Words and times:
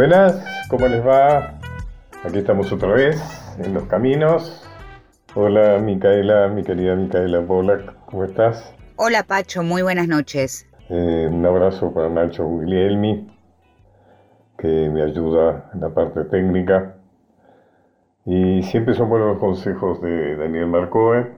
Buenas, 0.00 0.42
¿cómo 0.70 0.88
les 0.88 1.06
va? 1.06 1.58
Aquí 2.24 2.38
estamos 2.38 2.72
otra 2.72 2.88
vez 2.88 3.20
en 3.62 3.74
los 3.74 3.82
caminos. 3.82 4.66
Hola 5.34 5.78
Micaela, 5.78 6.48
mi 6.48 6.62
querida 6.62 6.96
Micaela 6.96 7.42
Polak, 7.42 7.96
¿cómo 8.06 8.24
estás? 8.24 8.74
Hola 8.96 9.24
Pacho, 9.24 9.62
muy 9.62 9.82
buenas 9.82 10.08
noches. 10.08 10.66
Eh, 10.88 11.28
un 11.30 11.44
abrazo 11.44 11.92
para 11.92 12.08
Nacho 12.08 12.46
Guglielmi, 12.46 13.30
que 14.56 14.88
me 14.88 15.02
ayuda 15.02 15.70
en 15.74 15.82
la 15.82 15.90
parte 15.90 16.24
técnica. 16.24 16.94
Y 18.24 18.62
siempre 18.62 18.94
son 18.94 19.10
buenos 19.10 19.28
los 19.32 19.38
consejos 19.38 20.00
de 20.00 20.34
Daniel 20.34 20.68
Marcoe. 20.68 21.30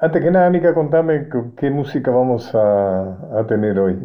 Antes 0.00 0.22
que 0.22 0.30
nada, 0.30 0.48
Mica, 0.48 0.72
contame 0.72 1.28
qué 1.58 1.68
música 1.68 2.10
vamos 2.10 2.54
a, 2.54 3.38
a 3.38 3.46
tener 3.46 3.78
hoy. 3.78 3.98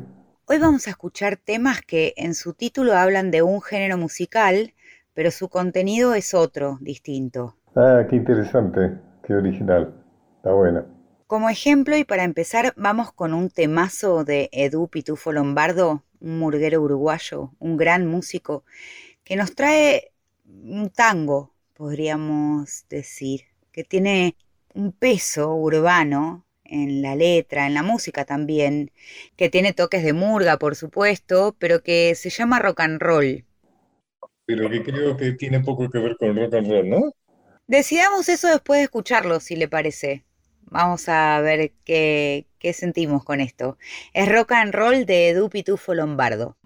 Hoy 0.45 0.59
vamos 0.59 0.87
a 0.87 0.89
escuchar 0.89 1.37
temas 1.37 1.81
que 1.81 2.13
en 2.17 2.35
su 2.35 2.53
título 2.53 2.97
hablan 2.97 3.31
de 3.31 3.41
un 3.41 3.61
género 3.61 3.97
musical, 3.97 4.73
pero 5.13 5.31
su 5.31 5.47
contenido 5.47 6.13
es 6.15 6.33
otro, 6.33 6.79
distinto. 6.81 7.55
Ah, 7.77 8.05
qué 8.09 8.17
interesante, 8.17 8.99
qué 9.25 9.35
original. 9.35 9.93
Está 10.35 10.51
buena. 10.51 10.85
Como 11.27 11.49
ejemplo 11.49 11.95
y 11.95 12.03
para 12.03 12.25
empezar, 12.25 12.73
vamos 12.75 13.13
con 13.13 13.33
un 13.33 13.49
temazo 13.49 14.25
de 14.25 14.49
Edu 14.51 14.89
Pitufo 14.89 15.31
Lombardo, 15.31 16.03
un 16.19 16.39
murguero 16.39 16.81
uruguayo, 16.81 17.51
un 17.59 17.77
gran 17.77 18.05
músico, 18.05 18.65
que 19.23 19.37
nos 19.37 19.55
trae 19.55 20.11
un 20.45 20.89
tango, 20.89 21.53
podríamos 21.73 22.85
decir, 22.89 23.43
que 23.71 23.85
tiene 23.85 24.35
un 24.73 24.91
peso 24.91 25.55
urbano 25.55 26.42
en 26.65 27.01
la 27.01 27.15
letra, 27.15 27.67
en 27.67 27.73
la 27.73 27.83
música 27.83 28.25
también, 28.25 28.91
que 29.35 29.49
tiene 29.49 29.73
toques 29.73 30.03
de 30.03 30.13
murga, 30.13 30.57
por 30.57 30.75
supuesto, 30.75 31.55
pero 31.59 31.83
que 31.83 32.15
se 32.15 32.29
llama 32.29 32.59
rock 32.59 32.81
and 32.81 33.01
roll. 33.01 33.45
Pero 34.45 34.69
que 34.69 34.83
creo 34.83 35.15
que 35.17 35.33
tiene 35.33 35.59
poco 35.61 35.89
que 35.89 35.99
ver 35.99 36.17
con 36.17 36.35
rock 36.35 36.55
and 36.55 36.67
roll, 36.69 36.89
¿no? 36.89 37.13
Decidamos 37.67 38.27
eso 38.29 38.47
después 38.49 38.79
de 38.79 38.83
escucharlo, 38.85 39.39
si 39.39 39.55
le 39.55 39.67
parece. 39.67 40.25
Vamos 40.65 41.07
a 41.07 41.39
ver 41.41 41.71
qué, 41.85 42.47
qué 42.59 42.73
sentimos 42.73 43.23
con 43.23 43.39
esto. 43.41 43.77
Es 44.13 44.27
rock 44.29 44.53
and 44.53 44.73
roll 44.73 45.05
de 45.05 45.29
Edu 45.29 45.49
Pitufo 45.49 45.93
Lombardo. 45.93 46.57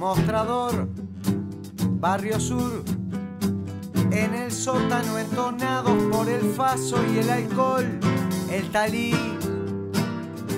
Mostrador, 0.00 0.88
Barrio 2.00 2.40
Sur, 2.40 2.82
en 4.10 4.34
el 4.34 4.50
sótano 4.50 5.18
entonados 5.18 5.92
por 6.10 6.26
el 6.26 6.40
faso 6.54 6.96
y 7.12 7.18
el 7.18 7.28
alcohol, 7.28 8.00
el 8.50 8.70
talí, 8.70 9.12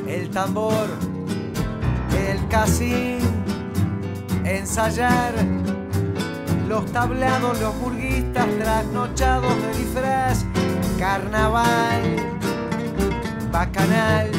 el 0.06 0.30
tambor, 0.30 0.86
el 2.16 2.46
casín, 2.46 3.18
ensayar, 4.44 5.34
los 6.68 6.86
tablados, 6.92 7.60
los 7.60 7.76
burguistas 7.80 8.46
trasnochados 8.60 9.60
de 9.60 9.76
disfraz, 9.76 10.44
carnaval, 11.00 12.02
bacanal, 13.50 14.30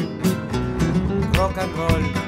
rock 1.34 1.58
and 1.58 1.76
roll. 1.76 2.23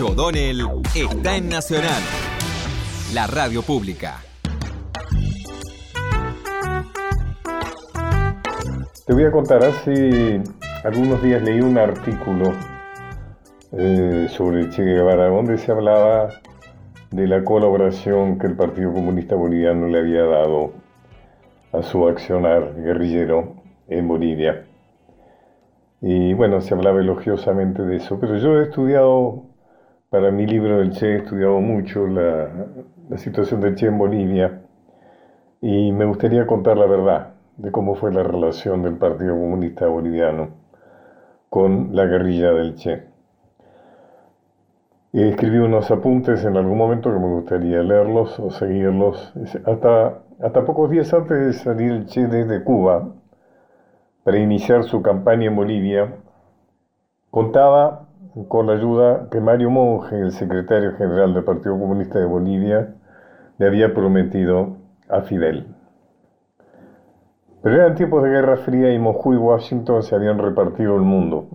O'Donnell 0.00 0.62
está 0.94 1.36
en 1.36 1.48
Nacional, 1.48 2.02
la 3.14 3.26
radio 3.26 3.62
pública. 3.62 4.16
Te 9.06 9.12
voy 9.14 9.24
a 9.24 9.30
contar, 9.30 9.64
hace 9.64 10.42
algunos 10.84 11.22
días 11.22 11.42
leí 11.42 11.60
un 11.60 11.78
artículo 11.78 12.52
eh, 13.72 14.26
sobre 14.30 14.68
Che 14.70 14.82
Guevara 14.82 15.28
donde 15.28 15.58
se 15.58 15.72
hablaba 15.72 16.28
de 17.10 17.26
la 17.26 17.44
colaboración 17.44 18.38
que 18.38 18.46
el 18.46 18.56
Partido 18.56 18.92
Comunista 18.92 19.34
Boliviano 19.34 19.86
le 19.86 19.98
había 19.98 20.24
dado 20.24 20.72
a 21.72 21.82
su 21.82 22.06
accionar 22.06 22.74
guerrillero 22.76 23.54
en 23.88 24.08
Bolivia. 24.08 24.66
Y 26.00 26.34
bueno, 26.34 26.60
se 26.60 26.74
hablaba 26.74 27.00
elogiosamente 27.00 27.82
de 27.82 27.96
eso, 27.96 28.18
pero 28.20 28.36
yo 28.36 28.60
he 28.60 28.64
estudiado, 28.64 29.44
para 30.10 30.30
mi 30.30 30.46
libro 30.46 30.78
del 30.78 30.92
Che, 30.92 31.06
he 31.06 31.16
estudiado 31.16 31.60
mucho 31.60 32.06
la, 32.06 32.48
la 33.08 33.18
situación 33.18 33.60
del 33.60 33.74
Che 33.74 33.86
en 33.86 33.98
Bolivia 33.98 34.62
y 35.60 35.92
me 35.92 36.04
gustaría 36.04 36.46
contar 36.46 36.76
la 36.76 36.86
verdad 36.86 37.34
de 37.56 37.72
cómo 37.72 37.94
fue 37.94 38.12
la 38.12 38.22
relación 38.22 38.82
del 38.82 38.96
Partido 38.96 39.32
Comunista 39.32 39.86
Boliviano 39.86 40.50
con 41.48 41.94
la 41.94 42.04
guerrilla 42.04 42.52
del 42.52 42.74
Che. 42.74 43.04
escribí 45.12 45.58
unos 45.58 45.90
apuntes 45.90 46.44
en 46.44 46.56
algún 46.56 46.76
momento 46.76 47.12
que 47.12 47.18
me 47.18 47.28
gustaría 47.28 47.82
leerlos 47.82 48.38
o 48.38 48.50
seguirlos. 48.50 49.32
Hasta, 49.64 50.22
hasta 50.40 50.64
pocos 50.64 50.90
días 50.90 51.12
antes 51.14 51.38
de 51.38 51.52
salir 51.54 51.92
el 51.92 52.06
Che 52.06 52.26
desde 52.26 52.62
Cuba 52.62 53.08
para 54.22 54.38
iniciar 54.38 54.84
su 54.84 55.02
campaña 55.02 55.46
en 55.46 55.56
Bolivia, 55.56 56.16
contaba 57.30 58.05
con 58.48 58.66
la 58.66 58.74
ayuda 58.74 59.28
que 59.30 59.40
Mario 59.40 59.70
Monge, 59.70 60.18
el 60.20 60.32
secretario 60.32 60.96
general 60.96 61.34
del 61.34 61.44
Partido 61.44 61.78
Comunista 61.78 62.18
de 62.18 62.26
Bolivia, 62.26 62.94
le 63.58 63.66
había 63.66 63.94
prometido 63.94 64.76
a 65.08 65.22
Fidel. 65.22 65.66
Pero 67.62 67.76
eran 67.76 67.94
tiempos 67.94 68.22
de 68.22 68.30
Guerra 68.30 68.56
Fría 68.58 68.92
y 68.92 68.98
Moscú 68.98 69.34
y 69.34 69.36
Washington 69.36 70.02
se 70.02 70.14
habían 70.14 70.38
repartido 70.38 70.94
el 70.96 71.02
mundo, 71.02 71.48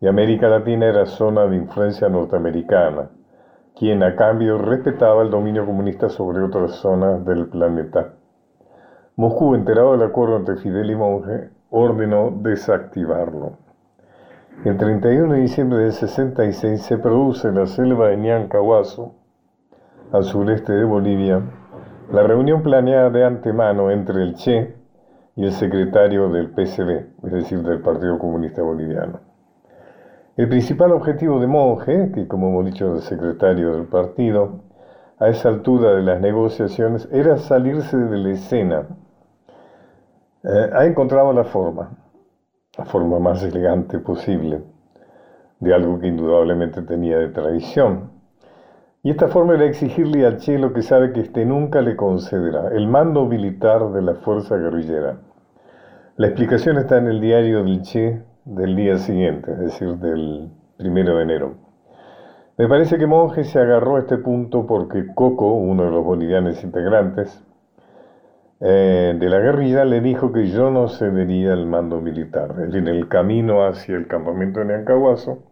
y 0.00 0.06
América 0.06 0.48
Latina 0.48 0.86
era 0.86 1.06
zona 1.06 1.46
de 1.46 1.56
influencia 1.56 2.08
norteamericana, 2.08 3.10
quien 3.76 4.02
a 4.02 4.14
cambio 4.14 4.58
respetaba 4.58 5.22
el 5.22 5.30
dominio 5.30 5.66
comunista 5.66 6.08
sobre 6.08 6.42
otras 6.42 6.72
zonas 6.76 7.24
del 7.24 7.48
planeta. 7.48 8.14
Moscú, 9.16 9.54
enterado 9.54 9.92
del 9.92 10.08
acuerdo 10.08 10.36
entre 10.36 10.56
Fidel 10.56 10.90
y 10.90 10.94
Monge, 10.96 11.50
ordenó 11.70 12.30
desactivarlo. 12.30 13.63
El 14.62 14.78
31 14.78 15.34
de 15.34 15.40
diciembre 15.40 15.78
del 15.80 15.92
66 15.92 16.80
se 16.80 16.96
produce 16.96 17.48
en 17.48 17.56
la 17.56 17.66
selva 17.66 18.08
de 18.08 18.16
Ñancahuazo, 18.16 19.14
al 20.10 20.24
sureste 20.24 20.72
de 20.72 20.84
Bolivia, 20.84 21.42
la 22.10 22.22
reunión 22.22 22.62
planeada 22.62 23.10
de 23.10 23.24
antemano 23.24 23.90
entre 23.90 24.22
el 24.22 24.34
Che 24.36 24.74
y 25.36 25.44
el 25.44 25.52
secretario 25.52 26.30
del 26.30 26.50
PCB, 26.50 27.24
es 27.24 27.32
decir, 27.32 27.62
del 27.62 27.82
Partido 27.82 28.18
Comunista 28.18 28.62
Boliviano. 28.62 29.20
El 30.36 30.48
principal 30.48 30.92
objetivo 30.92 31.40
de 31.40 31.46
Monge, 31.46 32.12
que 32.12 32.26
como 32.26 32.48
hemos 32.48 32.64
dicho 32.64 32.94
es 32.94 33.02
el 33.02 33.18
secretario 33.18 33.72
del 33.72 33.84
partido, 33.84 34.62
a 35.18 35.28
esa 35.28 35.50
altura 35.50 35.94
de 35.94 36.02
las 36.02 36.20
negociaciones, 36.22 37.06
era 37.12 37.36
salirse 37.36 37.98
de 37.98 38.16
la 38.16 38.30
escena. 38.30 38.86
Eh, 40.42 40.70
ha 40.72 40.86
encontrado 40.86 41.32
la 41.34 41.44
forma, 41.44 42.03
la 42.78 42.84
forma 42.84 43.18
más 43.18 43.42
elegante 43.42 43.98
posible, 43.98 44.62
de 45.60 45.74
algo 45.74 45.98
que 45.98 46.08
indudablemente 46.08 46.82
tenía 46.82 47.18
de 47.18 47.28
tradición. 47.28 48.10
Y 49.02 49.10
esta 49.10 49.28
forma 49.28 49.54
era 49.54 49.66
exigirle 49.66 50.26
al 50.26 50.38
Che 50.38 50.58
lo 50.58 50.72
que 50.72 50.82
sabe 50.82 51.12
que 51.12 51.20
éste 51.20 51.44
nunca 51.44 51.82
le 51.82 51.94
concederá, 51.94 52.68
el 52.68 52.88
mando 52.88 53.26
militar 53.26 53.92
de 53.92 54.02
la 54.02 54.14
fuerza 54.14 54.56
guerrillera. 54.56 55.18
La 56.16 56.28
explicación 56.28 56.78
está 56.78 56.98
en 56.98 57.08
el 57.08 57.20
diario 57.20 57.62
del 57.62 57.82
Che 57.82 58.22
del 58.44 58.76
día 58.76 58.96
siguiente, 58.98 59.52
es 59.52 59.58
decir, 59.58 59.96
del 59.96 60.50
primero 60.76 61.16
de 61.16 61.22
enero. 61.22 61.54
Me 62.56 62.68
parece 62.68 62.98
que 62.98 63.06
Monge 63.06 63.44
se 63.44 63.58
agarró 63.58 63.96
a 63.96 64.00
este 64.00 64.18
punto 64.18 64.66
porque 64.66 65.06
Coco, 65.14 65.54
uno 65.54 65.84
de 65.84 65.90
los 65.90 66.04
bolivianos 66.04 66.62
integrantes, 66.62 67.44
eh, 68.60 69.14
de 69.18 69.28
la 69.28 69.40
guerrilla 69.40 69.84
le 69.84 70.00
dijo 70.00 70.32
que 70.32 70.46
yo 70.48 70.70
no 70.70 70.88
cedería 70.88 71.52
el 71.52 71.66
mando 71.66 72.00
militar. 72.00 72.54
En 72.72 72.88
el 72.88 73.08
camino 73.08 73.64
hacia 73.66 73.96
el 73.96 74.06
campamento 74.06 74.60
de 74.60 74.66
Neancahuazo, 74.66 75.42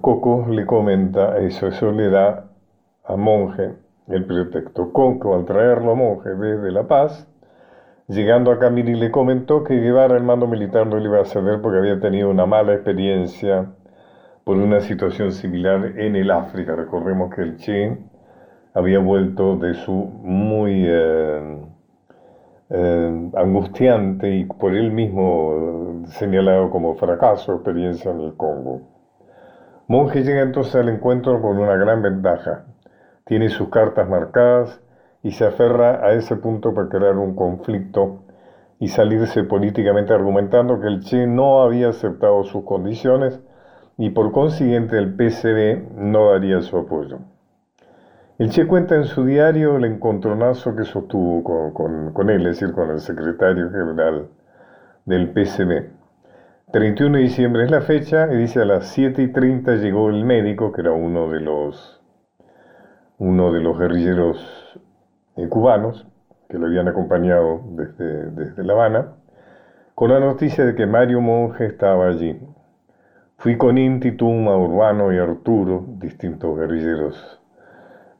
Coco 0.00 0.46
le 0.48 0.66
comenta 0.66 1.38
eso, 1.38 1.68
eso 1.68 1.92
le 1.92 2.10
da 2.10 2.50
a 3.04 3.16
Monje 3.16 3.74
el 4.08 4.24
pretexto. 4.24 4.92
Coco, 4.92 5.34
al 5.34 5.44
traerlo 5.44 5.92
a 5.92 5.94
Monje 5.94 6.30
desde 6.30 6.72
La 6.72 6.88
Paz, 6.88 7.28
llegando 8.08 8.50
a 8.50 8.58
Camiri 8.58 8.94
le 8.96 9.10
comentó 9.10 9.62
que 9.62 9.74
llevar 9.74 10.12
el 10.12 10.24
mando 10.24 10.46
militar 10.48 10.86
no 10.86 10.96
le 10.96 11.04
iba 11.04 11.20
a 11.20 11.24
ceder 11.24 11.60
porque 11.60 11.78
había 11.78 12.00
tenido 12.00 12.28
una 12.28 12.46
mala 12.46 12.74
experiencia 12.74 13.66
por 14.44 14.56
una 14.56 14.80
situación 14.80 15.30
similar 15.30 15.92
en 15.96 16.16
el 16.16 16.30
África. 16.30 16.74
Recordemos 16.74 17.32
que 17.34 17.42
el 17.42 17.56
Che 17.56 17.98
había 18.78 18.98
vuelto 19.00 19.56
de 19.56 19.74
su 19.74 19.92
muy... 19.92 20.84
Eh, 20.86 21.58
eh, 22.70 23.30
angustiante 23.34 24.28
y 24.28 24.44
por 24.44 24.74
él 24.74 24.92
mismo 24.92 26.02
señalado 26.08 26.68
como 26.68 26.96
fracaso 26.96 27.54
experiencia 27.54 28.10
en 28.10 28.20
el 28.20 28.36
Congo. 28.36 28.82
Monge 29.86 30.22
llega 30.22 30.42
entonces 30.42 30.74
al 30.74 30.90
encuentro 30.90 31.40
con 31.40 31.58
una 31.58 31.76
gran 31.76 32.02
ventaja. 32.02 32.66
Tiene 33.24 33.48
sus 33.48 33.70
cartas 33.70 34.06
marcadas 34.06 34.82
y 35.22 35.30
se 35.30 35.46
aferra 35.46 36.04
a 36.06 36.12
ese 36.12 36.36
punto 36.36 36.74
para 36.74 36.90
crear 36.90 37.16
un 37.16 37.34
conflicto 37.34 38.24
y 38.78 38.88
salirse 38.88 39.44
políticamente 39.44 40.12
argumentando 40.12 40.78
que 40.78 40.88
el 40.88 41.00
Che 41.00 41.26
no 41.26 41.62
había 41.62 41.88
aceptado 41.88 42.44
sus 42.44 42.64
condiciones 42.64 43.40
y 43.96 44.10
por 44.10 44.30
consiguiente 44.30 44.98
el 44.98 45.14
PCB 45.14 45.96
no 45.96 46.32
daría 46.32 46.60
su 46.60 46.76
apoyo. 46.76 47.20
El 48.38 48.50
Che 48.50 48.68
cuenta 48.68 48.94
en 48.94 49.02
su 49.02 49.24
diario 49.24 49.78
el 49.78 49.84
encontronazo 49.84 50.76
que 50.76 50.84
sostuvo 50.84 51.42
con, 51.74 52.30
él, 52.30 52.46
es 52.46 52.60
decir, 52.60 52.72
con 52.72 52.88
el 52.88 53.00
secretario 53.00 53.68
general 53.68 54.28
del 55.06 55.30
PCB. 55.30 55.90
31 56.72 57.16
de 57.16 57.22
diciembre 57.24 57.64
es 57.64 57.70
la 57.72 57.80
fecha 57.80 58.32
y 58.32 58.36
dice 58.36 58.60
a 58.60 58.64
las 58.64 58.86
7 58.90 59.22
y 59.22 59.32
30 59.32 59.74
llegó 59.78 60.08
el 60.08 60.24
médico, 60.24 60.70
que 60.70 60.82
era 60.82 60.92
uno 60.92 61.28
de 61.28 61.40
los, 61.40 62.00
uno 63.18 63.52
de 63.52 63.60
los 63.60 63.76
guerrilleros 63.76 64.78
eh, 65.34 65.48
cubanos 65.48 66.06
que 66.48 66.58
lo 66.58 66.66
habían 66.66 66.86
acompañado 66.86 67.62
desde, 67.72 68.30
desde 68.30 68.62
La 68.62 68.74
Habana, 68.74 69.14
con 69.96 70.12
la 70.12 70.20
noticia 70.20 70.64
de 70.64 70.76
que 70.76 70.86
Mario 70.86 71.20
Monge 71.20 71.66
estaba 71.66 72.06
allí. 72.06 72.38
Fui 73.36 73.58
con 73.58 73.78
Inti, 73.78 74.12
Tuma, 74.12 74.56
Urbano 74.56 75.12
y 75.12 75.18
Arturo, 75.18 75.84
distintos 75.98 76.56
guerrilleros 76.56 77.37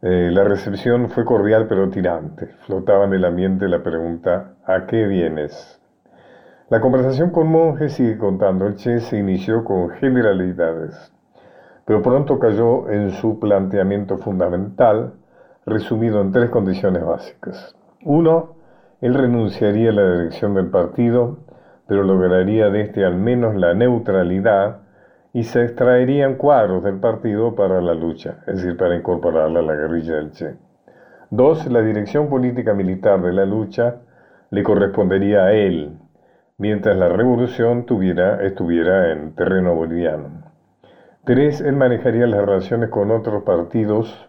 eh, 0.01 0.31
la 0.33 0.45
recepción 0.45 1.09
fue 1.11 1.25
cordial 1.25 1.67
pero 1.69 1.91
tirante. 1.91 2.47
Flotaba 2.67 3.05
en 3.07 3.15
el 3.15 3.25
ambiente 3.25 3.69
la 3.69 3.83
pregunta 3.83 4.55
¿a 4.65 4.87
qué 4.87 5.07
vienes? 5.07 5.81
La 6.71 6.81
conversación 6.81 7.31
con 7.31 7.49
Monje 7.49 7.89
sigue 7.89 8.17
contando. 8.17 8.67
El 8.67 8.77
Che 8.77 9.01
se 9.01 9.19
inició 9.19 9.65
con 9.65 9.91
generalidades, 9.91 11.13
pero 11.85 12.03
pronto 12.03 12.39
cayó 12.39 12.91
en 12.91 13.11
su 13.11 13.41
planteamiento 13.41 14.19
fundamental, 14.19 15.15
resumido 15.65 16.21
en 16.21 16.31
tres 16.31 16.51
condiciones 16.51 17.05
básicas. 17.05 17.75
Uno, 18.05 18.57
él 19.01 19.15
renunciaría 19.15 19.91
a 19.91 19.95
la 19.95 20.13
dirección 20.13 20.55
del 20.55 20.69
partido, 20.69 21.39
pero 21.87 22.03
lograría 22.05 22.69
de 22.71 22.83
este 22.83 23.05
al 23.05 23.17
menos 23.17 23.57
la 23.57 23.75
neutralidad 23.75 24.83
y 25.39 25.45
se 25.45 25.63
extraerían 25.63 26.35
cuadros 26.35 26.83
del 26.83 26.99
partido 26.99 27.55
para 27.55 27.81
la 27.81 27.95
lucha, 27.95 28.39
es 28.49 28.57
decir, 28.57 28.77
para 28.77 28.97
incorporarla 28.97 29.61
a 29.61 29.63
la 29.63 29.77
guerrilla 29.77 30.17
del 30.17 30.33
Che. 30.33 30.57
Dos, 31.31 31.65
la 31.69 31.81
dirección 31.81 32.29
política 32.29 32.75
militar 32.75 33.23
de 33.23 33.33
la 33.33 33.47
lucha 33.47 34.01
le 34.51 34.65
correspondería 34.65 35.45
a 35.45 35.53
él, 35.53 35.97
mientras 36.57 36.97
la 36.97 37.09
revolución 37.09 37.87
tuviera, 37.87 38.45
estuviera 38.45 39.13
en 39.13 39.37
terreno 39.37 39.77
boliviano. 39.77 40.43
Tres, 41.25 41.61
él 41.61 41.77
manejaría 41.77 42.27
las 42.27 42.45
relaciones 42.45 42.91
con 42.91 43.13
otros 43.13 43.45
partidos 43.45 44.29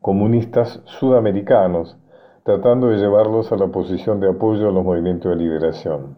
comunistas 0.00 0.82
sudamericanos, 0.84 1.98
tratando 2.44 2.90
de 2.90 2.98
llevarlos 2.98 3.50
a 3.50 3.56
la 3.56 3.66
posición 3.66 4.20
de 4.20 4.28
apoyo 4.28 4.68
a 4.68 4.72
los 4.72 4.84
movimientos 4.84 5.32
de 5.32 5.44
liberación. 5.44 6.16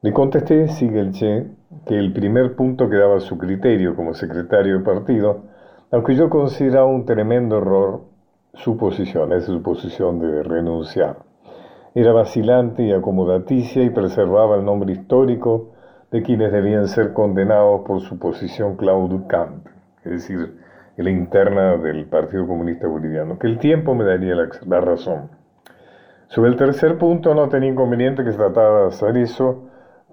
Le 0.00 0.14
contesté, 0.14 0.68
sigue 0.68 1.00
el 1.00 1.12
Che, 1.12 1.50
que 1.84 1.98
el 1.98 2.12
primer 2.12 2.54
punto 2.54 2.88
quedaba 2.88 3.16
a 3.16 3.20
su 3.20 3.38
criterio 3.38 3.96
como 3.96 4.14
secretario 4.14 4.78
de 4.78 4.84
partido, 4.84 5.42
aunque 5.90 6.14
yo 6.14 6.30
consideraba 6.30 6.86
un 6.86 7.04
tremendo 7.04 7.58
error 7.58 8.02
su 8.54 8.76
posición, 8.76 9.32
es 9.32 9.44
su 9.44 9.62
posición 9.62 10.18
de 10.18 10.42
renunciar. 10.42 11.16
Era 11.94 12.12
vacilante 12.12 12.82
y 12.82 12.92
acomodaticia 12.92 13.82
y 13.82 13.90
preservaba 13.90 14.56
el 14.56 14.64
nombre 14.64 14.92
histórico 14.92 15.70
de 16.10 16.22
quienes 16.22 16.52
debían 16.52 16.88
ser 16.88 17.12
condenados 17.12 17.82
por 17.86 18.00
su 18.00 18.18
posición 18.18 18.76
claudicante, 18.76 19.70
es 20.04 20.12
decir, 20.12 20.58
la 20.96 21.10
interna 21.10 21.76
del 21.76 22.06
Partido 22.06 22.46
Comunista 22.46 22.86
Boliviano, 22.86 23.38
que 23.38 23.46
el 23.46 23.58
tiempo 23.58 23.94
me 23.94 24.04
daría 24.04 24.34
la, 24.34 24.48
la 24.66 24.80
razón. 24.80 25.30
Sobre 26.28 26.50
el 26.50 26.56
tercer 26.56 26.96
punto 26.96 27.34
no 27.34 27.48
tenía 27.48 27.70
inconveniente 27.70 28.24
que 28.24 28.32
se 28.32 28.38
tratara 28.38 28.82
de 28.82 28.86
hacer 28.88 29.16
eso, 29.18 29.65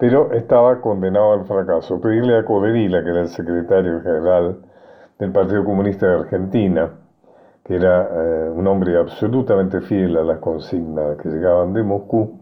pero 0.06 0.32
estaba 0.32 0.82
condenado 0.82 1.32
al 1.32 1.46
fracaso. 1.46 1.98
Pedirle 1.98 2.36
a 2.36 2.44
Codevila, 2.44 3.02
que 3.02 3.08
era 3.08 3.22
el 3.22 3.28
secretario 3.28 4.02
general 4.02 4.58
del 5.18 5.32
Partido 5.32 5.64
Comunista 5.64 6.06
de 6.06 6.14
Argentina, 6.16 6.90
que 7.64 7.76
era 7.76 8.06
eh, 8.12 8.50
un 8.50 8.66
hombre 8.66 8.98
absolutamente 8.98 9.80
fiel 9.80 10.18
a 10.18 10.22
las 10.22 10.40
consignas 10.40 11.16
que 11.16 11.30
llegaban 11.30 11.72
de 11.72 11.82
Moscú, 11.82 12.38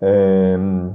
em, 0.00 0.90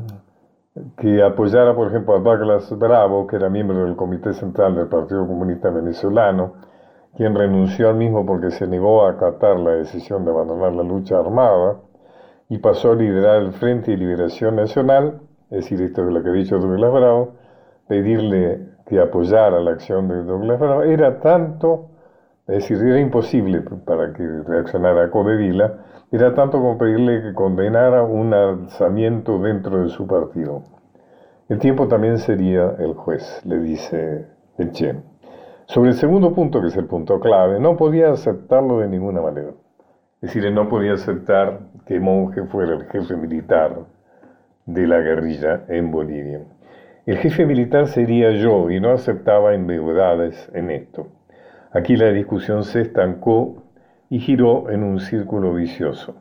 que 0.98 1.22
apoyara, 1.22 1.76
por 1.76 1.90
ejemplo, 1.90 2.16
a 2.16 2.20
Douglas 2.20 2.76
Bravo, 2.80 3.28
que 3.28 3.36
era 3.36 3.48
miembro 3.48 3.86
del 3.86 3.96
Comité 3.96 4.34
Central 4.34 4.74
del 4.74 4.88
Partido 4.88 5.28
Comunista 5.28 5.70
Venezolano, 5.70 6.54
quien 7.16 7.36
renunció 7.36 7.90
al 7.90 7.96
mismo 7.98 8.26
porque 8.26 8.50
se 8.50 8.66
negó 8.66 9.06
a 9.06 9.12
acatar 9.12 9.60
la 9.60 9.74
decisión 9.74 10.26
de 10.26 10.32
abandonar 10.32 10.74
la 10.74 10.82
lucha 10.82 11.20
armada 11.20 11.76
y 12.50 12.58
pasó 12.58 12.94
a 12.94 12.96
liderar 12.96 13.44
el 13.44 13.54
Frente 13.54 13.92
de 13.92 13.98
Liberación 13.98 14.56
Nacional, 14.56 15.22
es 15.52 15.58
decir, 15.58 15.82
esto 15.82 16.08
es 16.08 16.14
lo 16.14 16.24
que 16.24 16.30
ha 16.30 16.34
dicho 16.34 16.58
Douglas 16.60 16.92
Bravo, 16.92 17.34
pedirle 17.88 18.70
que 18.88 19.00
apoyara 19.00 19.60
la 19.60 19.72
acción 19.72 20.08
de 20.08 20.24
Douglas 20.24 20.60
Bravo 20.60 20.84
era 20.84 21.20
tanto, 21.20 21.90
es 22.48 22.68
decir, 22.68 22.78
era 22.78 23.00
imposible 23.00 23.62
para 23.86 24.14
que 24.14 24.24
reaccionara 24.24 25.10
Codevila, 25.10 25.78
era 26.12 26.34
tanto 26.34 26.60
como 26.60 26.78
pedirle 26.78 27.22
que 27.22 27.34
condenara 27.34 28.04
un 28.04 28.34
alzamiento 28.34 29.40
dentro 29.40 29.84
de 29.84 29.90
su 29.90 30.08
partido. 30.08 30.64
El 31.48 31.60
tiempo 31.60 31.88
también 31.88 32.18
sería 32.18 32.76
el 32.80 32.94
juez, 32.94 33.42
le 33.46 33.60
dice 33.60 34.28
Eche. 34.58 34.96
Sobre 35.66 35.90
el 35.90 35.96
segundo 35.96 36.34
punto, 36.34 36.62
que 36.62 36.68
es 36.68 36.78
el 36.78 36.86
punto 36.86 37.20
clave, 37.20 37.60
no 37.60 37.76
podía 37.76 38.12
aceptarlo 38.12 38.80
de 38.80 38.88
ninguna 38.88 39.22
manera. 39.22 39.50
Es 40.22 40.30
decir, 40.30 40.46
él 40.46 40.56
no 40.56 40.70
podía 40.70 40.94
aceptar 40.94 41.60
que 41.86 42.00
Monje 42.00 42.44
fuera 42.46 42.74
el 42.74 42.86
jefe 42.86 43.16
militar 43.16 43.78
de 44.66 44.88
la 44.88 45.00
guerrilla 45.00 45.66
en 45.68 45.92
Bolivia. 45.92 46.42
El 47.06 47.18
jefe 47.18 47.46
militar 47.46 47.88
sería 47.88 48.32
yo 48.32 48.72
y 48.72 48.80
no 48.80 48.92
aceptaba 48.92 49.54
ambigüedades 49.54 50.50
en 50.54 50.72
esto. 50.72 51.08
Aquí 51.72 51.96
la 51.96 52.12
discusión 52.12 52.64
se 52.64 52.82
estancó 52.82 53.64
y 54.10 54.20
giró 54.20 54.72
en 54.72 54.84
un 54.84 55.00
círculo 55.00 55.54
vicioso. 55.54 56.16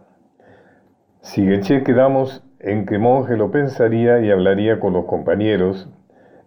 Che 1.22 1.82
quedamos 1.84 2.44
en 2.60 2.84
que 2.84 2.98
Monje 2.98 3.36
lo 3.36 3.50
pensaría 3.50 4.20
y 4.20 4.30
hablaría 4.30 4.78
con 4.78 4.92
los 4.92 5.06
compañeros, 5.06 5.88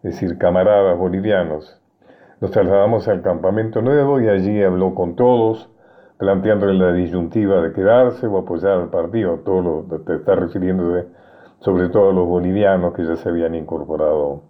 es 0.03 0.13
decir, 0.13 0.37
camaradas 0.37 0.97
bolivianos. 0.97 1.81
Nos 2.39 2.51
trasladamos 2.51 3.07
al 3.07 3.23
campamento 3.23 3.81
nuevo 3.81 4.21
y 4.21 4.29
allí 4.29 4.61
habló 4.61 4.93
con 4.93 5.15
todos, 5.15 5.71
planteándole 6.19 6.75
la 6.75 6.93
disyuntiva 6.93 7.61
de 7.61 7.73
quedarse 7.73 8.27
o 8.27 8.37
apoyar 8.37 8.73
al 8.73 8.89
partido. 8.89 9.39
Todo 9.39 9.61
lo 9.61 9.99
te 10.03 10.15
está 10.15 10.35
refiriendo 10.35 10.91
de 10.91 11.16
sobre 11.59 11.89
todo 11.89 12.11
los 12.11 12.27
bolivianos 12.27 12.93
que 12.93 13.05
ya 13.05 13.15
se 13.15 13.29
habían 13.29 13.55
incorporado 13.55 14.41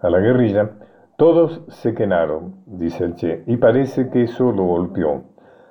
a 0.00 0.10
la 0.10 0.18
guerrilla, 0.18 0.70
todos 1.16 1.62
se 1.68 1.94
quenaron, 1.94 2.56
dice 2.66 3.04
el 3.04 3.14
Che, 3.14 3.42
y 3.46 3.56
parece 3.56 4.10
que 4.10 4.22
eso 4.24 4.52
lo 4.52 4.64
golpeó. 4.64 5.22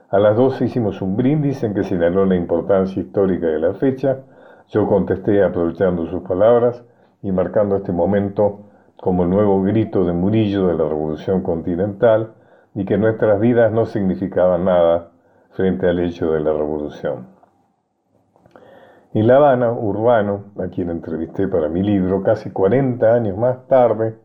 A 0.09 0.19
las 0.19 0.35
12 0.35 0.65
hicimos 0.65 1.01
un 1.01 1.17
brindis 1.17 1.63
en 1.63 1.73
que 1.73 1.83
señaló 1.83 2.25
la 2.25 2.35
importancia 2.35 3.01
histórica 3.01 3.47
de 3.47 3.59
la 3.59 3.73
fecha. 3.73 4.19
Yo 4.69 4.87
contesté 4.87 5.43
aprovechando 5.43 6.05
sus 6.07 6.21
palabras 6.23 6.83
y 7.21 7.31
marcando 7.31 7.75
este 7.75 7.91
momento 7.91 8.61
como 8.97 9.23
el 9.23 9.29
nuevo 9.29 9.61
grito 9.61 10.05
de 10.05 10.13
Murillo 10.13 10.67
de 10.67 10.75
la 10.75 10.87
Revolución 10.87 11.41
Continental 11.41 12.33
y 12.73 12.85
que 12.85 12.97
nuestras 12.97 13.39
vidas 13.39 13.71
no 13.71 13.85
significaban 13.85 14.65
nada 14.65 15.11
frente 15.51 15.87
al 15.87 15.99
hecho 15.99 16.31
de 16.31 16.39
la 16.39 16.53
revolución. 16.53 17.34
En 19.15 19.27
La 19.27 19.37
Habana, 19.37 19.71
Urbano, 19.71 20.51
a 20.59 20.67
quien 20.67 20.89
entrevisté 20.89 21.47
para 21.47 21.69
mi 21.69 21.81
libro, 21.81 22.21
casi 22.21 22.49
40 22.49 23.13
años 23.13 23.37
más 23.37 23.65
tarde, 23.65 24.15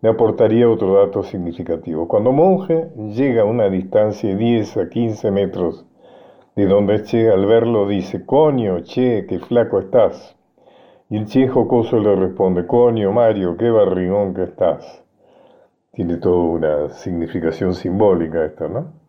me 0.00 0.08
aportaría 0.08 0.68
otro 0.68 0.94
dato 0.94 1.22
significativo. 1.22 2.08
Cuando 2.08 2.32
Monje 2.32 2.88
llega 3.14 3.42
a 3.42 3.44
una 3.44 3.68
distancia 3.68 4.30
de 4.30 4.34
10 4.34 4.76
a 4.78 4.88
15 4.88 5.30
metros 5.30 5.86
de 6.56 6.66
donde 6.66 7.04
Che 7.04 7.30
al 7.30 7.46
verlo 7.46 7.86
dice, 7.86 8.26
coño, 8.26 8.80
Che, 8.80 9.26
qué 9.28 9.38
flaco 9.38 9.78
estás. 9.78 10.36
Y 11.08 11.18
el 11.18 11.26
Che 11.26 11.46
jocoso 11.46 12.00
le 12.00 12.16
responde, 12.16 12.66
coño, 12.66 13.12
Mario, 13.12 13.56
qué 13.56 13.70
barrigón 13.70 14.34
que 14.34 14.42
estás. 14.42 15.04
Tiene 15.92 16.16
toda 16.16 16.42
una 16.42 16.88
significación 16.88 17.74
simbólica 17.74 18.44
esto, 18.44 18.68
¿no? 18.68 19.01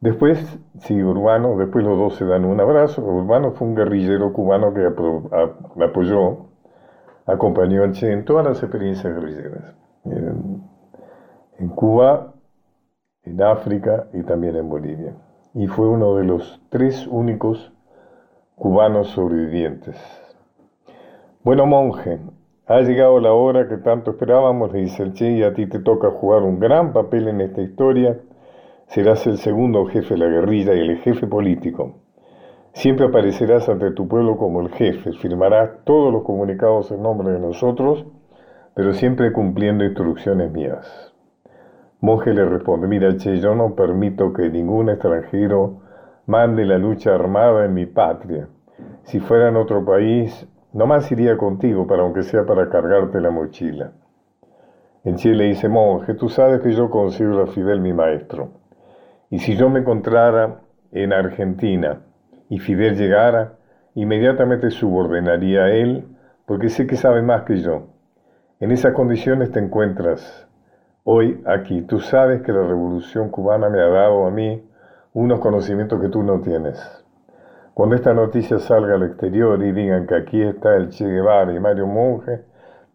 Después, 0.00 0.58
sí, 0.80 1.02
Urbano, 1.02 1.56
después 1.56 1.84
los 1.84 1.98
dos 1.98 2.16
se 2.16 2.26
dan 2.26 2.44
un 2.44 2.60
abrazo. 2.60 3.02
Urbano 3.02 3.52
fue 3.52 3.66
un 3.68 3.74
guerrillero 3.74 4.32
cubano 4.32 4.74
que 4.74 4.86
apoyó, 5.84 6.48
acompañó 7.26 7.82
al 7.82 7.92
Che 7.92 8.12
en 8.12 8.24
todas 8.24 8.46
las 8.46 8.62
experiencias 8.62 9.14
guerrilleras. 9.14 9.74
En, 10.04 10.62
en 11.58 11.68
Cuba, 11.70 12.34
en 13.22 13.42
África 13.42 14.08
y 14.12 14.22
también 14.22 14.56
en 14.56 14.68
Bolivia. 14.68 15.14
Y 15.54 15.66
fue 15.66 15.88
uno 15.88 16.16
de 16.16 16.24
los 16.24 16.62
tres 16.68 17.06
únicos 17.06 17.72
cubanos 18.54 19.08
sobrevivientes. 19.08 19.96
Bueno, 21.42 21.64
monje, 21.64 22.20
ha 22.66 22.80
llegado 22.80 23.18
la 23.20 23.32
hora 23.32 23.66
que 23.68 23.78
tanto 23.78 24.10
esperábamos, 24.10 24.72
le 24.72 24.80
dice 24.80 25.02
el 25.02 25.14
Che, 25.14 25.30
y 25.32 25.42
a 25.42 25.54
ti 25.54 25.66
te 25.66 25.78
toca 25.78 26.10
jugar 26.10 26.42
un 26.42 26.58
gran 26.58 26.92
papel 26.92 27.28
en 27.28 27.40
esta 27.40 27.62
historia 27.62 28.18
serás 28.88 29.26
el 29.26 29.38
segundo 29.38 29.86
jefe 29.86 30.14
de 30.14 30.20
la 30.20 30.26
guerrilla 30.26 30.74
y 30.74 30.80
el 30.80 30.98
jefe 30.98 31.26
político. 31.26 31.96
Siempre 32.72 33.06
aparecerás 33.06 33.68
ante 33.68 33.90
tu 33.90 34.06
pueblo 34.06 34.36
como 34.36 34.60
el 34.60 34.70
jefe, 34.70 35.12
firmarás 35.12 35.84
todos 35.84 36.12
los 36.12 36.22
comunicados 36.22 36.90
en 36.90 37.02
nombre 37.02 37.32
de 37.32 37.40
nosotros, 37.40 38.04
pero 38.74 38.92
siempre 38.92 39.32
cumpliendo 39.32 39.84
instrucciones 39.84 40.52
mías. 40.52 41.14
Monje 42.00 42.34
le 42.34 42.44
responde, 42.44 42.86
mira, 42.86 43.16
che, 43.16 43.40
yo 43.40 43.54
no 43.54 43.74
permito 43.74 44.32
que 44.32 44.50
ningún 44.50 44.90
extranjero 44.90 45.80
mande 46.26 46.66
la 46.66 46.76
lucha 46.76 47.14
armada 47.14 47.64
en 47.64 47.72
mi 47.72 47.86
patria. 47.86 48.48
Si 49.04 49.18
fuera 49.18 49.48
en 49.48 49.56
otro 49.56 49.84
país, 49.84 50.46
no 50.74 50.86
más 50.86 51.10
iría 51.10 51.38
contigo, 51.38 51.86
para 51.86 52.02
aunque 52.02 52.22
sea 52.22 52.44
para 52.44 52.68
cargarte 52.68 53.20
la 53.20 53.30
mochila. 53.30 53.92
En 55.04 55.16
Chile 55.16 55.44
dice, 55.44 55.68
monje, 55.70 56.14
tú 56.14 56.28
sabes 56.28 56.60
que 56.60 56.72
yo 56.72 56.90
considero 56.90 57.42
a 57.42 57.46
Fidel 57.46 57.80
mi 57.80 57.94
maestro. 57.94 58.55
Y 59.28 59.40
si 59.40 59.56
yo 59.56 59.68
me 59.68 59.80
encontrara 59.80 60.60
en 60.92 61.12
Argentina 61.12 62.02
y 62.48 62.60
Fidel 62.60 62.96
llegara, 62.96 63.54
inmediatamente 63.96 64.70
subordenaría 64.70 65.64
a 65.64 65.70
él 65.72 66.04
porque 66.46 66.68
sé 66.68 66.86
que 66.86 66.96
sabe 66.96 67.22
más 67.22 67.42
que 67.42 67.56
yo. 67.56 67.88
En 68.60 68.70
esas 68.70 68.92
condiciones 68.92 69.50
te 69.50 69.58
encuentras 69.58 70.46
hoy 71.02 71.42
aquí. 71.44 71.82
Tú 71.82 71.98
sabes 71.98 72.42
que 72.42 72.52
la 72.52 72.62
revolución 72.62 73.30
cubana 73.30 73.68
me 73.68 73.80
ha 73.80 73.88
dado 73.88 74.26
a 74.26 74.30
mí 74.30 74.64
unos 75.12 75.40
conocimientos 75.40 76.00
que 76.00 76.08
tú 76.08 76.22
no 76.22 76.40
tienes. 76.40 76.78
Cuando 77.74 77.96
esta 77.96 78.14
noticia 78.14 78.60
salga 78.60 78.94
al 78.94 79.02
exterior 79.02 79.60
y 79.60 79.72
digan 79.72 80.06
que 80.06 80.14
aquí 80.14 80.40
está 80.40 80.76
el 80.76 80.90
Che 80.90 81.04
Guevara 81.04 81.52
y 81.52 81.58
Mario 81.58 81.88
Monge, 81.88 82.44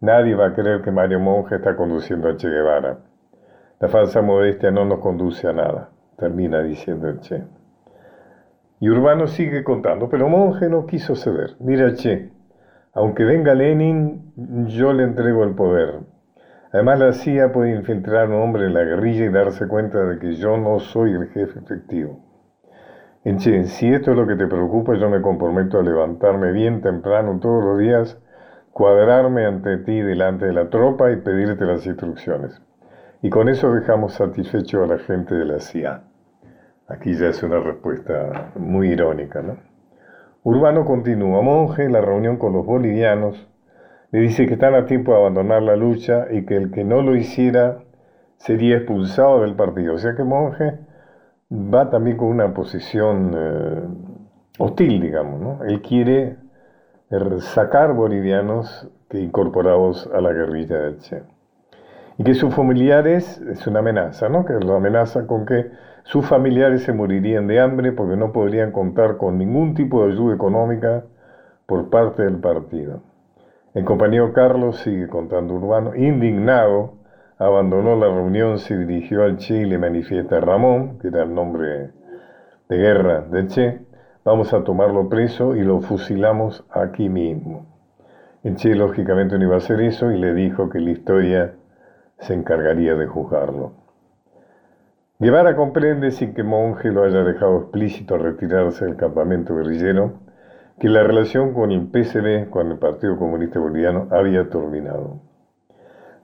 nadie 0.00 0.34
va 0.34 0.46
a 0.46 0.54
creer 0.54 0.80
que 0.80 0.90
Mario 0.90 1.20
Monge 1.20 1.56
está 1.56 1.76
conduciendo 1.76 2.30
a 2.30 2.36
Che 2.36 2.48
Guevara. 2.48 2.96
La 3.80 3.88
falsa 3.88 4.22
modestia 4.22 4.70
no 4.70 4.86
nos 4.86 4.98
conduce 5.00 5.46
a 5.46 5.52
nada 5.52 5.90
termina 6.16 6.62
diciendo 6.62 7.08
el 7.08 7.20
Che. 7.20 7.42
Y 8.80 8.88
Urbano 8.90 9.26
sigue 9.26 9.62
contando, 9.62 10.08
pero 10.08 10.28
Monje 10.28 10.68
no 10.68 10.86
quiso 10.86 11.14
ceder. 11.14 11.56
Mira, 11.60 11.94
Che, 11.94 12.30
aunque 12.94 13.24
venga 13.24 13.54
Lenin, 13.54 14.32
yo 14.66 14.92
le 14.92 15.04
entrego 15.04 15.44
el 15.44 15.54
poder. 15.54 16.00
Además, 16.72 16.98
la 16.98 17.12
CIA 17.12 17.52
puede 17.52 17.76
infiltrar 17.76 18.24
a 18.24 18.28
un 18.28 18.42
hombre 18.42 18.66
en 18.66 18.74
la 18.74 18.82
guerrilla 18.82 19.26
y 19.26 19.28
darse 19.28 19.68
cuenta 19.68 20.02
de 20.04 20.18
que 20.18 20.34
yo 20.34 20.56
no 20.56 20.78
soy 20.80 21.12
el 21.12 21.28
jefe 21.28 21.58
efectivo. 21.58 22.20
En 23.24 23.38
Che, 23.38 23.64
si 23.64 23.88
esto 23.92 24.10
es 24.10 24.16
lo 24.16 24.26
que 24.26 24.34
te 24.34 24.48
preocupa, 24.48 24.94
yo 24.94 25.08
me 25.08 25.22
comprometo 25.22 25.78
a 25.78 25.82
levantarme 25.82 26.50
bien 26.50 26.80
temprano 26.80 27.38
todos 27.40 27.62
los 27.62 27.78
días, 27.78 28.20
cuadrarme 28.72 29.46
ante 29.46 29.76
ti 29.78 30.00
delante 30.00 30.46
de 30.46 30.54
la 30.54 30.70
tropa 30.70 31.12
y 31.12 31.16
pedirte 31.16 31.64
las 31.64 31.86
instrucciones. 31.86 32.60
Y 33.24 33.30
con 33.30 33.48
eso 33.48 33.72
dejamos 33.72 34.14
satisfecho 34.14 34.82
a 34.82 34.88
la 34.88 34.98
gente 34.98 35.36
de 35.36 35.44
la 35.44 35.60
CIA. 35.60 36.02
Aquí 36.88 37.14
ya 37.14 37.28
es 37.28 37.40
una 37.44 37.60
respuesta 37.60 38.50
muy 38.56 38.88
irónica, 38.88 39.40
¿no? 39.40 39.58
Urbano 40.42 40.84
continúa. 40.84 41.40
Monje, 41.40 41.84
en 41.84 41.92
la 41.92 42.00
reunión 42.00 42.36
con 42.36 42.52
los 42.52 42.66
bolivianos, 42.66 43.48
le 44.10 44.18
dice 44.18 44.46
que 44.46 44.54
están 44.54 44.74
a 44.74 44.86
tiempo 44.86 45.12
de 45.12 45.18
abandonar 45.18 45.62
la 45.62 45.76
lucha 45.76 46.26
y 46.32 46.44
que 46.44 46.56
el 46.56 46.72
que 46.72 46.82
no 46.82 47.00
lo 47.00 47.14
hiciera 47.14 47.84
sería 48.38 48.78
expulsado 48.78 49.42
del 49.42 49.54
partido. 49.54 49.94
O 49.94 49.98
sea 49.98 50.16
que 50.16 50.24
Monje 50.24 50.80
va 51.52 51.90
también 51.90 52.16
con 52.16 52.26
una 52.26 52.52
posición 52.52 53.34
eh, 53.36 53.82
hostil, 54.58 55.00
digamos, 55.00 55.40
¿no? 55.40 55.64
Él 55.64 55.80
quiere 55.80 56.38
sacar 57.38 57.92
bolivianos 57.92 58.90
que 59.08 59.20
incorporados 59.20 60.10
a 60.12 60.20
la 60.20 60.32
guerrilla 60.32 60.78
del 60.78 60.98
Che 60.98 61.31
y 62.18 62.24
que 62.24 62.34
sus 62.34 62.54
familiares, 62.54 63.40
es 63.40 63.66
una 63.66 63.80
amenaza, 63.80 64.28
¿no? 64.28 64.44
Que 64.44 64.54
lo 64.54 64.76
amenaza 64.76 65.26
con 65.26 65.46
que 65.46 65.70
sus 66.04 66.26
familiares 66.26 66.82
se 66.82 66.92
morirían 66.92 67.46
de 67.46 67.60
hambre 67.60 67.92
porque 67.92 68.16
no 68.16 68.32
podrían 68.32 68.72
contar 68.72 69.16
con 69.16 69.38
ningún 69.38 69.74
tipo 69.74 70.04
de 70.04 70.12
ayuda 70.12 70.34
económica 70.34 71.04
por 71.66 71.90
parte 71.90 72.24
del 72.24 72.38
partido. 72.38 73.00
El 73.74 73.84
compañero 73.84 74.32
Carlos 74.32 74.78
sigue 74.78 75.08
contando 75.08 75.54
Urbano, 75.54 75.94
indignado, 75.94 76.94
abandonó 77.38 77.96
la 77.96 78.06
reunión, 78.06 78.58
se 78.58 78.76
dirigió 78.76 79.22
al 79.22 79.38
Che 79.38 79.62
y 79.62 79.64
le 79.64 79.78
manifiesta 79.78 80.40
Ramón, 80.40 80.98
que 80.98 81.08
era 81.08 81.22
el 81.22 81.34
nombre 81.34 81.90
de 82.68 82.76
guerra 82.76 83.22
del 83.22 83.48
Che, 83.48 83.80
vamos 84.24 84.52
a 84.52 84.62
tomarlo 84.62 85.08
preso 85.08 85.56
y 85.56 85.62
lo 85.62 85.80
fusilamos 85.80 86.64
aquí 86.70 87.08
mismo. 87.08 87.64
El 88.42 88.56
Che 88.56 88.74
lógicamente 88.74 89.38
no 89.38 89.44
iba 89.44 89.54
a 89.54 89.58
hacer 89.58 89.80
eso 89.80 90.10
y 90.10 90.18
le 90.18 90.34
dijo 90.34 90.68
que 90.68 90.80
la 90.80 90.90
historia 90.90 91.54
se 92.22 92.34
encargaría 92.34 92.94
de 92.94 93.06
juzgarlo. 93.06 93.72
Guevara 95.18 95.54
comprende, 95.54 96.10
sin 96.10 96.34
que 96.34 96.42
Monge 96.42 96.90
lo 96.90 97.04
haya 97.04 97.22
dejado 97.22 97.58
explícito 97.58 98.14
al 98.14 98.22
retirarse 98.22 98.84
del 98.84 98.96
campamento 98.96 99.54
guerrillero, 99.56 100.14
que 100.78 100.88
la 100.88 101.02
relación 101.02 101.52
con 101.52 101.70
el 101.70 101.86
PCB, 101.88 102.50
con 102.50 102.72
el 102.72 102.78
Partido 102.78 103.16
Comunista 103.16 103.60
Boliviano, 103.60 104.08
había 104.10 104.48
terminado. 104.48 105.20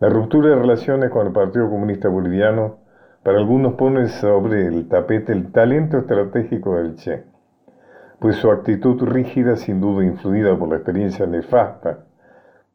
La 0.01 0.09
ruptura 0.09 0.51
de 0.51 0.57
relaciones 0.57 1.11
con 1.11 1.27
el 1.27 1.33
Partido 1.33 1.69
Comunista 1.69 2.09
Boliviano 2.09 2.79
para 3.23 3.39
algunos 3.39 3.75
pone 3.75 4.09
sobre 4.09 4.67
el 4.67 4.89
tapete 4.89 5.33
el 5.33 5.53
talento 5.53 5.99
estratégico 5.99 6.77
del 6.77 6.95
Che, 6.97 7.25
pues 8.21 8.37
su 8.37 8.51
actitud 8.51 9.03
rígida, 9.03 9.57
sin 9.57 9.81
duda 9.81 10.05
influida 10.05 10.57
por 10.57 10.69
la 10.69 10.77
experiencia 10.77 11.27
nefasta 11.27 12.08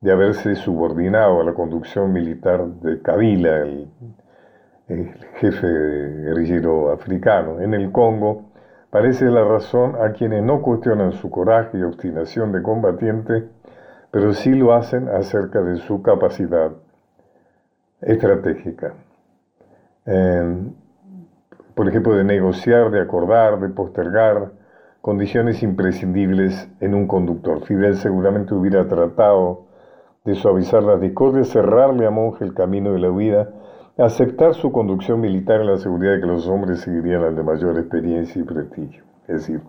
de 0.04 0.12
haberse 0.12 0.56
subordinado 0.56 1.40
a 1.40 1.46
la 1.46 1.54
conducción 1.54 2.12
militar 2.12 2.66
de 2.66 3.02
Kabila, 3.02 3.62
el, 3.62 3.88
jefe 5.40 5.66
guerrillero 5.66 6.92
africano, 6.92 7.62
en 7.62 7.74
el 7.74 7.90
Congo, 7.90 8.44
parece 8.90 9.26
la 9.26 9.46
razón 9.46 9.96
a 9.96 10.12
quienes 10.12 10.44
no 10.44 10.62
cuestionan 10.62 11.14
su 11.14 11.30
coraje 11.30 11.78
y 11.78 11.84
obstinación 11.84 12.52
de 12.52 12.62
combatiente, 12.62 13.46
pero 14.12 14.34
sí 14.34 14.54
lo 14.54 14.74
hacen 14.74 15.08
acerca 15.08 15.62
de 15.62 15.78
su 15.78 16.02
capacidad 16.04 16.72
estratégica. 18.02 18.94
por 21.76 21.88
ejemplo, 21.88 22.14
de 22.14 22.26
negociar, 22.26 22.92
de 22.92 23.00
acordar, 23.00 23.58
de 23.62 23.70
postergar 23.70 24.52
condiciones 25.00 25.64
imprescindibles 25.64 26.70
en 26.82 26.94
un 26.94 27.08
conductor. 27.08 27.66
Fidel 27.66 27.96
seguramente 27.96 28.54
hubiera 28.54 28.86
tratado 28.90 29.73
de 30.26 30.36
suavizar 30.36 30.84
las 30.84 31.02
discordias, 31.02 31.50
cerrarle 31.50 32.06
a 32.06 32.10
Monje 32.10 32.46
el 32.46 32.54
camino 32.54 32.94
de 32.94 33.00
la 33.00 33.12
huida, 33.12 33.50
aceptar 33.98 34.54
su 34.54 34.72
conducción 34.72 35.20
militar 35.20 35.60
en 35.60 35.68
la 35.68 35.78
seguridad 35.78 36.14
de 36.14 36.22
que 36.22 36.28
los 36.28 36.48
hombres 36.48 36.80
seguirían 36.80 37.24
al 37.24 37.36
de 37.36 37.44
mayor 37.44 37.78
experiencia 37.78 38.42
y 38.42 38.46
prestigio. 38.46 39.04
Es 39.28 39.42
decir, 39.42 39.62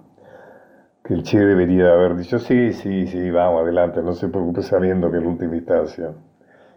que 1.02 1.14
el 1.14 1.24
Che 1.24 1.38
debería 1.38 1.92
haber 1.92 2.16
dicho, 2.16 2.38
sí, 2.38 2.72
sí, 2.72 3.06
sí, 3.08 3.30
vamos, 3.30 3.62
adelante, 3.62 4.00
no 4.02 4.12
se 4.12 4.28
preocupe 4.28 4.62
sabiendo 4.62 5.10
que 5.10 5.18
en 5.18 5.26
última 5.26 5.56
instancia 5.56 6.12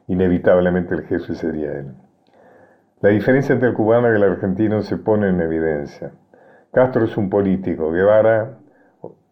inevitablemente 0.08 0.96
el 0.96 1.04
jefe 1.04 1.36
sería 1.36 1.72
él. 1.74 1.94
La 3.02 3.10
diferencia 3.10 3.54
entre 3.54 3.70
el 3.70 3.76
cubano 3.76 4.12
y 4.12 4.16
el 4.16 4.24
argentino 4.24 4.82
se 4.82 4.98
pone 4.98 5.30
en 5.30 5.40
evidencia. 5.40 6.12
Castro 6.74 7.06
es 7.06 7.16
un 7.16 7.30
político, 7.30 7.92
Guevara 7.92 8.58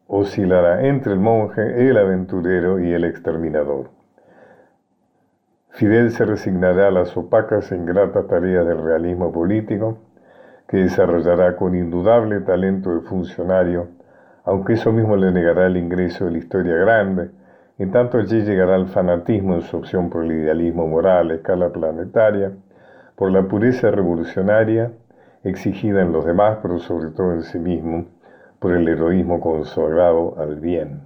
oscilará 0.08 0.86
entre 0.86 1.14
el 1.14 1.20
monje, 1.20 1.90
el 1.90 1.98
aventurero 1.98 2.80
y 2.80 2.94
el 2.94 3.06
exterminador. 3.06 3.90
Fidel 5.76 6.12
se 6.12 6.24
resignará 6.24 6.88
a 6.88 6.92
las 6.92 7.18
opacas 7.18 7.70
e 7.70 7.76
ingratas 7.76 8.28
tareas 8.28 8.66
del 8.66 8.82
realismo 8.82 9.34
político, 9.34 9.98
que 10.70 10.78
desarrollará 10.78 11.58
con 11.58 11.76
indudable 11.76 12.40
talento 12.40 12.96
de 12.96 13.02
funcionario, 13.02 13.90
aunque 14.46 14.74
eso 14.74 14.94
mismo 14.94 15.18
le 15.18 15.34
negará 15.34 15.66
el 15.66 15.76
ingreso 15.76 16.24
de 16.24 16.32
la 16.32 16.38
historia 16.38 16.78
grande, 16.78 17.30
en 17.78 17.92
tanto 17.92 18.18
allí 18.18 18.42
llegará 18.44 18.76
al 18.76 18.88
fanatismo 18.88 19.56
en 19.56 19.64
su 19.64 19.76
opción 19.76 20.10
por 20.10 20.24
el 20.24 20.32
idealismo 20.32 20.88
moral 20.88 21.32
a 21.32 21.34
escala 21.34 21.70
planetaria, 21.70 22.54
por 23.18 23.30
la 23.32 23.44
pureza 23.44 23.92
revolucionaria 23.92 24.94
exigida 25.44 26.04
en 26.04 26.14
los 26.14 26.26
demás, 26.26 26.60
pero 26.62 26.80
sobre 26.80 27.10
todo 27.10 27.34
en 27.34 27.42
sí 27.42 27.60
mismo, 27.60 28.06
por 28.60 28.72
el 28.72 28.88
heroísmo 28.88 29.42
consagrado 29.42 30.40
al 30.40 30.56
bien, 30.56 31.02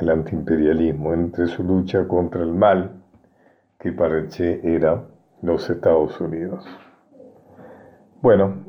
el 0.00 0.10
antiimperialismo, 0.10 1.14
entre 1.14 1.46
su 1.46 1.62
lucha 1.62 2.08
contra 2.08 2.42
el 2.42 2.52
mal, 2.52 2.90
que 3.78 3.92
para 3.92 4.18
el 4.18 4.28
Che 4.28 4.60
era 4.62 5.04
los 5.42 5.68
Estados 5.68 6.20
Unidos. 6.20 6.64
Bueno, 8.22 8.64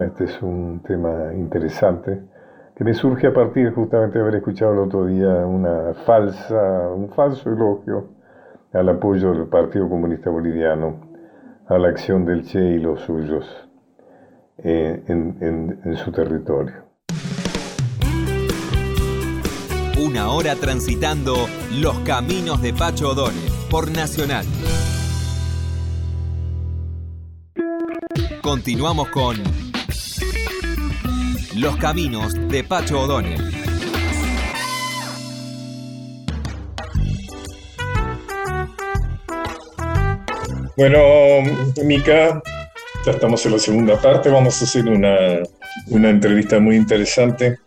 este 0.00 0.24
es 0.24 0.42
un 0.42 0.80
tema 0.82 1.34
interesante 1.34 2.22
que 2.74 2.84
me 2.84 2.94
surge 2.94 3.26
a 3.26 3.34
partir 3.34 3.72
justamente 3.74 4.18
de 4.18 4.22
haber 4.22 4.36
escuchado 4.36 4.72
el 4.72 4.78
otro 4.78 5.06
día 5.06 5.46
una 5.46 5.94
falsa, 6.06 6.88
un 6.94 7.10
falso 7.10 7.50
elogio 7.50 8.08
al 8.72 8.88
apoyo 8.88 9.32
del 9.32 9.48
Partido 9.48 9.88
Comunista 9.88 10.30
Boliviano 10.30 11.10
a 11.68 11.76
la 11.78 11.88
acción 11.88 12.24
del 12.24 12.44
Che 12.44 12.58
y 12.58 12.78
los 12.78 13.00
suyos 13.02 13.68
eh, 14.58 15.02
en, 15.06 15.80
en 15.84 15.96
su 15.96 16.10
territorio. 16.10 16.92
Una 20.04 20.30
hora 20.30 20.54
transitando 20.56 21.34
los 21.80 21.98
caminos 22.00 22.60
de 22.62 22.72
Pacho 22.72 23.10
O'Donnell 23.10 23.51
por 23.72 23.90
Nacional. 23.90 24.44
Continuamos 28.42 29.08
con 29.08 29.42
Los 31.56 31.78
Caminos 31.78 32.34
de 32.50 32.64
Pacho 32.64 33.00
O'Donnell. 33.00 33.40
Bueno, 40.76 40.98
Mica, 41.82 42.42
ya 43.06 43.12
estamos 43.12 43.46
en 43.46 43.52
la 43.52 43.58
segunda 43.58 43.98
parte. 43.98 44.28
Vamos 44.28 44.60
a 44.60 44.66
hacer 44.66 44.86
una, 44.86 45.16
una 45.86 46.10
entrevista 46.10 46.60
muy 46.60 46.76
interesante 46.76 47.58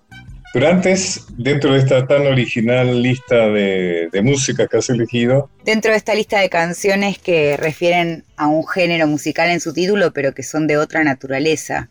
pero 0.55 0.69
antes, 0.69 1.25
dentro 1.37 1.73
de 1.73 1.79
esta 1.79 2.07
tan 2.07 2.25
original 2.27 3.03
lista 3.03 3.49
de, 3.49 4.09
música 4.23 4.65
que 4.67 4.77
has 4.77 4.89
elegido. 4.89 5.49
Dentro 5.65 5.91
de 5.91 5.97
esta 5.97 6.15
lista 6.15 6.39
de 6.39 6.49
canciones 6.49 7.19
que 7.19 7.57
refieren 7.57 8.23
a 8.37 8.47
un 8.47 8.65
género 8.65 9.05
musical 9.05 9.49
en 9.49 9.59
su 9.59 9.73
título, 9.73 10.13
pero 10.13 10.33
que 10.33 10.43
son 10.43 10.65
de 10.65 10.77
otra 10.77 11.03
naturaleza. 11.03 11.89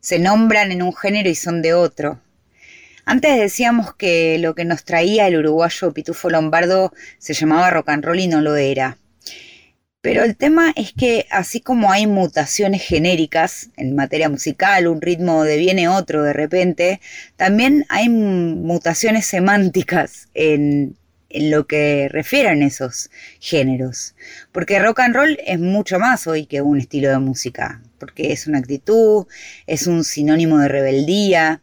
Se 0.00 0.18
nombran 0.18 0.72
en 0.72 0.80
un 0.80 0.96
género 0.96 1.28
y 1.28 1.34
son 1.34 1.60
de 1.60 1.74
otro. 1.74 2.18
Antes 3.04 3.38
decíamos 3.38 3.94
que 3.94 4.38
lo 4.38 4.54
que 4.54 4.64
nos 4.64 4.84
traía 4.84 5.26
el 5.26 5.36
uruguayo 5.36 5.92
Pitufo 5.92 6.30
Lombardo 6.30 6.90
se 7.18 7.34
llamaba 7.34 7.68
rock 7.68 7.90
and 7.90 8.02
roll 8.02 8.18
y 8.18 8.28
no 8.28 8.40
lo 8.40 8.56
era. 8.56 8.96
Pero 10.04 10.22
el 10.22 10.36
tema 10.36 10.70
es 10.76 10.92
que 10.92 11.26
así 11.30 11.62
como 11.62 11.90
hay 11.90 12.06
mutaciones 12.06 12.82
genéricas 12.82 13.70
en 13.78 13.96
materia 13.96 14.28
musical, 14.28 14.86
un 14.86 15.00
ritmo 15.00 15.44
deviene 15.44 15.88
otro 15.88 16.22
de 16.22 16.34
repente, 16.34 17.00
también 17.36 17.86
hay 17.88 18.10
mutaciones 18.10 19.24
semánticas 19.24 20.28
en, 20.34 20.98
en 21.30 21.50
lo 21.50 21.66
que 21.66 22.10
refieren 22.10 22.62
esos 22.62 23.08
géneros. 23.40 24.14
Porque 24.52 24.78
rock 24.78 25.00
and 25.00 25.16
roll 25.16 25.38
es 25.46 25.58
mucho 25.58 25.98
más 25.98 26.26
hoy 26.26 26.44
que 26.44 26.60
un 26.60 26.78
estilo 26.78 27.08
de 27.08 27.18
música, 27.18 27.80
porque 27.98 28.30
es 28.30 28.46
una 28.46 28.58
actitud, 28.58 29.26
es 29.66 29.86
un 29.86 30.04
sinónimo 30.04 30.58
de 30.58 30.68
rebeldía. 30.68 31.62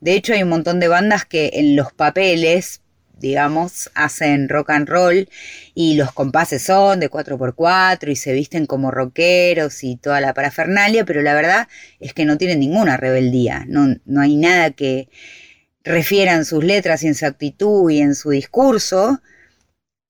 De 0.00 0.14
hecho, 0.14 0.32
hay 0.32 0.42
un 0.42 0.48
montón 0.48 0.80
de 0.80 0.88
bandas 0.88 1.26
que 1.26 1.50
en 1.52 1.76
los 1.76 1.92
papeles 1.92 2.81
digamos, 3.22 3.90
hacen 3.94 4.50
rock 4.50 4.70
and 4.70 4.88
roll 4.88 5.28
y 5.74 5.94
los 5.94 6.12
compases 6.12 6.62
son 6.62 7.00
de 7.00 7.10
4x4 7.10 8.10
y 8.10 8.16
se 8.16 8.34
visten 8.34 8.66
como 8.66 8.90
rockeros 8.90 9.82
y 9.84 9.96
toda 9.96 10.20
la 10.20 10.34
parafernalia, 10.34 11.06
pero 11.06 11.22
la 11.22 11.32
verdad 11.32 11.68
es 12.00 12.12
que 12.12 12.26
no 12.26 12.36
tienen 12.36 12.60
ninguna 12.60 12.98
rebeldía, 12.98 13.64
no, 13.66 13.96
no 14.04 14.20
hay 14.20 14.36
nada 14.36 14.72
que 14.72 15.08
refieran 15.84 16.44
sus 16.44 16.62
letras 16.62 17.02
y 17.02 17.06
en 17.08 17.14
su 17.14 17.24
actitud 17.24 17.90
y 17.90 18.00
en 18.00 18.14
su 18.14 18.30
discurso 18.30 19.22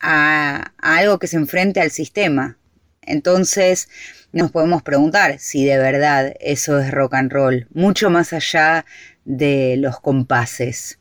a, 0.00 0.72
a 0.78 0.96
algo 0.96 1.20
que 1.20 1.28
se 1.28 1.36
enfrente 1.36 1.80
al 1.80 1.92
sistema. 1.92 2.58
Entonces 3.02 3.88
nos 4.32 4.50
podemos 4.50 4.82
preguntar 4.82 5.38
si 5.38 5.64
de 5.64 5.78
verdad 5.78 6.34
eso 6.40 6.78
es 6.78 6.90
rock 6.90 7.14
and 7.14 7.32
roll, 7.32 7.68
mucho 7.72 8.10
más 8.10 8.32
allá 8.32 8.86
de 9.24 9.76
los 9.78 10.00
compases. 10.00 10.98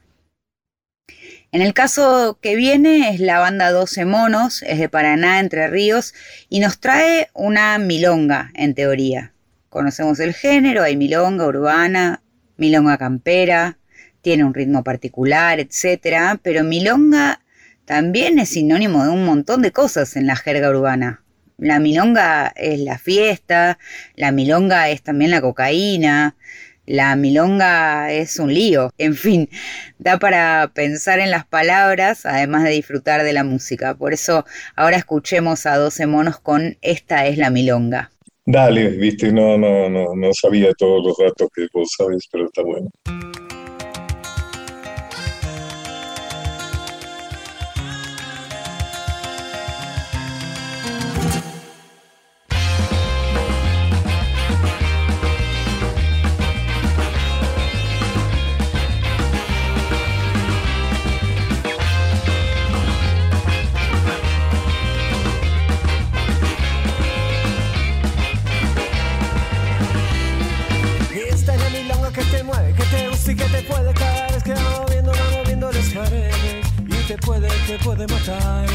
En 1.54 1.62
el 1.62 1.74
caso 1.74 2.40
que 2.42 2.56
viene 2.56 3.10
es 3.10 3.20
la 3.20 3.40
banda 3.40 3.72
12 3.72 4.06
Monos, 4.06 4.64
es 4.64 4.80
de 4.80 4.88
Paraná, 4.88 5.42
Entre 5.42 5.68
Ríos, 5.68 6.14
y 6.48 6.62
nos 6.62 6.80
trae 6.80 7.30
una 7.34 7.78
milonga, 7.78 8.52
en 8.54 8.74
teoría. 8.74 9.34
Conocemos 9.68 10.22
el 10.22 10.34
género, 10.34 10.82
hay 10.82 10.96
milonga 10.96 11.46
urbana, 11.46 12.24
milonga 12.56 12.98
campera, 12.98 13.78
tiene 14.22 14.46
un 14.46 14.54
ritmo 14.54 14.86
particular, 14.86 15.60
etc. 15.60 16.40
Pero 16.42 16.64
milonga 16.64 17.42
también 17.84 18.40
es 18.40 18.48
sinónimo 18.48 19.04
de 19.04 19.10
un 19.10 19.26
montón 19.26 19.62
de 19.62 19.74
cosas 19.74 20.16
en 20.16 20.28
la 20.28 20.38
jerga 20.38 20.70
urbana. 20.70 21.22
La 21.58 21.80
milonga 21.80 22.54
es 22.56 22.80
la 22.80 22.98
fiesta, 22.98 23.78
la 24.16 24.32
milonga 24.32 24.90
es 24.90 25.04
también 25.04 25.32
la 25.32 25.42
cocaína, 25.42 26.38
la 26.86 27.16
milonga 27.16 28.12
es 28.12 28.38
un 28.40 28.54
lío. 28.54 28.92
En 28.98 29.16
fin, 29.16 29.50
da 30.00 30.20
para 30.20 30.72
pensar 30.74 31.20
en 31.20 31.32
las 31.32 31.46
palabras, 31.46 32.26
además 32.26 32.64
de 32.64 32.72
disfrutar 32.72 33.24
de 33.24 33.34
la 33.34 33.44
música. 33.44 33.96
Por 33.96 34.14
eso 34.14 34.46
ahora 34.76 34.98
escuchemos 34.98 35.66
a 35.66 35.78
12 35.78 36.08
monos 36.08 36.40
con 36.40 36.78
Esta 36.82 37.26
es 37.28 37.38
la 37.38 37.50
milonga. 37.50 38.12
Dale, 38.46 38.90
viste, 38.90 39.32
no, 39.32 39.58
no, 39.58 39.90
no, 39.90 40.16
no 40.16 40.34
sabía 40.34 40.74
todos 40.74 41.06
los 41.06 41.18
datos 41.18 41.50
que 41.54 41.68
vos 41.72 41.90
sabes, 41.96 42.28
pero 42.32 42.46
está 42.46 42.64
bueno. 42.64 42.90
Puede 78.02 78.14
matar. 78.14 78.68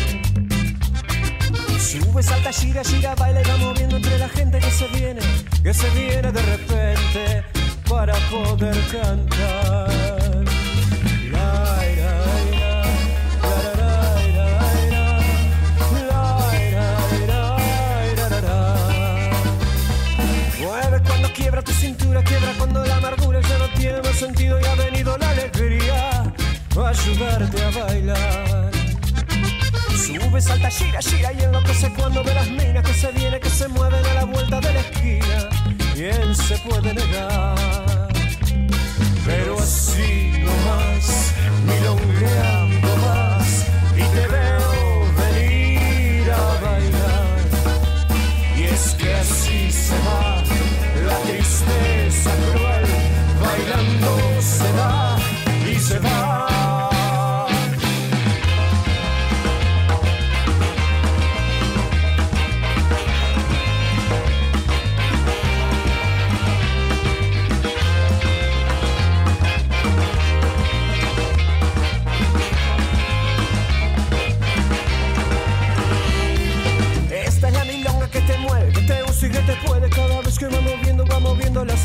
Sube, 1.78 2.22
salta, 2.22 2.52
gira, 2.52 2.82
gira, 2.84 3.14
baila 3.14 3.40
y 3.40 3.44
va 3.44 3.56
moviendo 3.56 3.96
entre 3.96 4.18
la 4.18 4.28
gente 4.28 4.58
que 4.58 4.70
se 4.70 4.86
viene, 4.88 5.20
que 5.62 5.72
se 5.72 5.88
viene 5.90 6.32
de 6.32 6.42
repente 6.42 7.44
para 7.88 8.14
poder 8.30 8.76
cantar. 8.92 10.44
Mueve 20.60 21.00
cuando 21.06 21.32
quiebra 21.32 21.62
tu 21.62 21.72
cintura, 21.72 22.22
quiebra 22.22 22.52
cuando 22.58 22.84
la 22.84 22.96
amargura 22.96 23.40
ya 23.40 23.58
no 23.58 23.68
tiene 23.70 24.02
más 24.02 24.16
sentido 24.16 24.60
y 24.60 24.64
ha 24.64 24.74
venido 24.74 25.16
la 25.18 25.30
alegría 25.30 26.22
a 26.76 26.88
ayudarte 26.88 27.62
a 27.62 27.70
bailar. 27.70 28.75
Sube, 30.36 30.42
salta, 30.42 30.68
gira, 30.68 31.00
gira 31.00 31.32
y 31.32 31.42
enloquece 31.44 31.90
cuando 31.96 32.22
ve 32.22 32.34
las 32.34 32.50
minas 32.50 32.84
que 32.84 32.92
se 32.92 33.10
vienen, 33.12 33.40
que 33.40 33.48
se 33.48 33.68
mueven 33.68 34.04
a 34.04 34.14
la 34.14 34.24
vuelta 34.24 34.60
de 34.60 34.74
la 34.74 34.80
esquina. 34.80 35.48
¿Quién 35.94 36.34
se 36.34 36.58
puede 36.58 36.92
negar? 36.92 38.08
Pero 39.24 39.58
así 39.58 40.32
nomás, 40.44 41.32
milongueando 41.64 42.55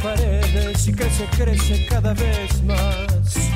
paredes 0.01 0.87
y 0.87 0.93
crece, 0.93 1.25
crece 1.37 1.85
cada 1.87 2.13
vez 2.13 2.63
más. 2.63 3.51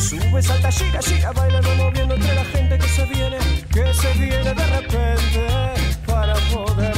Sube, 0.00 0.42
salta, 0.42 0.70
gira, 0.70 1.00
gira, 1.02 1.32
baila, 1.32 1.60
va 1.60 1.74
moviendo 1.74 2.14
entre 2.14 2.34
la 2.34 2.44
gente 2.44 2.78
que 2.78 2.88
se 2.88 3.04
viene, 3.06 3.38
que 3.72 3.94
se 3.94 4.12
viene 4.14 4.54
de 4.54 4.66
repente 4.66 5.46
para 6.06 6.34
poder 6.52 6.95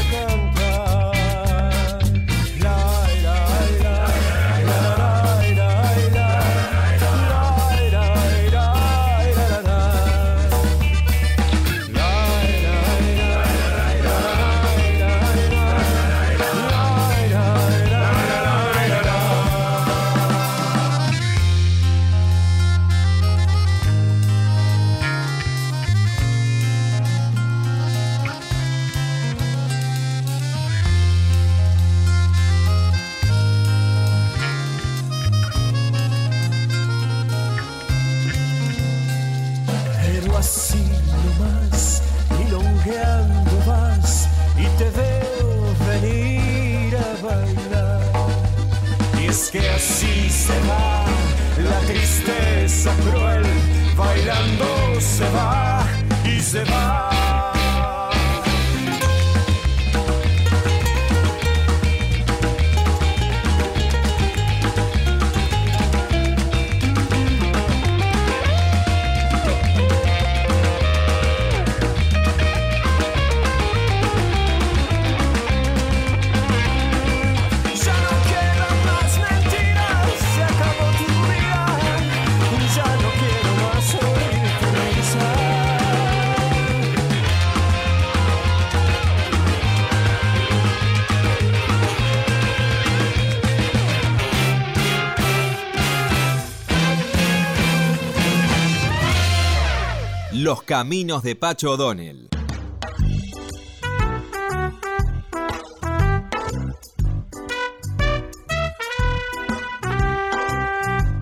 Los 100.48 100.62
caminos 100.62 101.22
de 101.22 101.36
Pacho 101.36 101.72
O'Donnell. 101.72 102.30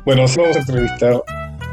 Bueno, 0.04 0.26
vamos 0.36 0.38
a 0.38 0.60
entrevistar 0.60 1.20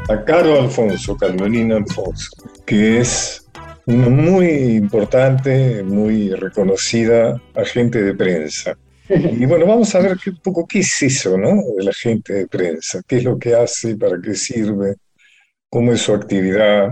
a 0.08 0.24
Caro 0.24 0.62
Alfonso, 0.62 1.16
Carolina 1.16 1.76
Alfonso, 1.76 2.28
que 2.66 2.98
es 2.98 3.46
una 3.86 4.08
muy 4.08 4.46
importante, 4.74 5.84
muy 5.84 6.30
reconocida 6.30 7.40
agente 7.54 8.02
de 8.02 8.14
prensa. 8.14 8.76
Y 9.08 9.46
bueno, 9.46 9.64
vamos 9.64 9.94
a 9.94 10.00
ver 10.00 10.16
qué, 10.16 10.30
un 10.30 10.40
poco 10.40 10.66
qué 10.66 10.80
es 10.80 11.02
eso, 11.02 11.38
¿no? 11.38 11.50
De 11.76 11.84
la 11.84 11.90
agente 11.90 12.32
de 12.32 12.46
prensa, 12.48 13.00
qué 13.06 13.18
es 13.18 13.22
lo 13.22 13.38
que 13.38 13.54
hace, 13.54 13.96
para 13.96 14.20
qué 14.20 14.34
sirve, 14.34 14.96
cómo 15.70 15.92
es 15.92 16.00
su 16.00 16.12
actividad. 16.12 16.88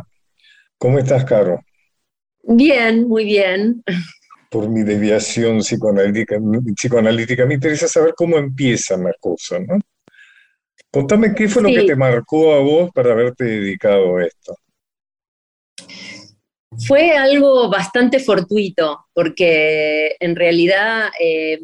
¿Cómo 0.82 0.98
estás, 0.98 1.24
Caro? 1.24 1.60
Bien, 2.42 3.06
muy 3.06 3.24
bien. 3.24 3.84
Por 4.50 4.68
mi 4.68 4.82
deviación 4.82 5.60
psicoanalítica, 5.60 6.40
psicoanalítica 6.74 7.46
me 7.46 7.54
interesa 7.54 7.86
saber 7.86 8.14
cómo 8.16 8.36
empiezan 8.36 9.04
las 9.04 9.14
cosas, 9.20 9.60
¿no? 9.60 9.78
Contame 10.90 11.36
qué 11.36 11.48
fue 11.48 11.62
lo 11.62 11.68
que 11.68 11.84
te 11.84 11.94
marcó 11.94 12.52
a 12.52 12.58
vos 12.58 12.90
para 12.92 13.12
haberte 13.12 13.44
dedicado 13.44 14.16
a 14.16 14.24
esto. 14.24 14.56
Fue 16.88 17.12
algo 17.12 17.70
bastante 17.70 18.18
fortuito, 18.18 19.06
porque 19.14 20.16
en 20.18 20.34
realidad 20.34 21.10
eh, 21.20 21.60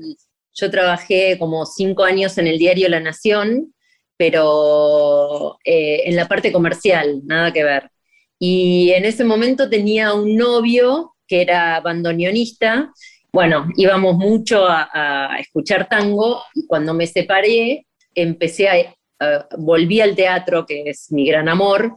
yo 0.55 0.71
trabajé 0.71 1.37
como 1.41 1.67
cinco 1.67 2.05
años 2.05 2.39
en 2.39 2.47
el 2.47 2.57
diario 2.57 2.89
La 2.89 3.01
Nación, 3.01 3.75
pero 4.17 5.59
eh, 5.65 6.03
en 6.05 6.15
la 6.15 6.29
parte 6.29 6.53
comercial, 6.53 7.23
nada 7.25 7.53
que 7.53 7.65
ver. 7.65 7.91
Y 8.39 8.93
en 8.93 9.05
ese 9.05 9.25
momento 9.25 9.69
tenía 9.69 10.15
un 10.15 10.37
novio 10.37 11.15
que 11.27 11.43
era 11.43 11.81
bandoneonista. 11.81 12.93
Bueno, 13.33 13.69
íbamos 13.77 14.17
mucho 14.17 14.67
a, 14.67 15.37
escuchar 15.39 15.89
tango 15.89 16.43
y 16.55 16.67
cuando 16.67 16.95
me 16.95 17.07
separé 17.07 17.87
empecé 18.15 18.69
a, 18.69 19.47
volví 19.59 20.01
al 20.01 20.17
teatro, 20.17 20.65
que 20.65 20.91
es 20.91 21.13
mi 21.13 21.27
gran 21.27 21.49
amor, 21.49 21.95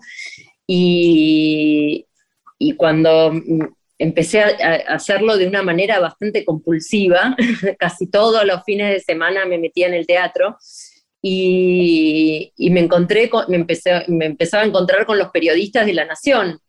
y, 0.68 2.06
y 2.58 2.76
cuando 2.76 3.34
empecé 3.98 4.42
a 4.42 4.96
hacerlo 4.96 5.38
de 5.38 5.48
una 5.48 5.62
manera 5.62 6.00
bastante 6.00 6.44
compulsiva, 6.44 7.36
casi 7.80 8.08
todos 8.08 8.46
los 8.46 8.64
fines 8.64 8.94
de 8.94 9.00
semana 9.00 9.46
me 9.46 9.58
metía 9.58 9.88
en 9.88 9.94
el 9.94 10.08
teatro 10.08 10.58
y, 11.22 12.52
me 12.72 12.80
encontré, 12.80 13.30
con- 13.30 13.46
me, 13.50 13.58
empecé, 13.58 14.04
me 14.08 14.26
empezaba 14.26 14.64
a 14.64 14.68
encontrar 14.68 15.06
con 15.06 15.18
los 15.18 15.30
periodistas 15.30 15.86
de 15.86 15.94
La 15.94 16.06
Nación. 16.06 16.60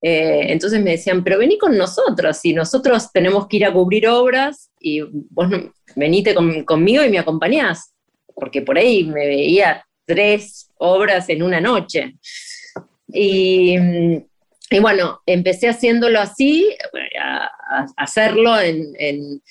Eh, 0.00 0.46
entonces 0.52 0.80
me 0.80 0.92
decían, 0.92 1.24
pero 1.24 1.38
vení 1.38 1.58
con 1.58 1.76
nosotros, 1.76 2.38
y 2.44 2.52
nosotros 2.52 3.10
tenemos 3.12 3.48
que 3.48 3.56
ir 3.56 3.64
a 3.66 3.72
cubrir 3.72 4.06
obras, 4.08 4.70
y 4.80 5.00
vos 5.00 5.48
no- 5.50 5.72
venite 5.96 6.34
con- 6.34 6.64
conmigo 6.64 7.04
y 7.04 7.10
me 7.10 7.18
acompañás, 7.18 7.92
porque 8.34 8.62
por 8.62 8.78
ahí 8.78 9.04
me 9.04 9.26
veía 9.26 9.84
tres 10.06 10.70
obras 10.76 11.28
en 11.28 11.42
una 11.42 11.60
noche. 11.60 12.14
Y, 13.12 13.76
bueno, 14.80 15.20
empecé 15.26 15.68
haciéndolo 15.68 16.20
así, 16.20 16.68
a, 17.20 17.44
a 17.46 17.86
hacerlo 17.96 18.60
en 18.60 19.42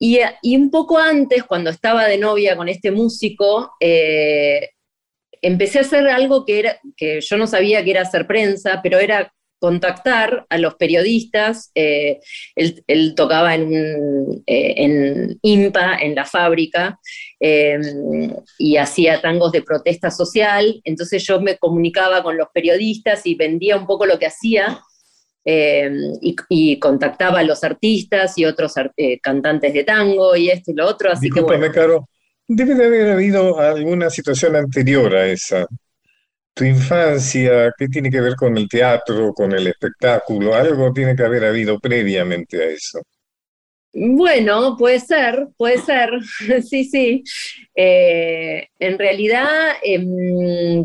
y, 0.00 0.18
y, 0.42 0.56
un 0.56 0.70
poco 0.70 0.98
antes, 0.98 1.44
cuando 1.44 1.70
estaba 1.70 2.06
de 2.06 2.18
novia 2.18 2.56
con 2.56 2.68
este 2.68 2.90
músico, 2.90 3.72
eh, 3.78 4.70
empecé 5.42 5.78
a 5.78 5.82
hacer 5.82 6.08
algo 6.08 6.44
que, 6.44 6.58
era, 6.58 6.80
que 6.96 7.20
yo 7.20 7.36
no 7.36 7.46
sabía 7.46 7.84
que 7.84 7.92
era 7.92 8.02
hacer 8.02 8.26
prensa, 8.26 8.80
pero 8.82 8.98
era 8.98 9.32
contactar 9.60 10.46
a 10.48 10.58
los 10.58 10.74
periodistas. 10.74 11.70
Eh, 11.74 12.18
él, 12.56 13.14
tocaba 13.14 13.54
en, 13.54 14.42
eh, 14.46 14.74
en, 14.76 15.38
IMPA, 15.42 15.98
en 15.98 16.14
la 16.14 16.24
fábrica, 16.24 16.98
eh, 17.38 17.78
y 18.58 18.76
hacía 18.78 19.20
tangos 19.20 19.52
de 19.52 19.62
protesta 19.62 20.10
social. 20.10 20.80
Entonces 20.84 21.24
yo 21.26 21.40
me 21.40 21.58
comunicaba 21.58 22.22
con 22.22 22.36
los 22.36 22.48
periodistas 22.52 23.26
y 23.26 23.34
vendía 23.34 23.76
un 23.76 23.86
poco 23.86 24.06
lo 24.06 24.18
que 24.18 24.26
hacía. 24.26 24.80
Eh, 25.44 25.90
y, 26.20 26.36
y, 26.50 26.78
contactaba 26.78 27.38
a 27.38 27.42
los 27.42 27.64
artistas 27.64 28.36
y 28.36 28.44
otros 28.44 28.74
eh, 28.96 29.18
cantantes 29.20 29.72
de 29.72 29.84
tango 29.84 30.36
y 30.36 30.50
esto 30.50 30.70
y 30.70 30.74
lo 30.74 30.86
otro. 30.86 31.10
Así 31.10 31.30
que, 31.30 31.40
bueno. 31.40 31.72
Caro, 31.72 32.08
debe 32.46 32.74
de 32.74 32.84
haber 32.84 33.10
habido 33.12 33.58
alguna 33.58 34.10
situación 34.10 34.56
anterior 34.56 35.14
a 35.14 35.26
esa. 35.26 35.66
Tu 36.52 36.64
infancia, 36.64 37.72
¿qué 37.78 37.88
tiene 37.88 38.10
que 38.10 38.20
ver 38.20 38.34
con 38.34 38.56
el 38.58 38.68
teatro, 38.68 39.32
con 39.32 39.52
el 39.52 39.66
espectáculo? 39.66 40.54
Algo 40.54 40.92
tiene 40.92 41.16
que 41.16 41.24
haber 41.24 41.44
habido 41.44 41.78
previamente 41.78 42.62
a 42.62 42.66
eso. 42.66 43.00
Bueno, 43.92 44.76
puede 44.78 45.00
ser, 45.00 45.48
puede 45.56 45.78
ser, 45.78 46.10
sí, 46.68 46.84
sí. 46.84 47.24
Eh, 47.74 48.68
en 48.78 48.98
realidad, 48.98 49.72
eh, 49.82 50.84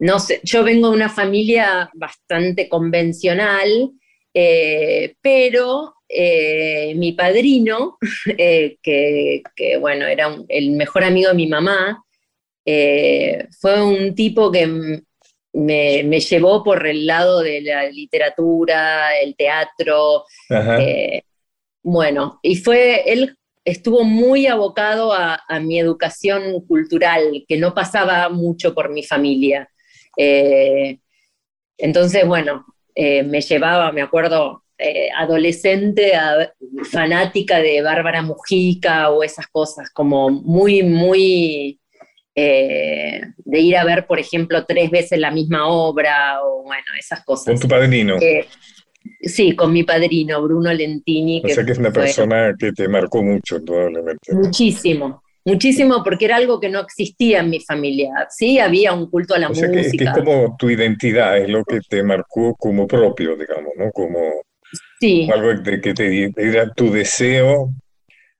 no 0.00 0.18
sé, 0.18 0.40
yo 0.42 0.64
vengo 0.64 0.88
de 0.88 0.96
una 0.96 1.10
familia 1.10 1.90
bastante 1.92 2.68
convencional, 2.68 3.90
eh, 4.32 5.14
pero 5.20 5.96
eh, 6.08 6.94
mi 6.96 7.12
padrino, 7.12 7.98
eh, 8.38 8.78
que, 8.82 9.42
que, 9.54 9.76
bueno, 9.76 10.06
era 10.06 10.28
un, 10.28 10.46
el 10.48 10.72
mejor 10.72 11.04
amigo 11.04 11.28
de 11.28 11.36
mi 11.36 11.46
mamá, 11.46 12.02
fue 13.60 13.82
un 13.82 14.14
tipo 14.14 14.50
que 14.52 14.66
me, 14.66 15.02
me, 16.04 16.20
llevó 16.20 16.62
por 16.62 16.86
el 16.86 17.04
lado 17.04 17.40
de 17.40 17.60
la 17.62 17.88
literatura, 17.90 19.18
el 19.18 19.34
teatro. 19.34 20.24
Bueno, 21.82 22.38
y 22.42 22.56
fue, 22.56 23.02
él 23.10 23.36
estuvo 23.64 24.04
muy 24.04 24.46
abocado 24.46 25.12
a, 25.12 25.42
a, 25.48 25.58
mi 25.58 25.80
educación 25.80 26.64
cultural, 26.66 27.44
que 27.48 27.56
no 27.56 27.74
pasaba 27.74 28.28
mucho 28.28 28.72
por 28.72 28.90
mi 28.90 29.02
familia. 29.02 29.69
Eh, 30.22 30.98
entonces, 31.78 32.26
bueno, 32.26 32.66
eh, 32.94 33.22
me 33.22 33.40
llevaba, 33.40 33.90
me 33.90 34.02
acuerdo, 34.02 34.64
eh, 34.76 35.08
adolescente, 35.16 36.14
a, 36.14 36.52
fanática 36.90 37.58
de 37.60 37.80
Bárbara 37.80 38.20
Mujica 38.20 39.10
o 39.10 39.22
esas 39.22 39.46
cosas, 39.46 39.88
como 39.90 40.28
muy, 40.28 40.82
muy 40.82 41.80
eh, 42.34 43.22
de 43.38 43.60
ir 43.60 43.78
a 43.78 43.84
ver, 43.84 44.06
por 44.06 44.18
ejemplo, 44.18 44.66
tres 44.66 44.90
veces 44.90 45.18
la 45.18 45.30
misma 45.30 45.68
obra 45.68 46.44
o 46.44 46.64
bueno, 46.64 46.84
esas 46.98 47.24
cosas. 47.24 47.46
Con 47.46 47.58
tu 47.58 47.68
padrino. 47.68 48.16
Sí, 49.22 49.56
con 49.56 49.72
mi 49.72 49.84
padrino, 49.84 50.42
Bruno 50.42 50.70
Lentini. 50.70 51.40
O 51.42 51.48
sea 51.48 51.64
que 51.64 51.72
es 51.72 51.78
una 51.78 51.92
persona 51.92 52.54
que 52.58 52.72
te 52.72 52.88
marcó 52.88 53.22
mucho, 53.22 53.64
probablemente. 53.64 54.34
Muchísimo. 54.34 55.19
Muchísimo, 55.44 56.02
porque 56.04 56.26
era 56.26 56.36
algo 56.36 56.60
que 56.60 56.68
no 56.68 56.80
existía 56.80 57.40
en 57.40 57.50
mi 57.50 57.60
familia. 57.60 58.28
Sí, 58.30 58.58
había 58.58 58.92
un 58.92 59.08
culto 59.08 59.34
a 59.34 59.38
la 59.38 59.48
o 59.48 59.54
sea 59.54 59.68
música. 59.68 59.90
Que, 59.90 59.98
que 59.98 60.04
es 60.04 60.12
como 60.12 60.56
tu 60.58 60.68
identidad, 60.68 61.38
es 61.38 61.48
lo 61.48 61.64
que 61.64 61.80
te 61.80 62.02
marcó 62.02 62.54
como 62.56 62.86
propio, 62.86 63.36
digamos, 63.36 63.72
¿no? 63.76 63.90
Como 63.90 64.42
sí. 65.00 65.28
algo 65.32 65.54
de, 65.54 65.80
que 65.80 65.94
te 65.94 66.32
era 66.36 66.70
tu 66.72 66.90
deseo 66.90 67.70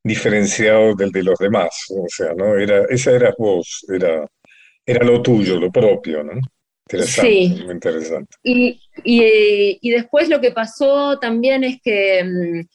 diferenciado 0.04 0.94
del 0.94 1.10
de 1.10 1.22
los 1.22 1.38
demás. 1.38 1.70
O 1.90 2.06
sea, 2.08 2.34
¿no? 2.34 2.56
Era, 2.58 2.84
esa 2.90 3.12
era 3.12 3.34
vos, 3.38 3.84
era, 3.88 4.26
era 4.84 5.04
lo 5.04 5.22
tuyo, 5.22 5.58
lo 5.58 5.70
propio, 5.70 6.22
¿no? 6.22 6.32
Interesante, 6.86 7.30
sí. 7.30 7.62
muy 7.64 7.74
interesante. 7.74 8.36
Y, 8.42 8.80
y, 9.04 9.78
y, 9.80 9.90
después 9.90 10.28
lo 10.28 10.40
que 10.40 10.50
pasó 10.50 11.18
también 11.20 11.62
es 11.62 11.80
que 11.82 12.66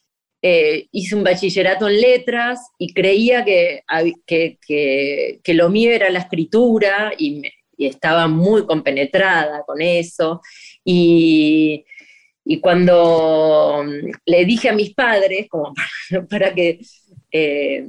eh, 0.48 0.90
hice 0.92 1.16
un 1.16 1.24
bachillerato 1.24 1.90
en 1.90 2.00
letras 2.00 2.70
y 2.78 2.94
creía 2.94 3.44
que, 3.44 3.82
que, 4.28 5.54
lo 5.56 5.70
mío 5.70 5.90
era 5.90 6.12
la 6.12 6.20
escritura 6.20 7.14
y, 7.18 7.42
estaba 7.80 8.28
muy 8.28 8.64
compenetrada 8.68 9.64
con 9.66 9.82
eso. 9.82 10.42
Y, 10.84 11.84
cuando 12.62 13.86
le 14.24 14.46
dije 14.46 14.70
a 14.70 14.74
mis 14.74 14.94
padres, 14.94 15.48
como 15.50 15.74
para, 16.30 16.54
que 16.54 16.80
eh, 17.32 17.88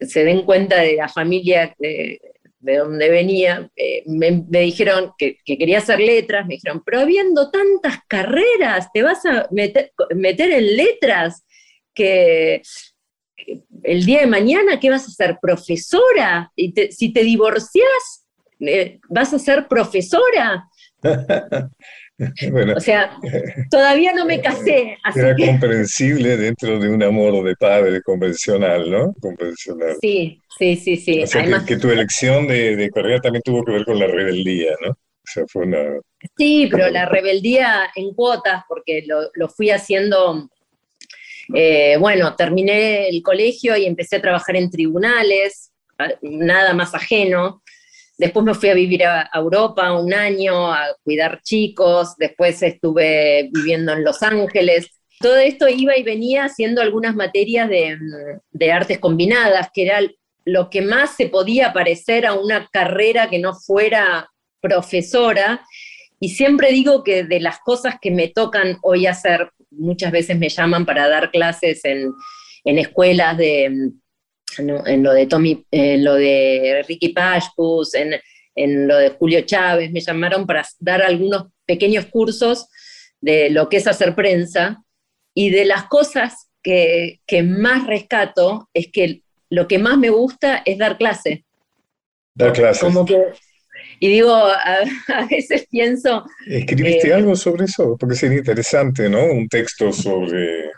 se 0.00 0.24
den 0.24 0.46
cuenta 0.46 0.80
de 0.80 0.96
la 0.96 1.10
familia 1.10 1.74
de, 1.78 2.18
de 2.62 2.78
donde 2.78 3.10
venía, 3.10 3.68
eh, 3.76 4.02
me, 4.06 4.44
me, 4.48 4.60
dijeron 4.60 5.12
que, 5.18 5.36
que, 5.44 5.58
quería 5.58 5.78
hacer 5.78 6.00
letras, 6.00 6.46
me 6.46 6.54
dijeron, 6.54 6.82
pero 6.86 7.00
habiendo 7.00 7.50
tantas 7.50 7.98
carreras, 8.08 8.88
te 8.94 9.02
vas 9.02 9.26
a 9.26 9.48
meter, 9.50 9.92
meter 10.14 10.52
en 10.52 10.76
letras 10.76 11.44
que, 11.92 12.62
el 13.82 14.04
día 14.04 14.20
de 14.20 14.26
mañana, 14.26 14.78
¿qué 14.78 14.90
vas 14.90 15.06
a 15.06 15.10
ser? 15.10 15.38
¿Profesora? 15.40 16.52
Y 16.56 16.72
si 16.90 17.12
te 17.12 17.22
divorcias, 17.22 18.26
eh, 18.60 19.00
¿vas 19.08 19.32
a 19.34 19.38
ser 19.38 19.66
profesora? 19.68 20.68
Bueno, 22.50 22.74
o 22.76 22.80
sea, 22.80 23.18
todavía 23.70 24.12
no 24.12 24.24
me 24.24 24.40
casé. 24.40 24.98
Así 25.02 25.20
era 25.20 25.34
que... 25.34 25.46
comprensible 25.46 26.36
dentro 26.36 26.78
de 26.78 26.88
un 26.88 27.02
amor 27.02 27.44
de 27.44 27.56
padre 27.56 28.02
convencional, 28.02 28.90
¿no? 28.90 29.14
Convencional. 29.20 29.96
Sí, 30.00 30.40
sí, 30.58 30.76
sí, 30.76 30.96
sí. 30.96 31.22
O 31.22 31.26
sea, 31.26 31.42
Además, 31.42 31.64
que, 31.64 31.74
que, 31.74 31.80
tu 31.80 31.90
elección 31.90 32.46
de, 32.46 32.76
de, 32.76 32.90
carrera 32.90 33.20
también 33.20 33.42
tuvo 33.42 33.64
que 33.64 33.72
ver 33.72 33.84
con 33.84 33.98
la 33.98 34.06
rebeldía, 34.06 34.72
¿no? 34.84 34.90
O 34.90 35.24
sea, 35.24 35.44
fue 35.48 35.66
una... 35.66 36.00
Sí, 36.36 36.68
pero 36.70 36.88
la 36.90 37.06
rebeldía 37.06 37.90
en 37.94 38.12
cuotas, 38.14 38.64
porque 38.68 39.04
lo, 39.06 39.30
lo 39.34 39.48
fui 39.48 39.70
haciendo... 39.70 40.48
Eh, 41.54 41.96
bueno, 41.98 42.34
terminé 42.36 43.08
el 43.08 43.22
colegio 43.22 43.76
y 43.76 43.84
empecé 43.84 44.16
a 44.16 44.22
trabajar 44.22 44.56
en 44.56 44.70
tribunales, 44.70 45.72
nada 46.22 46.72
más 46.72 46.94
ajeno. 46.94 47.61
Después 48.18 48.44
me 48.44 48.54
fui 48.54 48.68
a 48.68 48.74
vivir 48.74 49.04
a, 49.04 49.30
Europa 49.34 49.92
un 49.98 50.12
año, 50.12 50.72
a 50.72 50.86
cuidar 51.02 51.40
chicos, 51.42 52.14
después 52.18 52.62
estuve 52.62 53.48
viviendo 53.52 53.92
en 53.92 54.04
Los 54.04 54.22
Ángeles. 54.22 54.90
Todo 55.18 55.36
esto 55.36 55.68
iba 55.68 55.96
y 55.96 56.02
venía 56.02 56.44
haciendo 56.44 56.82
algunas 56.82 57.14
materias 57.14 57.68
de, 57.68 57.98
de 58.50 58.72
artes 58.72 58.98
combinadas, 58.98 59.70
que 59.72 59.82
era 59.84 60.00
lo 60.44 60.70
que 60.70 60.82
más 60.82 61.16
se 61.16 61.28
podía 61.28 61.72
parecer 61.72 62.26
a 62.26 62.34
una 62.34 62.68
carrera 62.72 63.30
que 63.30 63.38
no 63.38 63.54
fuera 63.54 64.28
profesora. 64.60 65.64
Y 66.20 66.30
siempre 66.30 66.70
digo 66.70 67.02
que 67.02 67.24
de 67.24 67.40
las 67.40 67.60
cosas 67.60 67.96
que 68.00 68.10
me 68.10 68.28
tocan 68.28 68.78
hoy 68.82 69.06
hacer, 69.06 69.50
muchas 69.70 70.12
veces 70.12 70.38
me 70.38 70.48
llaman 70.48 70.84
para 70.84 71.08
dar 71.08 71.30
clases 71.30 71.84
en, 71.84 72.12
en 72.64 72.78
escuelas 72.78 73.36
de, 73.38 73.92
en 74.58 75.02
lo 75.02 75.12
de 75.12 75.26
Tommy, 75.26 75.64
en 75.70 76.04
lo 76.04 76.14
de 76.14 76.84
Ricky 76.86 77.10
Pashkus, 77.10 77.94
en, 77.94 78.14
en, 78.54 78.88
lo 78.88 78.96
de 78.96 79.10
Julio 79.10 79.42
Chávez, 79.42 79.90
me 79.92 80.00
llamaron 80.00 80.46
para 80.46 80.66
dar 80.78 81.02
algunos 81.02 81.46
pequeños 81.64 82.06
cursos 82.06 82.68
de 83.20 83.50
lo 83.50 83.68
que 83.68 83.78
es 83.78 83.86
hacer 83.86 84.14
prensa 84.14 84.82
y 85.34 85.50
de 85.50 85.64
las 85.64 85.84
cosas 85.84 86.48
que, 86.62 87.20
que 87.26 87.42
más 87.42 87.86
rescato 87.86 88.68
es 88.74 88.88
que 88.92 89.22
lo 89.50 89.68
que 89.68 89.78
más 89.78 89.98
me 89.98 90.10
gusta 90.10 90.62
es 90.64 90.78
dar 90.78 90.96
clase. 90.96 91.44
Dar 92.34 92.52
clases. 92.52 92.82
Como 92.82 93.04
que, 93.04 93.18
y 94.00 94.08
digo, 94.08 94.34
a, 94.34 94.78
a 95.08 95.26
veces 95.26 95.66
pienso... 95.70 96.24
¿Escribiste 96.46 97.08
eh, 97.08 97.14
algo 97.14 97.36
sobre 97.36 97.66
eso? 97.66 97.96
Porque 97.98 98.16
sería 98.16 98.38
interesante, 98.38 99.08
¿no? 99.08 99.24
Un 99.24 99.48
texto 99.48 99.92
sobre 99.92 100.70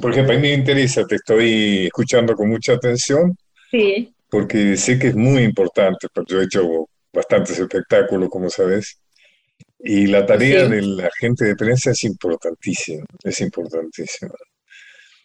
por 0.00 0.12
ejemplo, 0.12 0.34
a 0.34 0.36
mí 0.36 0.42
me 0.42 0.52
interesa, 0.52 1.06
te 1.06 1.16
estoy 1.16 1.86
escuchando 1.86 2.34
con 2.34 2.48
mucha 2.48 2.74
atención. 2.74 3.36
Sí. 3.70 4.12
Porque 4.28 4.76
sé 4.76 4.98
que 4.98 5.08
es 5.08 5.16
muy 5.16 5.42
importante, 5.42 6.08
porque 6.12 6.34
yo 6.34 6.40
he 6.40 6.44
hecho 6.44 6.88
bastantes 7.12 7.58
espectáculos, 7.58 8.28
como 8.28 8.50
sabes, 8.50 9.00
y 9.78 10.06
la 10.06 10.26
tarea 10.26 10.66
sí. 10.66 10.72
de 10.72 10.82
la 10.82 11.10
gente 11.18 11.44
de 11.46 11.56
prensa 11.56 11.92
es 11.92 12.04
importantísima, 12.04 13.06
es 13.24 13.40
importantísima. 13.40 14.34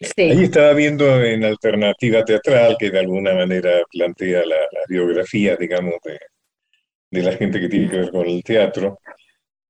Sí. 0.00 0.22
Ahí 0.22 0.44
estaba 0.44 0.72
viendo 0.72 1.22
en 1.22 1.44
Alternativa 1.44 2.24
Teatral, 2.24 2.76
que 2.78 2.90
de 2.90 3.00
alguna 3.00 3.34
manera 3.34 3.82
plantea 3.90 4.44
la, 4.46 4.56
la 4.56 4.80
biografía, 4.88 5.56
digamos, 5.56 5.94
de, 6.04 6.18
de 7.10 7.22
la 7.22 7.36
gente 7.36 7.60
que 7.60 7.68
tiene 7.68 7.90
que 7.90 7.98
ver 7.98 8.10
con 8.10 8.26
el 8.26 8.42
teatro, 8.42 8.98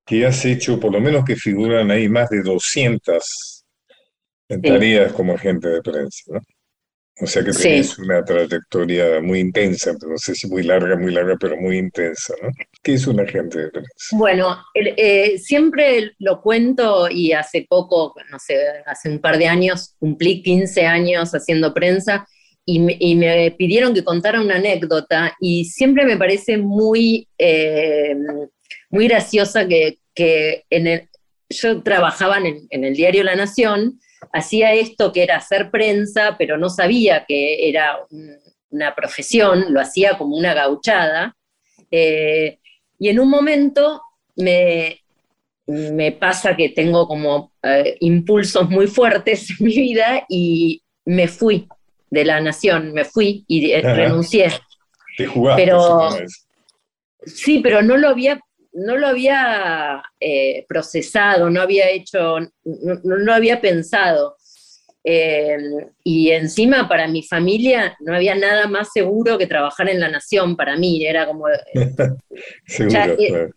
que 0.04 0.26
has 0.26 0.44
hecho, 0.44 0.78
por 0.78 0.92
lo 0.92 1.00
menos 1.00 1.24
que 1.24 1.36
figuran 1.36 1.90
ahí 1.90 2.08
más 2.08 2.28
de 2.30 2.42
200 2.42 3.53
en 4.48 4.62
tareas 4.62 5.10
sí. 5.10 5.16
como 5.16 5.34
agente 5.34 5.68
de 5.68 5.82
prensa, 5.82 6.22
¿no? 6.32 6.40
O 7.20 7.26
sea 7.28 7.44
que 7.44 7.52
Sí. 7.52 7.62
tenés 7.62 7.96
una 7.98 8.24
trayectoria 8.24 9.20
muy 9.20 9.38
intensa, 9.38 9.92
no 9.92 10.18
sé 10.18 10.34
si 10.34 10.48
muy 10.48 10.64
larga, 10.64 10.96
muy 10.96 11.12
larga, 11.12 11.36
pero 11.40 11.56
muy 11.56 11.78
intensa, 11.78 12.34
¿no? 12.42 12.48
¿Qué 12.82 12.94
es 12.94 13.06
un 13.06 13.20
agente 13.20 13.58
de 13.60 13.70
prensa? 13.70 14.16
Bueno, 14.16 14.56
eh, 14.74 15.38
siempre 15.38 16.12
lo 16.18 16.42
cuento 16.42 17.08
y 17.08 17.32
hace 17.32 17.66
poco, 17.68 18.14
no 18.32 18.38
sé, 18.40 18.56
hace 18.84 19.10
un 19.10 19.20
par 19.20 19.38
de 19.38 19.46
años, 19.46 19.94
cumplí 20.00 20.42
15 20.42 20.86
años 20.86 21.30
haciendo 21.34 21.72
prensa 21.72 22.26
y 22.66 22.80
me, 22.80 22.96
y 22.98 23.14
me 23.14 23.52
pidieron 23.56 23.94
que 23.94 24.02
contara 24.02 24.40
una 24.40 24.56
anécdota 24.56 25.34
y 25.40 25.66
siempre 25.66 26.04
me 26.06 26.16
parece 26.16 26.56
muy, 26.58 27.28
eh, 27.38 28.16
muy 28.90 29.06
graciosa 29.08 29.68
que, 29.68 29.98
que 30.14 30.64
en 30.70 30.86
el- 30.88 31.08
yo 31.48 31.82
trabajaba 31.82 32.38
en 32.38 32.46
el, 32.46 32.66
en 32.70 32.84
el 32.84 32.94
diario 32.96 33.22
La 33.22 33.36
Nación, 33.36 34.00
hacía 34.32 34.72
esto 34.74 35.12
que 35.12 35.22
era 35.22 35.36
hacer 35.36 35.70
prensa, 35.70 36.36
pero 36.38 36.56
no 36.58 36.68
sabía 36.68 37.24
que 37.26 37.68
era 37.68 37.98
un- 38.10 38.36
una 38.70 38.94
profesión, 38.94 39.66
lo 39.72 39.80
hacía 39.80 40.18
como 40.18 40.36
una 40.36 40.52
gauchada. 40.54 41.36
Eh, 41.90 42.58
y 42.98 43.08
en 43.08 43.20
un 43.20 43.30
momento 43.30 44.02
me, 44.36 45.00
me 45.66 46.12
pasa 46.12 46.56
que 46.56 46.70
tengo 46.70 47.06
como 47.06 47.52
eh, 47.62 47.96
impulsos 48.00 48.68
muy 48.68 48.86
fuertes 48.88 49.48
en 49.50 49.66
mi 49.66 49.74
vida 49.76 50.24
y 50.28 50.82
me 51.04 51.28
fui 51.28 51.68
de 52.10 52.24
la 52.24 52.40
nación, 52.40 52.92
me 52.92 53.04
fui 53.04 53.44
y 53.46 53.70
eh, 53.70 53.78
Ajá. 53.78 53.94
renuncié. 53.94 54.48
Te 55.16 55.26
jugaste, 55.26 55.62
Pero-. 55.64 56.08
Sí, 57.26 57.60
pero 57.60 57.80
no 57.82 57.96
lo 57.96 58.08
había, 58.08 58.40
no 58.74 58.96
lo 58.96 59.06
había 59.06 60.02
eh, 60.20 60.64
procesado, 60.68 61.48
no 61.50 61.60
había 61.62 61.90
hecho, 61.90 62.38
no, 62.64 63.18
no 63.18 63.32
había 63.32 63.60
pensado. 63.60 64.36
Eh, 65.06 65.58
y 66.02 66.30
encima 66.30 66.88
para 66.88 67.06
mi 67.08 67.22
familia 67.22 67.94
no 68.00 68.14
había 68.14 68.34
nada 68.34 68.66
más 68.68 68.88
seguro 68.92 69.36
que 69.36 69.46
trabajar 69.46 69.88
en 69.90 70.00
la 70.00 70.08
nación 70.08 70.56
para 70.56 70.76
mí, 70.78 71.04
era 71.04 71.26
como... 71.26 71.44
Seguro, 72.66 72.90
ya, 72.94 73.04
eh, 73.06 73.16
claro. 73.28 73.50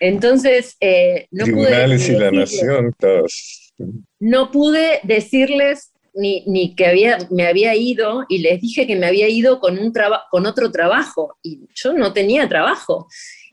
Entonces, 0.00 0.76
eh, 0.80 1.26
no 1.30 1.44
pude 1.44 1.66
Tribunales 1.66 2.08
y 2.08 2.12
la 2.12 2.30
decirles- 2.30 2.38
nación, 2.38 2.94
todos. 2.98 3.72
no 4.20 4.50
pude 4.50 5.00
decirles 5.02 5.92
ni, 6.14 6.44
ni 6.46 6.74
que 6.74 6.86
había, 6.86 7.18
me 7.30 7.46
había 7.46 7.74
ido 7.74 8.24
y 8.28 8.38
les 8.38 8.60
dije 8.60 8.86
que 8.86 8.96
me 8.96 9.06
había 9.06 9.28
ido 9.28 9.58
con, 9.60 9.78
un 9.78 9.92
traba- 9.92 10.24
con 10.30 10.46
otro 10.46 10.70
trabajo 10.70 11.36
y 11.42 11.60
yo 11.74 11.92
no 11.94 12.12
tenía 12.12 12.48
trabajo. 12.48 13.08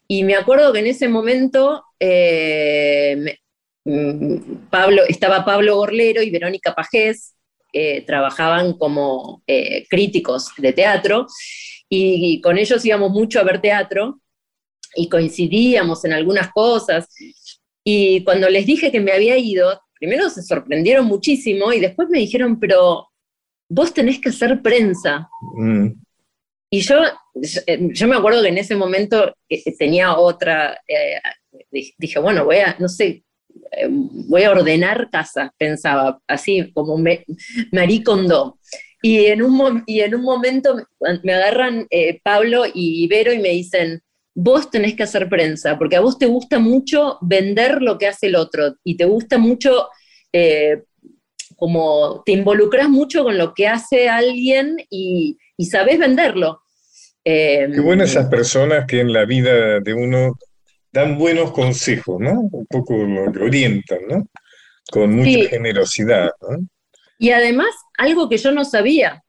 Y 0.08 0.24
me 0.24 0.36
acuerdo 0.36 0.74
que 0.74 0.80
en 0.80 0.88
ese 0.88 1.08
momento 1.08 1.84
eh, 2.00 3.38
mm, 3.86 4.68
Pablo, 4.70 5.04
estaba 5.08 5.46
Pablo 5.46 5.78
Gorlero 5.78 6.22
y 6.22 6.30
Verónica 6.30 6.76
Pajés, 6.76 7.36
eh, 7.76 8.04
trabajaban 8.06 8.74
como 8.74 9.42
eh, 9.48 9.88
críticos 9.90 10.50
de 10.58 10.74
teatro 10.74 11.26
y, 11.90 12.40
con 12.42 12.58
ellos 12.58 12.86
íbamos 12.86 13.12
mucho 13.12 13.40
a 13.40 13.44
ver 13.44 13.62
teatro 13.62 14.20
y 14.96 15.10
coincidíamos 15.10 16.06
en 16.06 16.14
algunas 16.14 16.52
cosas. 16.52 17.08
Y 17.84 18.24
cuando 18.24 18.50
les 18.50 18.66
dije 18.66 18.92
que 18.92 19.00
me 19.00 19.12
había 19.12 19.38
ido, 19.38 19.82
primero 19.96 20.30
se 20.30 20.44
sorprendieron 20.44 21.06
muchísimo 21.06 21.74
y 21.74 21.80
después 21.80 22.10
me 22.10 22.20
dijeron, 22.20 22.60
pero 22.60 23.08
vos 23.70 23.94
tenés 23.94 24.20
que 24.20 24.30
hacer 24.30 24.62
prensa. 24.62 25.30
Mm, 25.56 25.88
Y 26.74 26.82
yo, 26.82 26.96
yo 27.94 28.08
me 28.08 28.16
acuerdo 28.16 28.42
que 28.42 28.50
en 28.50 28.58
ese 28.58 28.76
momento 28.76 29.36
eh, 29.50 29.64
tenía 29.78 30.18
otra, 30.18 30.80
eh, 30.88 31.20
dije, 31.98 32.20
bueno, 32.20 32.46
voy 32.46 32.58
a, 32.58 32.76
no 32.80 32.90
sé, 32.90 33.24
eh, 33.72 33.88
voy 33.90 34.44
a 34.44 34.52
ordenar 34.52 35.10
casa, 35.12 35.54
pensaba, 35.58 36.20
así 36.28 36.72
como 36.74 36.98
me, 36.98 37.26
Marie 37.72 38.04
Kondo. 38.04 38.60
Y 39.04 39.26
en 39.28 39.44
un, 39.44 39.84
y 39.86 40.00
en 40.02 40.16
un 40.16 40.22
momento 40.24 40.76
me- 41.24 41.34
agarran 41.34 41.86
eh, 41.92 42.20
Pablo 42.24 42.64
y 42.74 43.04
Ibero 43.04 43.34
y 43.34 43.40
me 43.40 43.50
dicen, 43.50 44.02
vos 44.34 44.72
tenés 44.72 44.96
que 44.96 45.04
hacer 45.04 45.30
prensa, 45.30 45.78
porque 45.78 45.98
a 45.98 46.02
vos 46.02 46.18
te 46.18 46.26
gusta 46.26 46.58
mucho 46.60 47.18
vender 47.22 47.82
lo 47.84 47.98
que 48.00 48.08
hace 48.08 48.28
el 48.28 48.36
otro 48.36 48.76
y 48.84 48.98
te 48.98 49.06
gusta 49.06 49.38
mucho, 49.38 49.90
eh, 50.32 50.84
como 51.58 52.24
te 52.26 52.34
involucras 52.34 52.90
mucho 52.90 53.24
con 53.24 53.38
lo 53.38 53.54
que 53.54 53.68
hace 53.68 54.10
alguien 54.10 54.78
y, 54.90 55.38
y 55.58 55.66
sabés 55.68 56.00
venderlo. 56.00 56.63
Eh, 57.26 57.70
Qué 57.74 57.80
buenas 57.80 58.12
esas 58.12 58.28
personas 58.28 58.86
que 58.86 59.00
en 59.00 59.14
la 59.14 59.26
vida 59.26 59.80
de 59.80 59.94
uno 59.94 60.38
dan 60.92 61.18
buenos 61.18 61.52
consejos, 61.52 62.20
¿no? 62.20 62.42
Un 62.52 62.66
poco 62.68 62.96
lo 62.98 63.32
que 63.32 63.40
orientan, 63.40 64.00
¿no? 64.10 64.28
Con 64.92 65.16
mucha 65.16 65.30
Sí. 65.32 65.48
generosidad, 65.48 66.32
¿no? 66.42 66.58
Y 67.18 67.30
además, 67.32 67.70
algo 67.98 68.28
que 68.28 68.38
yo 68.38 68.52
no 68.52 68.66
sabía, 68.66 69.24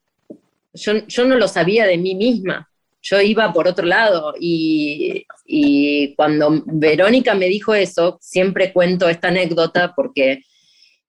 yo, 0.72 1.07
yo 1.07 1.24
no 1.24 1.37
lo 1.37 1.46
sabía 1.46 1.87
de 1.87 1.96
mí 1.96 2.14
misma, 2.16 2.68
yo 3.00 3.20
iba 3.20 3.52
por 3.52 3.68
otro 3.68 3.87
lado 3.87 4.35
y, 4.40 5.24
y 5.46 6.14
cuando 6.16 6.62
Verónica 6.66 7.35
me 7.35 7.46
dijo 7.46 7.74
eso, 7.74 8.18
siempre 8.20 8.72
cuento 8.72 9.09
esta 9.09 9.28
anécdota 9.28 9.92
porque 9.94 10.40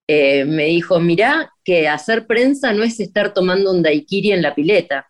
eh, 0.07 0.45
me 0.45 0.65
dijo, 0.65 0.99
mirá 0.99 1.49
que 1.63 1.87
hacer 1.87 2.27
prensa 2.27 2.73
no 2.73 2.83
es 2.83 2.99
estar 2.99 3.33
tomando 3.33 3.71
un 3.71 3.81
daiquiri 3.81 4.33
en 4.33 4.41
la 4.43 4.53
pileta. 4.53 5.07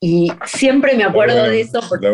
Y 0.00 0.30
siempre 0.44 0.94
me 0.94 1.04
acuerdo 1.04 1.42
de 1.44 1.60
eso 1.60 1.80
porque, 1.88 2.08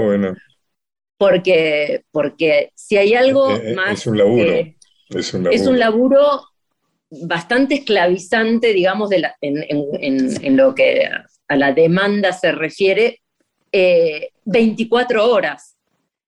porque, 1.18 2.04
porque 2.10 2.70
si 2.74 2.96
hay 2.96 3.14
algo 3.14 3.48
Eh, 3.48 3.72
eh, 3.72 3.74
más... 3.76 4.00
es 4.00 4.06
un 4.06 4.18
laburo. 4.18 4.42
eh, 4.44 4.76
Es 5.10 5.34
un 5.34 5.44
laburo. 5.44 5.62
es 5.62 5.66
un 5.66 5.78
laburo 5.78 6.42
bastante 7.10 7.76
esclavizante, 7.76 8.72
digamos, 8.72 9.10
de 9.10 9.18
la- 9.20 9.36
en, 9.40 9.62
en- 9.68 9.86
en- 10.00 10.44
en 10.44 10.56
lo 10.56 10.74
que 10.74 11.08
a 11.48 11.56
la 11.56 11.72
demanda 11.72 12.32
se 12.32 12.52
refiere, 12.52 13.20
eh, 13.72 14.30
24 14.44 15.30
horas. 15.30 15.76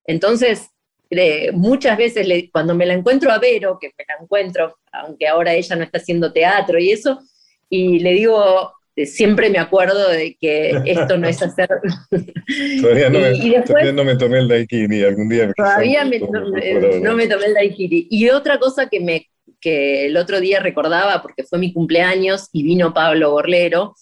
Entonces, 0.07 0.69
eh, 1.11 1.53
muchas 1.53 1.97
veces 1.99 2.27
le- 2.29 2.51
cuando 2.51 2.75
me 2.75 2.87
la 2.87 2.95
encuentro 2.95 3.33
a 3.33 3.39
Vero, 3.39 3.79
que 3.81 3.89
me 3.99 4.05
la 4.09 4.17
encuentro, 4.23 4.77
aunque 4.93 5.27
ahora 5.29 5.55
ella 5.55 5.77
no 5.77 5.85
está 5.85 5.99
haciendo 5.99 6.33
teatro 6.33 6.79
y 6.79 6.91
eso, 6.91 7.21
y 7.69 8.01
le 8.01 8.13
digo, 8.13 8.37
eh, 8.37 8.73
siempre 8.97 9.51
me 9.51 9.59
acuerdo 9.59 10.09
de 10.09 10.37
que 10.41 10.71
esto 10.87 11.19
no 11.19 11.29
es 11.29 11.43
hacer... 11.43 11.69
Todavía 12.81 13.11
no, 13.11 13.19
me, 13.21 13.33
y- 13.33 13.47
y 13.47 13.51
después- 13.51 13.65
todavía 13.67 13.93
no 13.93 14.05
me 14.05 14.17
tomé 14.17 14.39
el 14.39 14.49
daiquiri, 14.49 15.03
algún 15.05 15.29
día 15.29 15.53
Todavía 15.57 16.05
me 16.05 16.21
me- 16.21 16.27
no, 16.29 16.57
eh, 16.59 16.73
ahora. 16.75 17.01
no 17.01 17.15
me 17.17 17.27
tomé 17.27 17.47
el 17.47 17.55
daiquiri. 17.55 18.07
Y 18.11 18.29
otra 18.29 18.59
cosa 18.59 18.89
que, 18.89 19.01
me, 19.01 19.29
que 19.61 20.07
el 20.07 20.17
otro 20.17 20.41
día 20.41 20.61
recordaba, 20.61 21.23
porque 21.23 21.45
fue 21.45 21.59
mi 21.59 21.73
cumpleaños 21.73 22.49
y 22.53 22.63
vino 22.63 22.95
Pablo 22.95 23.31
Gorlero, 23.33 23.95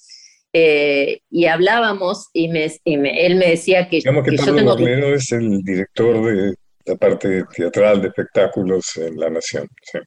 eh, 0.52 1.20
y 1.30 1.46
hablábamos 1.46 2.28
y, 2.34 2.48
me, 2.48 2.70
y 2.84 2.96
me- 2.98 3.24
él 3.26 3.36
me 3.36 3.48
decía 3.48 3.88
que, 3.88 3.96
Digamos 3.96 4.24
que 4.24 4.32
que 4.32 4.36
yo 4.36 4.44
Pablo 4.44 4.76
que... 4.76 4.82
Borlero 4.82 5.14
es 5.14 5.32
el 5.32 5.62
director 5.62 6.22
de 6.24 6.54
la 6.84 6.96
parte 6.96 7.44
teatral 7.56 8.02
de 8.02 8.08
espectáculos 8.08 8.96
en 8.98 9.18
La 9.18 9.30
Nación. 9.30 9.68
sí. 9.90 9.98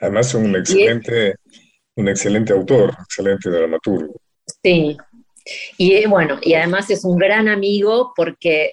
Además 0.00 0.34
un 0.34 0.54
excelente, 0.56 1.34
un 1.96 2.08
excelente 2.08 2.52
autor, 2.52 2.94
excelente 3.04 3.50
dramaturgo. 3.50 4.14
Sí. 4.62 4.96
Y 5.76 5.94
eh, 5.94 6.06
bueno, 6.06 6.38
y 6.42 6.54
además 6.54 6.90
es 6.90 7.04
un 7.04 7.16
gran 7.18 7.48
amigo 7.48 8.12
porque, 8.16 8.72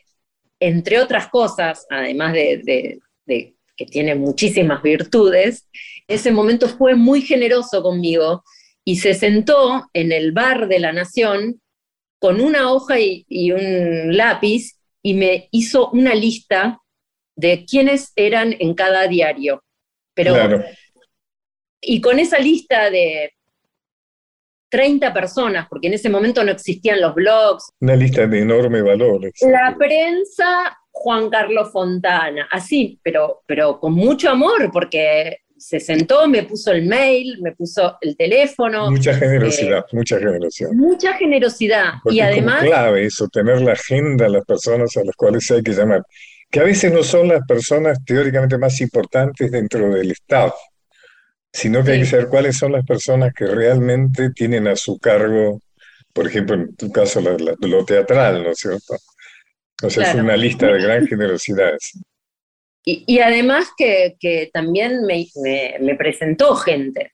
entre 0.59 0.99
otras 0.99 1.27
cosas, 1.29 1.85
además 1.89 2.33
de, 2.33 2.61
de- 2.63 2.99
de 3.25 3.55
que 3.77 3.85
tiene 3.85 4.15
muchísimas 4.15 4.81
virtudes, 4.83 5.67
ese 6.07 6.31
momento 6.31 6.67
fue 6.67 6.95
muy 6.95 7.21
generoso 7.21 7.81
conmigo 7.81 8.43
y 8.83 8.97
se 8.97 9.13
sentó 9.13 9.89
en 9.93 10.11
el 10.11 10.31
bar 10.31 10.67
de 10.67 10.79
la 10.79 10.91
Nación 10.91 11.61
con 12.19 12.41
una 12.41 12.71
hoja 12.71 12.99
y, 12.99 13.25
y 13.29 13.51
un 13.51 14.17
lápiz 14.17 14.77
y 15.01 15.13
me 15.13 15.47
hizo 15.51 15.89
una 15.91 16.13
lista 16.15 16.79
de 17.37 17.65
quiénes 17.65 18.11
eran 18.15 18.55
en 18.59 18.73
cada 18.73 19.07
diario. 19.07 19.63
Pero 20.13 20.33
Claro, 20.33 20.63
y 21.81 22.01
con 22.01 22.19
esa 22.19 22.39
lista 22.39 22.89
de 22.89 23.31
30 24.69 25.13
personas, 25.13 25.67
porque 25.69 25.87
en 25.87 25.93
ese 25.93 26.09
momento 26.09 26.43
no 26.43 26.51
existían 26.51 27.01
los 27.01 27.15
blogs, 27.15 27.69
una 27.79 27.95
lista 27.95 28.27
de 28.27 28.39
enorme 28.41 28.81
valor. 28.81 29.21
la 29.41 29.75
prensa, 29.77 30.77
Juan 30.91 31.29
Carlos 31.29 31.71
Fontana, 31.71 32.47
así, 32.51 32.99
pero, 33.03 33.41
pero 33.47 33.79
con 33.79 33.93
mucho 33.93 34.29
amor, 34.29 34.69
porque 34.71 35.37
se 35.57 35.79
sentó, 35.79 36.27
me 36.27 36.43
puso 36.43 36.71
el 36.71 36.85
mail, 36.85 37.39
me 37.41 37.53
puso 37.53 37.97
el 38.01 38.15
teléfono, 38.15 38.89
Mucha 38.91 39.13
generosidad, 39.15 39.85
mucha 39.91 40.17
generosidad. 40.19 40.69
mucha 40.71 41.13
generosidad. 41.13 41.93
Porque 42.03 42.17
y 42.17 42.19
es 42.21 42.27
además, 42.27 42.63
clave 42.63 43.05
eso, 43.05 43.27
tener 43.27 43.61
la 43.61 43.73
agenda 43.73 44.25
de 44.25 44.31
las 44.31 44.45
personas 44.45 44.95
a 44.97 45.03
las 45.03 45.15
cuales 45.15 45.49
hay 45.51 45.61
que 45.63 45.71
llamar, 45.73 46.03
que 46.49 46.59
a 46.59 46.63
veces 46.63 46.93
no 46.93 47.03
son 47.03 47.27
las 47.27 47.41
personas 47.45 47.97
teóricamente 48.05 48.57
más 48.57 48.79
importantes 48.81 49.51
dentro 49.51 49.89
del 49.89 50.11
staff, 50.11 50.53
sino 51.51 51.83
que 51.83 51.91
hay 51.91 51.99
que 51.99 52.05
saber 52.05 52.27
cuáles 52.27 52.57
son 52.57 52.71
las 52.73 52.85
personas 52.85 53.33
que 53.33 53.45
realmente 53.45 54.29
tienen 54.31 54.67
a 54.67 54.75
su 54.75 54.99
cargo, 54.99 55.61
por 56.13 56.27
ejemplo, 56.27 56.55
en 56.55 56.75
tu 56.75 56.91
caso, 56.91 57.21
la- 57.21 57.37
la- 57.37 57.55
lo 57.59 57.85
teatral, 57.85 58.43
¿no 58.43 58.51
es 58.51 58.57
cierto? 58.59 58.95
O 59.83 59.89
sea, 59.89 60.03
es 60.03 60.15
una 60.15 60.35
lista 60.37 60.67
de 60.67 60.81
gran 60.81 61.07
generosidad. 61.07 61.73
Y, 62.85 63.03
y 63.07 63.19
además 63.19 63.67
que, 63.77 64.15
que 64.19 64.49
también 64.53 65.03
me, 65.05 65.27
me- 65.43 65.75
me 65.81 65.95
presentó 65.95 66.55
gente. 66.55 67.11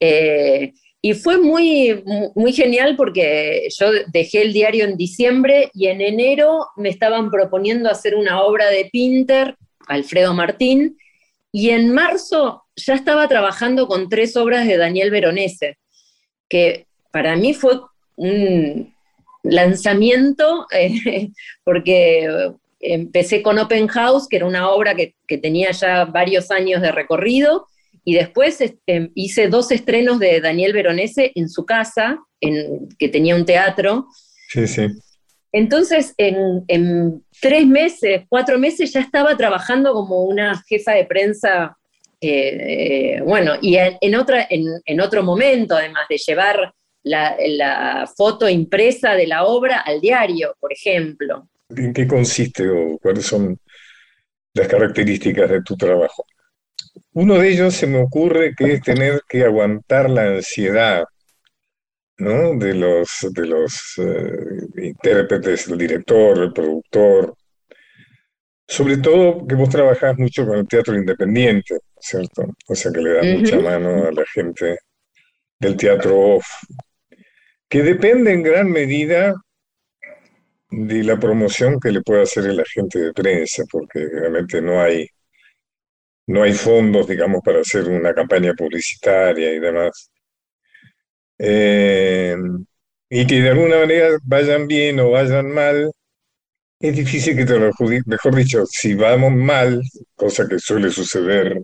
Eh, 0.00 0.72
y 1.00 1.14
fue 1.14 1.38
muy, 1.38 2.02
muy 2.34 2.52
genial 2.52 2.96
porque 2.96 3.68
yo 3.78 3.90
dejé 4.12 4.42
el 4.42 4.52
diario 4.52 4.84
en 4.84 4.96
diciembre 4.96 5.70
y 5.72 5.86
en 5.86 6.00
enero 6.00 6.66
me 6.76 6.88
estaban 6.88 7.30
proponiendo 7.30 7.88
hacer 7.88 8.16
una 8.16 8.42
obra 8.42 8.68
de 8.68 8.88
Pinter, 8.90 9.56
Alfredo 9.86 10.34
Martín, 10.34 10.96
y 11.52 11.70
en 11.70 11.92
marzo 11.92 12.64
ya 12.76 12.94
estaba 12.94 13.28
trabajando 13.28 13.86
con 13.88 14.08
tres 14.08 14.36
obras 14.36 14.66
de 14.66 14.76
Daniel 14.76 15.10
Veronese, 15.10 15.78
que 16.48 16.86
para 17.10 17.36
mí 17.36 17.54
fue 17.54 17.80
un 18.16 18.94
lanzamiento, 19.42 20.66
eh, 20.72 21.30
porque 21.64 22.52
empecé 22.80 23.42
con 23.42 23.58
Open 23.58 23.88
House, 23.88 24.28
que 24.28 24.36
era 24.36 24.46
una 24.46 24.70
obra 24.70 24.94
que, 24.94 25.14
que 25.26 25.38
tenía 25.38 25.70
ya 25.72 26.04
varios 26.04 26.50
años 26.50 26.82
de 26.82 26.92
recorrido, 26.92 27.66
y 28.04 28.14
después 28.14 28.60
este, 28.60 29.10
hice 29.14 29.48
dos 29.48 29.70
estrenos 29.70 30.18
de 30.18 30.40
Daniel 30.40 30.72
Veronese 30.72 31.32
en 31.34 31.48
su 31.48 31.66
casa, 31.66 32.18
en, 32.40 32.88
que 32.98 33.08
tenía 33.08 33.36
un 33.36 33.44
teatro. 33.44 34.06
Sí, 34.48 34.66
sí. 34.66 34.86
Entonces, 35.52 36.14
en, 36.16 37.24
tres 37.40 37.66
meses, 37.66 38.22
cuatro 38.28 38.58
meses, 38.58 38.92
ya 38.92 39.00
estaba 39.00 39.36
trabajando 39.36 39.92
como 39.92 40.24
una 40.24 40.62
jefa 40.68 40.92
de 40.92 41.04
prensa, 41.04 41.76
eh, 42.20 43.16
eh, 43.18 43.20
bueno, 43.22 43.54
y 43.60 43.76
en, 43.76 44.14
otra, 44.14 44.46
en, 44.50 45.00
otro 45.00 45.22
momento, 45.22 45.76
además 45.76 46.06
de 46.08 46.18
llevar 46.18 46.72
la, 47.02 47.36
la, 47.46 48.10
foto 48.16 48.48
impresa 48.48 49.14
de 49.14 49.26
la 49.26 49.44
obra 49.44 49.80
al 49.80 50.00
diario, 50.00 50.56
por 50.58 50.72
ejemplo. 50.72 51.48
¿En 51.74 51.92
qué 51.92 52.06
consiste 52.06 52.68
o 52.68 52.98
cuáles 52.98 53.26
son 53.26 53.58
las 54.54 54.68
características 54.68 55.50
de 55.50 55.62
tu 55.62 55.76
trabajo? 55.76 56.24
Uno 57.12 57.38
de 57.38 57.48
ellos 57.48 57.74
se 57.74 57.86
me 57.86 58.00
ocurre 58.00 58.54
que 58.56 58.74
es 58.74 58.82
tener 58.82 59.22
que 59.28 59.44
aguantar 59.44 60.10
la 60.10 60.22
ansiedad, 60.22 61.04
¿no? 62.18 62.56
De 62.58 62.74
los, 62.74 63.26
de 63.30 63.46
los 63.46 63.94
eh, 63.98 64.82
intérpretes, 64.82 65.68
el 65.68 65.78
director, 65.78 66.38
el 66.38 66.52
productor. 66.52 67.34
Sobre 68.66 68.98
todo 68.98 69.46
que 69.46 69.54
vos 69.54 69.70
trabajás 69.70 70.18
mucho 70.18 70.46
con 70.46 70.58
el 70.58 70.68
teatro 70.68 70.94
independiente, 70.94 71.78
¿cierto? 71.98 72.44
O 72.66 72.74
sea 72.74 72.92
que 72.92 73.00
le 73.00 73.14
da 73.14 73.22
mucha 73.22 73.58
mano 73.60 74.06
a 74.06 74.12
la 74.12 74.24
gente 74.26 74.78
del 75.58 75.76
teatro 75.76 76.36
off, 76.36 76.46
que 77.68 77.82
depende 77.82 78.32
en 78.32 78.42
gran 78.42 78.70
medida 78.70 79.34
de 80.70 81.02
la 81.02 81.18
promoción 81.18 81.80
que 81.80 81.90
le 81.90 82.02
pueda 82.02 82.22
hacer 82.22 82.44
el 82.44 82.60
agente 82.60 82.98
de 82.98 83.12
prensa, 83.12 83.64
porque 83.70 84.06
realmente 84.06 84.60
no 84.60 84.80
hay 84.80 85.08
no 86.26 86.42
hay 86.42 86.52
fondos, 86.52 87.08
digamos, 87.08 87.40
para 87.42 87.60
hacer 87.60 87.88
una 87.88 88.12
campaña 88.14 88.52
publicitaria 88.52 89.50
y 89.50 89.60
demás. 89.60 90.10
Eh, 91.38 92.36
y 93.10 93.26
que 93.26 93.42
de 93.42 93.50
alguna 93.50 93.78
manera 93.78 94.18
vayan 94.24 94.66
bien 94.66 95.00
o 95.00 95.10
vayan 95.10 95.50
mal, 95.50 95.90
es 96.80 96.96
difícil 96.96 97.36
que 97.36 97.44
te 97.46 97.58
lo 97.58 97.68
adjudique. 97.68 98.04
Mejor 98.06 98.34
dicho, 98.36 98.64
si 98.66 98.94
vamos 98.94 99.32
mal, 99.32 99.82
cosa 100.14 100.46
que 100.48 100.58
suele 100.58 100.90
suceder 100.90 101.62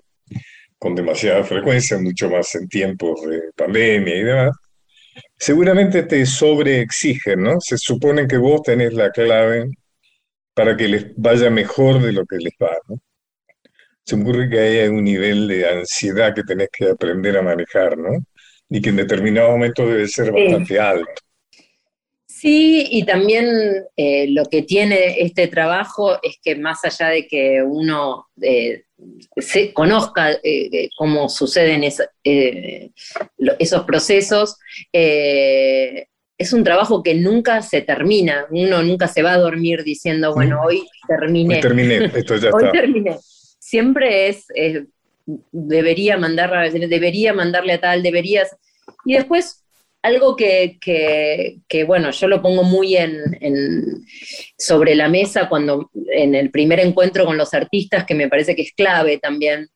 con 0.78 0.94
demasiada 0.94 1.44
frecuencia, 1.44 1.98
mucho 1.98 2.30
más 2.30 2.54
en 2.56 2.68
tiempos 2.68 3.22
de 3.22 3.42
pandemia 3.56 4.16
y 4.16 4.24
demás, 4.24 4.56
seguramente 5.38 6.04
te 6.04 6.26
sobreexigen, 6.26 7.42
¿no? 7.42 7.60
Se 7.60 7.78
supone 7.78 8.26
que 8.28 8.38
vos 8.38 8.62
tenés 8.62 8.94
la 8.94 9.10
clave 9.10 9.70
para 10.54 10.76
que 10.76 10.88
les 10.88 11.06
vaya 11.16 11.50
mejor 11.50 12.02
de 12.02 12.12
lo 12.12 12.26
que 12.26 12.36
les 12.38 12.54
va, 12.60 12.76
¿no? 12.88 12.96
se 14.04 14.16
me 14.16 14.22
ocurre 14.22 14.50
que 14.50 14.58
hay 14.58 14.88
un 14.88 15.04
nivel 15.04 15.48
de 15.48 15.68
ansiedad 15.68 16.34
que 16.34 16.42
tenés 16.42 16.68
que 16.70 16.90
aprender 16.90 17.36
a 17.38 17.42
manejar, 17.42 17.96
¿no? 17.96 18.10
Y 18.68 18.80
que 18.80 18.90
en 18.90 18.96
determinado 18.96 19.50
momento 19.50 19.86
debe 19.86 20.08
ser 20.08 20.32
bastante 20.32 20.80
alto. 20.80 21.12
Sí, 22.26 22.86
y 22.90 23.04
también 23.04 23.46
eh, 23.96 24.26
lo 24.28 24.44
que 24.44 24.62
tiene 24.62 25.22
este 25.22 25.48
trabajo 25.48 26.18
es 26.22 26.38
que 26.42 26.56
más 26.56 26.84
allá 26.84 27.08
de 27.08 27.26
que 27.26 27.62
uno 27.62 28.26
eh, 28.42 28.82
se 29.36 29.72
conozca 29.72 30.32
eh, 30.42 30.90
cómo 30.96 31.30
suceden 31.30 31.84
esos 32.22 33.84
procesos, 33.86 34.58
es 34.92 36.52
un 36.52 36.64
trabajo 36.64 37.02
que 37.02 37.14
nunca 37.14 37.62
se 37.62 37.80
termina. 37.80 38.46
Uno 38.50 38.82
nunca 38.82 39.08
se 39.08 39.22
va 39.22 39.32
a 39.32 39.38
dormir 39.38 39.82
diciendo, 39.82 40.34
bueno, 40.34 40.60
hoy 40.62 40.86
terminé. 41.08 41.56
Hoy 41.56 41.60
terminé, 41.62 42.10
esto 42.14 42.36
ya 42.36 42.50
hoy 42.52 42.64
está. 42.64 42.72
terminé 42.72 43.16
siempre 43.64 44.28
es, 44.28 44.46
debería, 45.26 46.16
mandar, 46.16 46.72
debería 46.72 47.32
mandarle 47.32 47.74
a 47.74 47.80
tal, 47.80 48.02
deberías. 48.02 48.56
Y 49.04 49.14
después 49.14 49.64
algo 50.04 50.36
que, 50.36 51.58
bueno, 51.86 52.10
yo 52.10 52.28
lo 52.28 52.42
pongo 52.42 52.62
muy 52.62 52.94
en, 52.94 54.04
sobre 54.58 54.94
la 54.94 55.08
mesa 55.08 55.48
cuando 55.48 55.90
en 56.12 56.34
el 56.34 56.50
primer 56.50 56.80
encuentro 56.80 57.24
con 57.24 57.38
los 57.38 57.54
artistas, 57.54 58.04
que 58.04 58.14
me 58.14 58.28
parece 58.28 58.54
que 58.54 58.62
es 58.62 58.72
clave 58.72 59.18
también. 59.18 59.70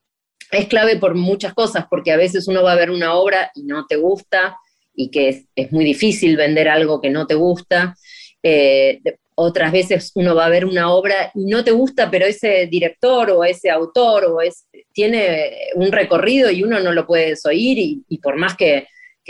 Es 0.50 0.66
clave 0.66 0.96
por 0.96 1.14
muchas 1.14 1.54
cosas, 1.54 1.86
porque 1.88 2.12
a 2.12 2.18
veces 2.18 2.46
uno 2.46 2.62
va 2.62 2.72
a 2.72 2.76
ver 2.76 2.90
una 2.90 3.14
obra 3.14 3.50
y 3.54 3.62
no 3.62 3.86
te 3.86 3.96
gusta, 3.96 4.58
y 4.94 5.10
que 5.10 5.46
es, 5.54 5.72
muy 5.72 5.84
difícil 5.84 6.36
vender 6.36 6.68
algo 6.68 7.00
que 7.00 7.08
no 7.08 7.26
te 7.26 7.34
gusta. 7.34 7.96
Eh, 8.42 9.00
otras 9.40 9.70
veces 9.70 10.10
uno 10.16 10.34
va 10.34 10.46
a 10.46 10.50
ver 10.50 10.64
una 10.64 10.92
obra 10.92 11.30
y 11.32 11.44
no 11.44 11.62
te 11.62 11.70
gusta, 11.70 12.10
pero 12.10 12.26
ese 12.26 12.66
director 12.66 13.30
o 13.30 13.44
ese 13.44 13.70
autor 13.70 14.24
o 14.24 14.40
es, 14.40 14.66
tiene 14.92 15.52
un 15.76 15.92
recorrido 15.92 16.50
y 16.50 16.64
uno 16.64 16.80
no 16.80 16.90
lo 16.90 17.06
puede 17.06 17.30
desoír 17.30 17.78
y, 17.78 18.18
por 18.18 18.34
más 18.34 18.56
que, 18.56 18.88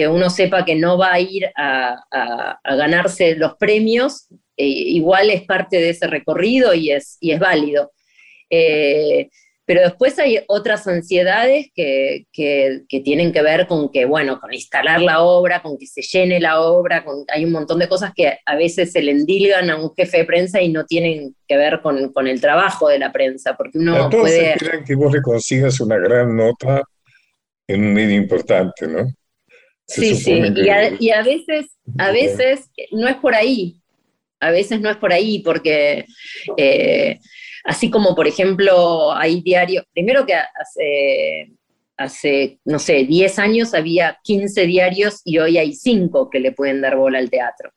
uno 0.09 0.31
sepa 0.31 0.65
que 0.65 0.77
no 0.77 0.97
va 0.97 1.13
a 1.13 1.21
ir 1.21 1.51
a, 1.55 1.97
ganarse 2.65 3.35
los 3.35 3.57
premios, 3.57 4.29
eh, 4.57 4.65
igual 4.67 5.29
es 5.29 5.43
parte 5.43 5.77
de 5.77 5.91
ese 5.91 6.07
recorrido 6.07 6.73
y 6.73 6.91
es, 6.91 7.19
y 7.21 7.33
es 7.33 7.39
válido. 7.39 7.93
Eh, 8.49 9.29
pero 9.69 9.83
después 9.83 10.19
hay 10.19 10.41
otras 10.47 10.87
ansiedades 10.87 11.67
que, 11.75 12.25
tienen 12.89 13.35
que 13.35 13.43
ver 13.43 13.67
con 13.67 13.91
que, 13.91 14.07
bueno, 14.07 14.41
con 14.41 14.51
instalar 14.55 15.03
la 15.03 15.21
obra, 15.21 15.61
con 15.61 15.77
que 15.77 15.87
se 15.87 16.01
llene 16.01 16.41
la 16.41 16.63
obra, 16.63 17.05
con, 17.05 17.27
hay 17.29 17.45
un 17.45 17.53
montón 17.53 17.79
de 17.79 17.87
cosas 17.87 18.13
que 18.17 18.39
a 18.47 18.57
veces 18.57 18.93
se 18.93 19.03
le 19.03 19.11
endilgan 19.11 19.69
a 19.69 19.77
un 19.77 19.95
jefe 19.95 20.17
de 20.17 20.25
prensa 20.25 20.63
y 20.63 20.71
no 20.71 20.87
tienen 20.87 21.37
que 21.47 21.59
ver 21.59 21.83
con, 21.83 22.27
el 22.27 22.41
trabajo 22.41 22.89
de 22.89 22.99
la 22.99 23.13
prensa, 23.13 23.59
porque 23.59 23.77
uno 23.77 24.09
todos 24.09 24.23
puede... 24.23 24.55
esperan 24.55 24.85
que 24.87 24.95
vos 24.95 25.13
le 25.13 25.21
consigas 25.21 25.79
una 25.81 25.99
gran 25.99 26.35
nota 26.35 26.83
en 27.67 27.85
un 27.85 27.93
medio 27.93 28.17
importante, 28.17 28.87
¿no? 28.87 29.07
sí, 29.87 30.17
sí, 30.17 30.41
y, 30.57 31.11
a, 31.11 31.23
veces, 31.23 31.67
a 31.99 32.11
veces 32.11 32.71
no 32.91 33.07
es 33.07 33.17
por 33.17 33.35
ahí, 33.35 33.83
a 34.41 34.51
veces 34.51 34.81
no 34.81 34.89
es 34.89 34.97
por 34.97 35.13
ahí, 35.13 35.41
porque... 35.41 36.07
Eh, 36.57 37.19
Así 37.69 37.91
como, 37.91 38.15
por 38.15 38.27
ejemplo, 38.27 39.13
hay 39.13 39.43
diarios, 39.43 39.85
primero 39.93 40.25
que 40.25 40.33
hace, 40.33 41.53
hace, 41.99 42.61
no 42.65 42.79
sé, 42.79 43.05
10 43.05 43.39
años 43.39 43.75
había 43.75 44.19
15 44.25 44.65
diarios 44.65 45.21
y 45.23 45.37
hoy 45.37 45.59
hay 45.59 45.75
5 45.75 46.31
que 46.31 46.41
le 46.41 46.53
pueden 46.53 46.81
dar 46.81 46.97
bola 46.97 47.19
al 47.19 47.29
teatro. 47.29 47.71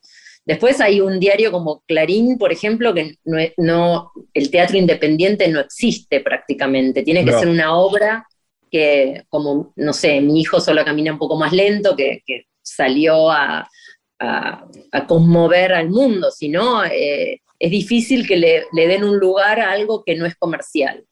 Después 0.45 0.79
hay 0.79 1.01
un 1.01 1.19
diario 1.19 1.51
como 1.51 1.83
Clarín, 1.85 2.37
por 2.37 2.53
ejemplo, 2.53 2.93
que 2.93 3.17
no, 3.25 4.13
el 4.33 4.49
teatro 4.49 4.77
independiente 4.77 5.49
no 5.49 5.59
existe 5.59 6.21
prácticamente. 6.21 7.03
Tiene 7.03 7.25
que 7.25 7.33
ser 7.33 7.49
una 7.49 7.75
obra 7.75 8.25
que, 8.71 9.25
como, 9.27 9.73
no 9.75 9.91
sé, 9.91 10.21
mi 10.21 10.39
hijo 10.39 10.61
solo 10.61 10.85
camina 10.85 11.11
un 11.11 11.19
poco 11.19 11.35
más 11.35 11.51
lento, 11.51 11.97
que, 11.97 12.23
salió 12.63 13.29
a, 13.29 13.67
conmover 15.07 15.73
al 15.73 15.89
mundo, 15.89 16.31
sino 16.31 16.83
eh, 16.85 17.41
es 17.59 17.71
difícil 17.71 18.27
que 18.27 18.37
le, 18.37 18.65
den 18.73 19.03
un 19.03 19.17
lugar 19.17 19.59
a 19.59 19.71
algo 19.71 20.03
que 20.03 20.15
no 20.15 20.25
es 20.25 20.35
comercial. 20.35 21.03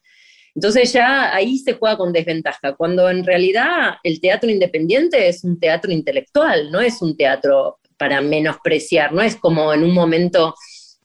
Entonces 0.54 0.92
ya 0.92 1.34
ahí 1.34 1.58
se 1.58 1.74
juega 1.74 1.96
con 1.96 2.12
desventaja, 2.12 2.74
cuando 2.74 3.08
en 3.08 3.24
realidad 3.24 3.94
el 4.02 4.20
teatro 4.20 4.50
independiente 4.50 5.28
es 5.28 5.44
un 5.44 5.60
teatro 5.60 5.92
intelectual, 5.92 6.72
no 6.72 6.80
es 6.80 7.00
un 7.02 7.16
teatro 7.16 7.78
para 7.96 8.20
menospreciar, 8.20 9.12
no 9.12 9.22
es 9.22 9.36
como 9.36 9.72
en 9.72 9.84
un 9.84 9.94
momento, 9.94 10.54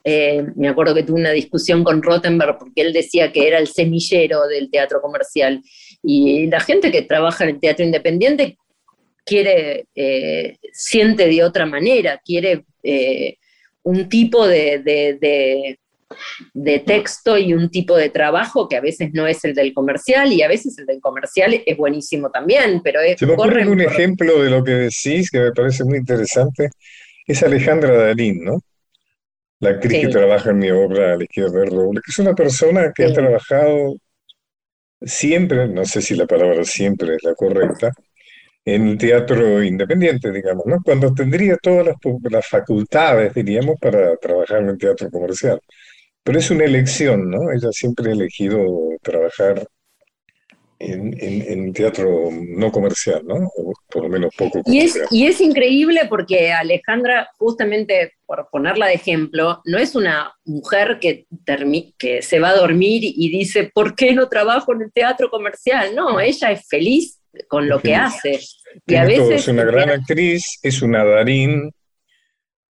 eh, 0.03 0.43
me 0.55 0.67
acuerdo 0.67 0.95
que 0.95 1.03
tuve 1.03 1.19
una 1.19 1.31
discusión 1.31 1.83
con 1.83 2.01
Rottenberg 2.01 2.57
porque 2.57 2.81
él 2.81 2.91
decía 2.91 3.31
que 3.31 3.47
era 3.47 3.59
el 3.59 3.67
semillero 3.67 4.47
del 4.47 4.71
teatro 4.71 4.99
comercial 4.99 5.61
y 6.01 6.47
la 6.47 6.59
gente 6.59 6.91
que 6.91 7.03
trabaja 7.03 7.43
en 7.43 7.51
el 7.51 7.59
teatro 7.59 7.85
independiente 7.85 8.57
quiere, 9.25 9.87
eh, 9.95 10.57
siente 10.71 11.27
de 11.27 11.43
otra 11.43 11.65
manera, 11.65 12.21
quiere... 12.23 12.65
Eh, 12.83 13.37
un 13.85 14.09
tipo 14.09 14.47
de, 14.47 14.79
de, 16.53 16.79
texto 16.85 17.37
y 17.37 17.53
un 17.53 17.69
tipo 17.69 17.95
de 17.95 18.09
trabajo 18.09 18.67
que 18.67 18.77
a 18.77 18.81
veces 18.81 19.11
no 19.13 19.27
es 19.27 19.43
el 19.45 19.53
del 19.53 19.73
comercial 19.73 20.33
y 20.33 20.41
a 20.41 20.47
veces 20.47 20.77
el 20.79 20.85
del 20.85 20.99
comercial 20.99 21.61
es 21.65 21.77
buenísimo 21.77 22.29
también, 22.29 22.81
pero 22.83 22.99
es... 23.01 23.19
Se 23.19 23.25
me 23.25 23.33
ocurre 23.33 23.67
un 23.67 23.81
ejemplo 23.81 24.41
de 24.43 24.49
lo 24.49 24.63
que 24.63 24.71
decís 24.71 25.29
que 25.29 25.39
me 25.39 25.51
parece 25.51 25.83
muy 25.83 25.99
interesante, 25.99 26.69
es 27.27 27.43
Alejandra 27.43 27.95
Dalín, 27.95 28.43
¿no? 28.43 28.59
La 29.59 29.71
actriz 29.71 30.01
que 30.01 30.07
trabaja 30.07 30.49
en 30.49 30.57
mi 30.57 30.71
obra 30.71 31.13
a 31.13 31.17
la 31.17 31.23
izquierda 31.23 31.59
del 31.59 31.71
roble, 31.71 32.01
que 32.03 32.11
es 32.11 32.19
una 32.19 32.33
persona 32.33 32.91
que 32.93 33.05
ha 33.05 33.13
trabajado 33.13 33.95
siempre, 35.01 35.67
no 35.67 35.85
sé 35.85 36.01
si 36.01 36.15
la 36.15 36.25
palabra 36.25 36.63
siempre 36.63 37.15
es 37.15 37.23
la 37.23 37.35
correcta, 37.35 37.91
en 38.65 38.87
el 38.87 38.97
teatro 38.97 39.63
independiente, 39.63 40.31
digamos, 40.31 40.65
¿no? 40.65 40.79
Cuando 40.83 41.13
tendría 41.13 41.57
todas 41.57 41.85
las, 41.87 41.95
las 42.31 42.47
facultades, 42.47 43.33
diríamos, 43.33 43.77
para 43.79 44.17
trabajar 44.17 44.61
en 44.63 44.69
el 44.69 44.77
teatro 44.77 45.09
comercial. 45.11 45.59
Pero 46.23 46.39
es 46.39 46.49
una 46.51 46.65
elección, 46.65 47.29
¿no? 47.29 47.51
Ella 47.51 47.69
siempre 47.71 48.09
ha 48.09 48.13
elegido 48.13 48.65
trabajar 49.03 49.67
en, 50.79 51.15
en, 51.19 51.41
en 51.51 51.73
teatro 51.73 52.29
no 52.31 52.71
comercial, 52.71 53.21
¿no? 53.25 53.35
O 53.55 53.73
por 53.89 54.03
lo 54.03 54.09
menos 54.09 54.33
poco 54.35 54.61
Y 54.65 54.79
es, 54.79 54.93
comercial. 54.93 55.07
y 55.09 55.27
es 55.27 55.39
increíble 55.41 56.01
porque 56.09 56.51
Alejandra, 56.51 57.29
justamente 57.37 58.13
por 58.25 58.47
ponerla 58.51 58.87
de 58.87 58.95
ejemplo, 58.95 59.61
no 59.65 59.77
es 59.77 59.95
una 59.95 60.33
mujer 60.43 60.97
que, 60.99 61.27
que 61.97 62.21
se 62.21 62.39
va 62.39 62.49
a 62.49 62.55
dormir 62.57 63.01
y 63.03 63.29
dice, 63.29 63.71
¿por 63.73 63.95
qué 63.95 64.13
no 64.13 64.27
trabajo 64.27 64.73
en 64.73 64.81
el 64.83 64.91
teatro 64.91 65.29
comercial? 65.29 65.95
No, 65.95 66.19
ella 66.19 66.51
es 66.51 66.67
feliz 66.67 67.19
con 67.47 67.67
lo 67.69 67.79
que 67.79 67.95
hace. 67.95 68.39
Y 68.85 68.95
a 68.95 69.05
veces 69.05 69.41
es 69.41 69.47
una 69.47 69.63
gran 69.63 69.89
actriz, 69.89 70.59
es 70.63 70.81
una 70.81 71.03
Darín, 71.03 71.71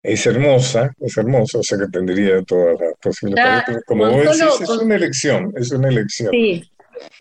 es 0.03 0.27
hermosa, 0.27 0.93
es 1.01 1.17
hermosa, 1.17 1.59
o 1.59 1.63
sea 1.63 1.79
que 1.79 1.87
tendría 1.91 2.43
todas 2.43 2.79
las 2.79 2.95
posibilidades. 3.01 3.79
Como 3.87 4.11
vos 4.11 4.39
decís, 4.39 4.61
es 4.61 4.67
con- 4.69 4.85
una 4.85 4.97
elección, 4.97 5.53
es 5.57 5.71
una 5.73 5.89
elección. 5.89 6.31
Sí. 6.31 6.71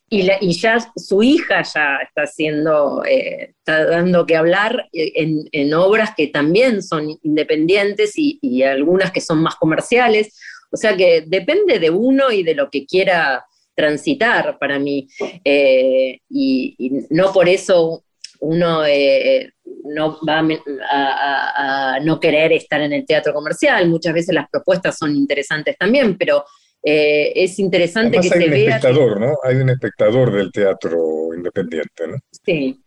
Y, 0.10 0.24
la- 0.24 0.38
y 0.40 0.54
ya 0.54 0.78
su 0.96 1.24
hija 1.24 1.64
ya 1.64 1.98
está 2.04 2.24
haciendo, 2.24 3.04
eh, 3.06 3.54
está 3.58 3.86
dando 3.86 4.26
que 4.26 4.36
hablar 4.36 4.88
en, 4.92 5.48
en 5.52 5.74
obras 5.74 6.12
que 6.16 6.28
también 6.28 6.84
son 6.84 7.08
independientes 7.24 8.14
y, 8.18 8.38
y 8.42 8.64
algunas 8.64 9.12
que 9.12 9.22
son 9.22 9.42
más 9.42 9.56
comerciales. 9.56 10.38
O 10.72 10.78
sea 10.78 10.96
que 10.96 11.24
depende 11.26 11.80
de 11.80 11.90
uno 11.90 12.32
y 12.32 12.44
de 12.44 12.54
lo 12.54 12.70
que 12.70 12.86
quiera 12.86 13.46
transitar 13.76 14.58
para 14.60 14.80
mí. 14.80 15.08
Eh, 15.44 16.20
y, 16.30 16.76
y 16.78 16.92
no 17.10 17.32
por 17.34 17.48
eso 17.50 18.04
uno 18.42 18.86
eh, 18.86 19.52
no 19.86 20.20
va 20.28 20.40
a, 20.40 20.46
a- 20.92 21.96
a 21.96 22.00
no 22.02 22.20
querer 22.20 22.52
estar 22.54 22.82
en 22.82 22.94
el 22.94 23.06
teatro 23.06 23.34
comercial. 23.34 23.88
Muchas 23.90 24.14
veces 24.14 24.36
las 24.36 24.50
propuestas 24.50 24.98
son 24.98 25.16
interesantes 25.16 25.78
también, 25.78 26.18
pero 26.18 26.44
eh, 26.84 27.32
es 27.36 27.58
interesante 27.60 28.18
Además 28.18 28.34
que 28.34 28.40
hay 28.40 28.42
se 28.42 28.46
un 28.48 28.52
vea. 28.52 28.66
que- 28.66 28.76
espectador, 28.76 29.20
¿no? 29.22 29.38
Hay 29.44 29.56
un 29.56 29.70
espectador 29.70 30.32
del 30.34 30.52
teatro 30.52 31.34
independiente, 31.36 32.08
¿no? 32.08 32.18
Sí. 32.46 32.80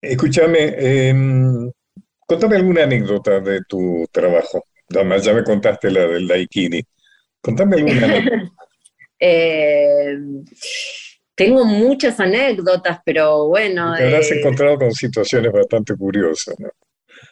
Escúchame, 0.00 0.74
em, 1.08 1.70
contame 2.26 2.56
alguna 2.56 2.84
anécdota 2.84 3.40
de 3.40 3.60
tu 3.68 4.06
trabajo. 4.10 4.64
Además, 4.90 5.24
ya 5.24 5.32
me 5.32 5.44
contaste 5.44 5.90
la 5.90 6.06
del 6.06 6.26
Daikini. 6.26 6.82
Contame 7.40 7.76
alguna 7.76 8.04
anécdota. 8.06 8.52
Eh, 9.24 10.18
tengo 11.34 11.64
muchas 11.64 12.18
anécdotas, 12.20 12.98
pero 13.04 13.48
bueno. 13.48 13.94
Te 13.96 14.02
habrás 14.04 14.30
eh, 14.30 14.34
encontrado 14.38 14.76
con 14.78 14.92
situaciones 14.92 15.52
bastante 15.52 15.94
curiosas, 15.96 16.54
¿no? 16.58 16.68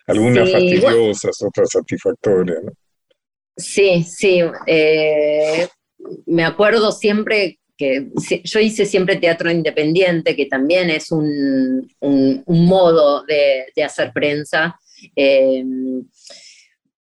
Algunas 0.07 0.49
Sí, 0.49 0.53
fastidiosas, 0.53 1.43
otras 1.43 1.71
satisfactorias, 1.71 2.63
¿no? 2.65 2.73
Sí, 3.57 4.05
sí. 4.05 4.41
eh, 4.67 5.69
me 6.27 6.45
acuerdo 6.45 6.93
siempre 6.93 7.59
que 7.77 8.09
yo 8.45 8.61
hice 8.61 8.87
siempre 8.87 9.17
teatro 9.17 9.51
independiente, 9.51 10.37
que 10.37 10.47
también 10.47 10.91
es 10.91 11.11
un, 11.13 11.91
un- 12.01 12.43
un 12.47 12.67
modo 12.67 13.25
de, 13.25 13.67
de 13.75 13.85
hacer 13.85 14.13
prensa, 14.13 14.79
eh, 15.17 15.65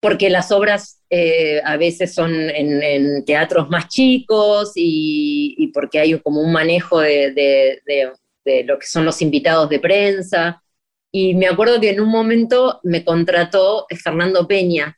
porque 0.01 0.31
las 0.31 0.51
obras 0.51 1.02
eh, 1.15 1.61
a 1.63 1.77
veces 1.77 2.15
son 2.15 2.33
en, 2.33 3.25
teatros 3.27 3.69
más 3.69 3.89
chicos 3.89 4.73
y, 4.75 5.71
porque 5.75 6.01
hay 6.01 6.19
como 6.21 6.41
un 6.41 6.53
manejo 6.53 7.01
de 7.01 7.83
lo 8.65 8.79
que 8.79 8.87
son 8.87 9.05
los 9.05 9.21
invitados 9.21 9.69
de 9.69 9.79
prensa. 9.79 10.63
Y 11.13 11.35
me 11.35 11.47
acuerdo 11.47 11.79
que 11.81 11.91
en 11.91 12.01
un 12.01 12.09
momento 12.09 12.81
me 12.85 13.05
contrató 13.05 13.87
Fernando 14.03 14.49
Peña, 14.49 14.97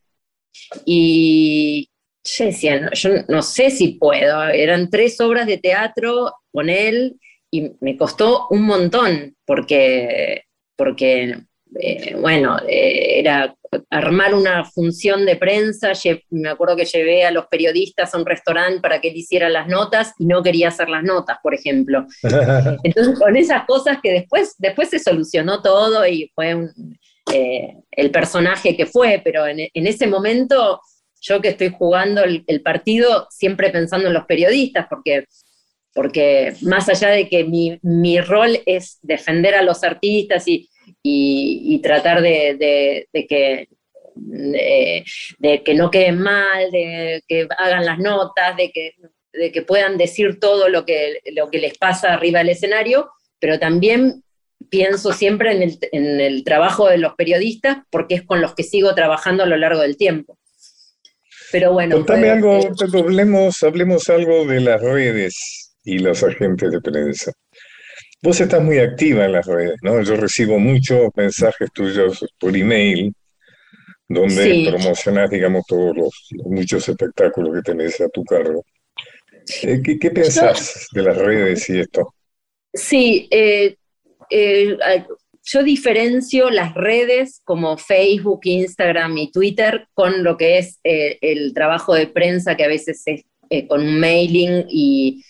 y 0.84 1.90
yo 2.24 2.44
decía, 2.44 2.80
no, 2.80 2.90
yo 2.92 3.10
no 3.28 3.42
sé 3.42 3.70
si 3.70 3.88
puedo. 3.88 4.44
Eran 4.48 4.90
tres 4.90 5.20
obras 5.20 5.46
de 5.46 5.58
teatro 5.58 6.34
con 6.52 6.68
él 6.68 7.18
y 7.50 7.72
me 7.80 7.96
costó 7.96 8.46
un 8.50 8.62
montón 8.62 9.36
porque, 9.44 10.44
porque 10.76 11.38
eh, 11.80 12.14
bueno, 12.18 12.58
eh, 12.68 13.18
era 13.20 13.54
armar 13.90 14.34
una 14.34 14.64
función 14.64 15.24
de 15.26 15.36
prensa. 15.36 15.92
Me 16.30 16.48
acuerdo 16.50 16.76
que 16.76 16.84
llevé 16.84 17.24
a 17.24 17.30
los 17.30 17.46
periodistas 17.46 18.14
a 18.14 18.18
un 18.18 18.26
restaurante 18.26 18.80
para 18.80 19.00
que 19.00 19.08
él 19.08 19.16
hiciera 19.16 19.48
las 19.48 19.66
notas 19.68 20.12
y 20.18 20.26
no 20.26 20.42
quería 20.42 20.68
hacer 20.68 20.88
las 20.88 21.02
notas, 21.02 21.38
por 21.42 21.54
ejemplo. 21.54 22.06
Entonces, 22.84 23.18
con 23.18 23.36
esas 23.36 23.64
cosas 23.66 23.98
que 24.02 24.12
después, 24.12 24.54
después 24.58 24.88
se 24.90 24.98
solucionó 24.98 25.62
todo 25.62 26.06
y 26.06 26.30
fue 26.34 26.54
un- 26.54 26.98
eh, 27.32 27.74
el 27.90 28.10
personaje 28.10 28.76
que 28.76 28.84
fue, 28.86 29.20
pero 29.24 29.46
en, 29.46 29.58
en 29.72 29.86
ese 29.86 30.06
momento, 30.06 30.80
yo 31.22 31.40
que 31.40 31.48
estoy 31.48 31.70
jugando 31.76 32.22
el, 32.22 32.44
el 32.46 32.60
partido, 32.60 33.26
siempre 33.30 33.70
pensando 33.70 34.08
en 34.08 34.12
los 34.14 34.26
periodistas, 34.26 34.86
porque, 34.90 35.24
porque 35.94 36.54
más 36.62 36.88
allá 36.88 37.08
de 37.08 37.28
que 37.28 37.44
mi, 37.44 37.78
mi 37.82 38.20
rol 38.20 38.58
es 38.66 38.98
defender 39.02 39.54
a 39.54 39.62
los 39.62 39.82
artistas 39.84 40.46
y, 40.48 40.68
y- 41.06 41.60
y 41.74 41.78
tratar 41.82 42.20
de, 42.22 42.56
de- 42.58 43.08
de 43.12 43.26
que 43.26 43.68
de, 44.16 45.04
de 45.38 45.62
que 45.64 45.74
no 45.74 45.90
queden 45.90 46.18
mal, 46.20 46.70
de 46.70 47.22
que 47.28 47.46
hagan 47.58 47.84
las 47.84 47.98
notas, 47.98 48.56
de 48.56 48.70
que, 48.70 48.92
de 49.32 49.50
que 49.52 49.62
puedan 49.62 49.98
decir 49.98 50.38
todo 50.38 50.68
lo 50.68 50.84
que, 50.86 51.18
lo 51.32 51.50
que 51.50 51.58
les 51.58 51.76
pasa 51.76 52.14
arriba 52.14 52.38
del 52.38 52.50
escenario, 52.50 53.10
pero 53.40 53.58
también 53.58 54.22
pienso 54.70 55.12
siempre 55.12 55.50
en 55.52 55.62
el, 55.64 55.78
en 55.92 56.20
el 56.20 56.44
trabajo 56.44 56.88
de 56.88 56.98
los 56.98 57.14
periodistas 57.16 57.78
porque 57.90 58.14
es 58.14 58.22
con 58.22 58.40
los 58.40 58.54
que 58.54 58.62
sigo 58.62 58.94
trabajando 58.94 59.42
a 59.42 59.46
lo 59.46 59.56
largo 59.56 59.80
del 59.80 59.96
tiempo. 59.96 60.38
Pero 61.52 61.72
bueno. 61.72 61.96
Contame 61.96 62.22
fue- 62.22 62.30
algo, 62.30 62.58
eh, 62.58 62.70
hablemos, 63.04 63.62
hablemos 63.64 64.08
algo 64.10 64.46
de 64.46 64.60
las 64.60 64.80
redes 64.80 65.74
y 65.84 65.98
los 65.98 66.22
agentes 66.22 66.70
de 66.70 66.80
prensa. 66.80 67.32
Vos 68.24 68.40
estás 68.40 68.62
muy 68.62 68.78
activa 68.78 69.26
en 69.26 69.32
las 69.32 69.44
redes, 69.46 69.76
¿no? 69.82 70.02
Yo 70.02 70.16
recibo 70.16 70.58
muchos 70.58 71.10
mensajes 71.14 71.70
tuyos 71.72 72.24
por 72.40 72.56
email 72.56 73.12
donde 74.08 74.44
Sí. 74.44 74.66
promocionás, 74.66 75.28
digamos, 75.28 75.62
todos 75.68 75.94
los, 75.94 76.28
los 76.30 76.46
muchos 76.46 76.88
espectáculos 76.88 77.54
que 77.54 77.60
tenés 77.72 78.00
a 78.00 78.08
tu 78.08 78.24
cargo. 78.24 78.64
Eh, 79.62 79.82
¿qué, 79.84 79.98
qué 79.98 80.10
pensás 80.10 80.88
de 80.92 81.02
las 81.02 81.18
redes 81.18 81.68
y 81.68 81.80
esto? 81.80 82.14
Sí, 82.72 83.28
eh, 83.30 83.76
eh, 84.30 84.78
yo 85.42 85.62
diferencio 85.62 86.48
las 86.48 86.72
redes 86.72 87.42
como 87.44 87.76
Facebook, 87.76 88.40
Instagram 88.44 89.18
y 89.18 89.30
Twitter 89.32 89.86
con 89.92 90.24
lo 90.24 90.38
que 90.38 90.56
es 90.56 90.80
el 90.82 91.52
trabajo 91.52 91.94
de 91.94 92.06
prensa 92.06 92.56
que 92.56 92.64
a 92.64 92.68
veces 92.68 93.02
es 93.04 93.24
con 93.68 93.82
un 93.82 94.00
mailing 94.00 94.64
y, 94.70 95.22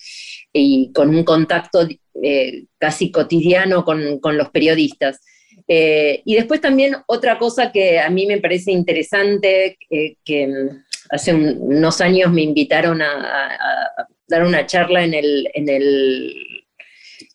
y 0.53 0.93
con 0.93 1.09
un 1.11 1.25
contacto 1.25 1.89
eh, 2.23 2.65
casi 2.79 3.11
cotidiano 3.11 3.85
con, 3.85 4.19
con 4.21 4.37
los 4.39 4.51
periodistas. 4.51 5.21
Eh, 5.69 6.21
y 6.25 6.35
después 6.35 6.61
también 6.61 6.97
otra 7.07 7.39
cosa 7.39 7.73
que 7.73 7.99
a 7.99 8.11
mí 8.11 8.27
me 8.27 8.39
parece 8.41 8.73
interesante, 8.73 9.79
eh, 9.91 10.17
que 10.25 10.47
mm, 10.47 10.85
hace 11.11 11.33
un- 11.33 11.57
unos 11.61 12.01
años 12.01 12.33
me 12.33 12.43
invitaron 12.43 13.01
a, 13.03 13.13
a- 13.13 13.55
a 13.55 14.09
dar 14.27 14.45
una 14.45 14.67
charla 14.67 15.05
en, 15.05 15.15
el, 15.15 15.49
en, 15.55 15.69
el, 15.69 16.35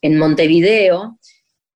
en 0.02 0.18
Montevideo 0.18 1.18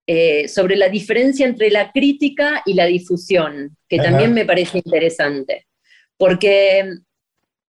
eh, 0.06 0.48
sobre 0.48 0.76
la 0.76 0.90
diferencia 0.90 1.46
entre 1.46 1.70
la 1.72 1.92
crítica 1.92 2.62
y 2.66 2.74
la 2.74 2.86
difusión, 2.88 3.78
que 3.88 4.00
Ajá. 4.00 4.10
también 4.10 4.34
me 4.34 4.44
parece 4.46 4.80
interesante. 4.80 5.66
Porque, 6.18 6.84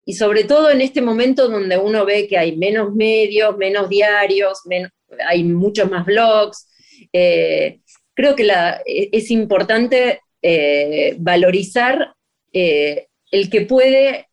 y 0.05 0.13
sobre 0.15 0.45
todo 0.45 0.71
en 0.71 0.81
este 0.81 1.03
momento 1.03 1.49
donde 1.49 1.77
uno 1.77 2.05
ve 2.05 2.27
que 2.29 2.39
hay 2.39 2.57
menos 2.57 2.95
medios, 2.95 3.57
menos 3.57 3.89
diarios, 3.89 4.61
men- 4.67 4.91
hay 5.29 5.45
muchos 5.45 5.91
más 5.91 6.05
blogs, 6.05 6.69
eh, 7.13 7.81
creo 8.15 8.35
que 8.37 8.45
e- 8.87 9.09
es 9.13 9.31
importante 9.31 10.21
eh, 10.43 11.15
valorizar 11.19 12.15
eh, 12.53 13.09
el 13.31 13.51
que 13.51 13.63
puede 13.63 14.27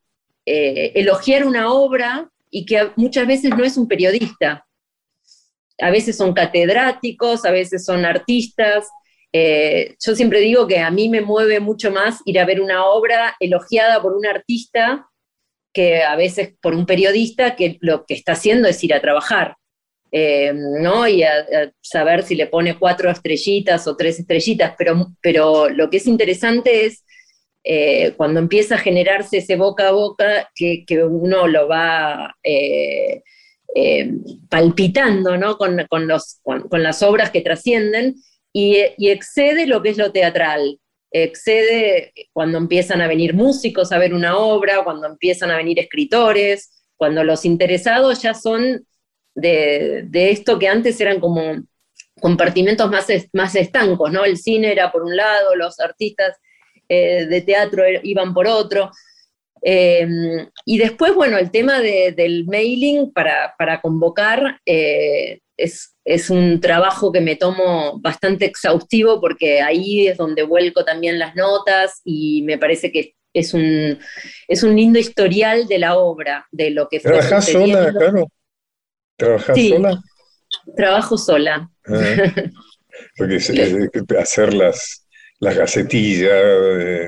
elogiar 0.50 1.46
una 1.46 1.74
obra 1.74 2.32
y 2.50 2.66
que 2.66 2.92
muchas 2.96 3.28
veces 3.28 3.52
no 3.52 3.66
es 3.66 3.76
un 3.76 3.86
periodista. 3.86 4.66
A 5.78 5.92
veces 5.92 6.16
son 6.16 6.34
catedráticos, 6.34 7.44
a 7.44 7.52
veces 7.52 7.84
son 7.84 8.06
artistas. 8.06 8.88
Yo 9.34 10.16
siempre 10.16 10.40
digo 10.40 10.66
que 10.66 10.80
a 10.80 10.90
mí 10.90 11.10
me 11.10 11.20
mueve 11.20 11.60
mucho 11.60 11.92
más 11.92 12.22
ir 12.24 12.40
a 12.40 12.46
ver 12.46 12.62
una 12.62 12.86
obra 12.86 13.36
elogiada 13.42 14.02
por 14.02 14.16
un 14.16 14.26
artista 14.26 15.10
que 15.74 16.02
a 16.02 16.16
veces 16.16 16.56
por 16.60 16.74
un 16.74 16.86
periodista 16.86 17.56
que 17.56 17.78
lo 17.82 18.06
que 18.06 18.14
está 18.16 18.32
haciendo 18.32 18.68
es 18.68 18.84
ir 18.84 18.94
a 18.94 19.02
trabajar. 19.02 19.58
Eh, 20.12 20.54
¿no? 20.54 21.08
Y 21.08 21.24
a, 21.24 21.46
saber 21.82 22.24
si 22.24 22.36
le 22.36 22.48
pone 22.48 22.78
cuatro 22.78 23.10
estrellitas 23.10 23.88
o 23.88 23.96
tres 23.96 24.20
estrellitas, 24.20 24.74
pero, 24.78 25.08
pero 25.22 25.70
lo 25.70 25.90
que 25.90 25.98
es 25.98 26.08
interesante 26.08 26.86
es 26.86 27.04
eh, 27.64 28.14
cuando 28.16 28.40
empieza 28.40 28.76
a 28.76 28.80
generarse 28.80 29.38
ese 29.38 29.56
boca 29.56 29.90
a 29.90 29.92
boca, 29.92 30.50
que, 30.56 30.86
que 30.86 31.04
uno 31.04 31.48
lo 31.48 31.68
va 31.68 32.36
eh, 32.44 33.22
palpitando 34.50 35.38
¿no? 35.38 35.58
con, 35.58 35.86
con 35.90 36.08
los, 36.08 36.40
con, 36.44 36.84
las 36.84 37.04
obras 37.04 37.30
que 37.30 37.42
trascienden, 37.42 38.16
y 38.54 38.76
excede 38.98 39.68
lo 39.68 39.84
que 39.84 39.90
es 39.90 39.98
lo 39.98 40.12
teatral. 40.12 40.80
Excede 41.12 42.12
cuando 42.34 42.58
empiezan 42.58 43.02
a 43.02 43.08
venir 43.08 43.36
músicos 43.36 43.92
a 43.92 44.00
ver 44.00 44.16
una 44.16 44.38
obra, 44.38 44.84
cuando 44.84 45.06
empiezan 45.06 45.52
a 45.52 45.58
venir 45.58 45.78
escritores, 45.80 46.72
cuando 46.98 47.24
los 47.24 47.46
interesados 47.46 48.22
ya 48.24 48.34
son 48.34 48.86
de, 49.38 50.04
de 50.08 50.32
esto 50.32 50.60
que 50.60 50.68
antes 50.68 51.00
eran 51.02 51.20
como 51.22 51.42
compartimentos 52.22 52.90
más, 52.92 53.10
es- 53.10 53.30
más 53.34 53.56
estancos, 53.56 54.12
¿no? 54.12 54.26
El 54.26 54.38
cine 54.38 54.72
era 54.72 54.92
por 54.92 55.04
un 55.04 55.16
lado, 55.16 55.56
los 55.56 55.80
artistas 55.80 56.36
eh, 56.90 57.26
de 57.28 57.42
teatro 57.42 57.84
er- 57.84 58.02
iban 58.04 58.34
por 58.34 58.48
otro. 58.48 58.92
Eh, 59.62 60.08
y 60.66 60.78
después, 60.78 61.14
bueno, 61.16 61.38
el 61.38 61.52
tema 61.52 61.80
de- 61.82 62.14
del 62.16 62.46
mailing 62.46 63.12
para, 63.14 63.56
para 63.58 63.82
convocar 63.82 64.60
eh, 64.66 65.40
es, 65.58 65.96
es 66.06 66.30
un 66.30 66.62
trabajo 66.62 67.12
que 67.12 67.22
me 67.22 67.36
tomo 67.36 68.00
bastante 68.00 68.46
exhaustivo 68.46 69.20
porque 69.20 69.62
ahí 69.62 70.08
es 70.08 70.18
donde 70.18 70.44
vuelco 70.44 70.86
también 70.86 71.20
las 71.20 71.36
notas 71.36 72.02
y 72.06 72.44
me 72.44 72.58
parece 72.60 72.92
que 72.92 73.16
es 73.34 73.54
un, 73.54 74.00
es 74.48 74.64
un 74.64 74.76
lindo 74.76 75.00
historial 75.00 75.68
de 75.68 75.80
la 75.80 75.98
obra, 75.98 76.48
de 76.52 76.72
lo 76.72 76.88
que 76.90 77.00
fue 77.00 77.12
¿Trabajás 77.12 77.46
sola, 77.50 77.92
claro? 77.92 78.28
¿Trabajás 79.18 79.56
Sí. 79.56 79.70
sola? 79.70 80.02
Trabajo 80.76 81.18
sola. 81.18 81.70
Ah, 81.88 82.16
porque 83.18 83.36
eh, 83.38 83.90
hacer 84.20 84.54
las, 84.54 85.08
las 85.40 85.56
gacetillas, 85.56 86.32
eh, 86.32 87.08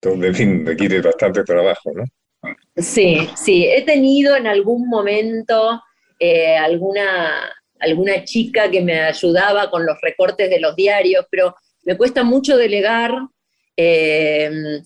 todo, 0.00 0.22
en 0.24 0.34
fin, 0.34 0.66
requiere 0.66 1.00
bastante 1.00 1.44
trabajo, 1.44 1.92
¿no? 1.94 2.04
Sí, 2.76 3.28
sí, 3.36 3.66
he 3.66 3.82
tenido 3.82 4.36
en 4.36 4.46
algún 4.46 4.88
momento 4.88 5.82
eh, 6.18 6.56
alguna, 6.56 7.50
alguna 7.80 8.24
chica 8.24 8.70
que 8.70 8.80
me 8.80 9.00
ayudaba 9.00 9.70
con 9.70 9.84
los 9.84 9.96
recortes 10.00 10.48
de 10.48 10.60
los 10.60 10.74
diarios, 10.74 11.26
pero 11.30 11.54
me 11.84 11.96
cuesta 11.96 12.22
mucho 12.22 12.56
delegar 12.56 13.12
eh, 13.76 14.80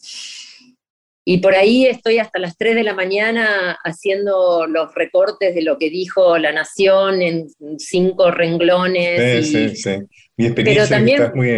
y 1.27 1.39
por 1.39 1.55
ahí 1.55 1.87
estoy 1.87 2.18
hasta 2.18 2.39
las 2.39 2.57
3 2.57 2.75
de 2.75 2.83
la 2.85 2.95
mañana 2.95 3.79
haciendo 3.85 4.66
los 4.66 4.95
recortes 4.95 5.55
de 5.55 5.62
lo 5.62 5.79
que 5.79 5.91
dijo 5.91 6.37
La 6.39 6.53
Nación 6.53 7.22
en 7.22 7.47
cinco 7.79 8.31
renglones. 8.31 9.47
Sí, 9.49 9.59
y- 9.59 9.68
sí, 9.70 9.77
sí. 9.77 9.91
Mi 10.37 10.47
experiencia 10.47 10.83
es 10.85 10.89
que 10.89 10.95
también- 10.97 11.20
estás 11.22 11.35
muy, 11.35 11.51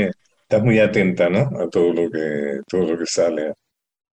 estás 0.42 0.62
muy 0.62 0.78
atenta, 0.78 1.28
¿no? 1.28 1.50
A 1.60 1.68
todo 1.70 1.92
lo 1.92 2.10
que, 2.10 2.60
todo 2.68 2.92
lo 2.92 2.98
que 2.98 3.06
sale. 3.06 3.52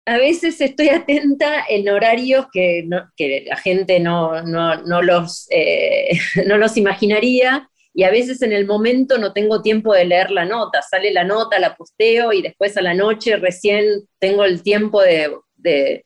a 0.06 0.16
veces 0.18 0.60
estoy 0.60 0.88
atenta 0.88 1.64
en 1.68 1.88
horarios 1.88 2.46
que, 2.52 2.82
no- 2.86 3.08
que 3.16 3.44
la 3.46 3.56
gente 3.56 4.00
no, 4.00 4.42
no- 4.42 4.82
no 4.82 5.02
los, 5.02 5.46
eh, 5.50 6.08
no 6.46 6.58
los 6.58 6.76
imaginaría 6.76 7.68
y 7.94 8.04
a 8.04 8.10
veces 8.10 8.42
en 8.42 8.52
el 8.52 8.66
momento 8.66 9.18
no 9.18 9.32
tengo 9.32 9.62
tiempo 9.62 9.92
de 9.94 10.04
leer 10.04 10.30
la 10.30 10.44
nota. 10.44 10.80
Sale 10.82 11.12
la 11.12 11.24
nota, 11.24 11.58
la 11.58 11.74
posteo 11.76 12.32
y 12.32 12.42
después 12.42 12.76
a 12.76 12.82
la 12.82 12.94
noche 12.94 13.36
recién 13.36 13.84
tengo 14.18 14.44
el 14.44 14.62
tiempo 14.62 15.02
de, 15.02 15.30
de- 15.56 16.04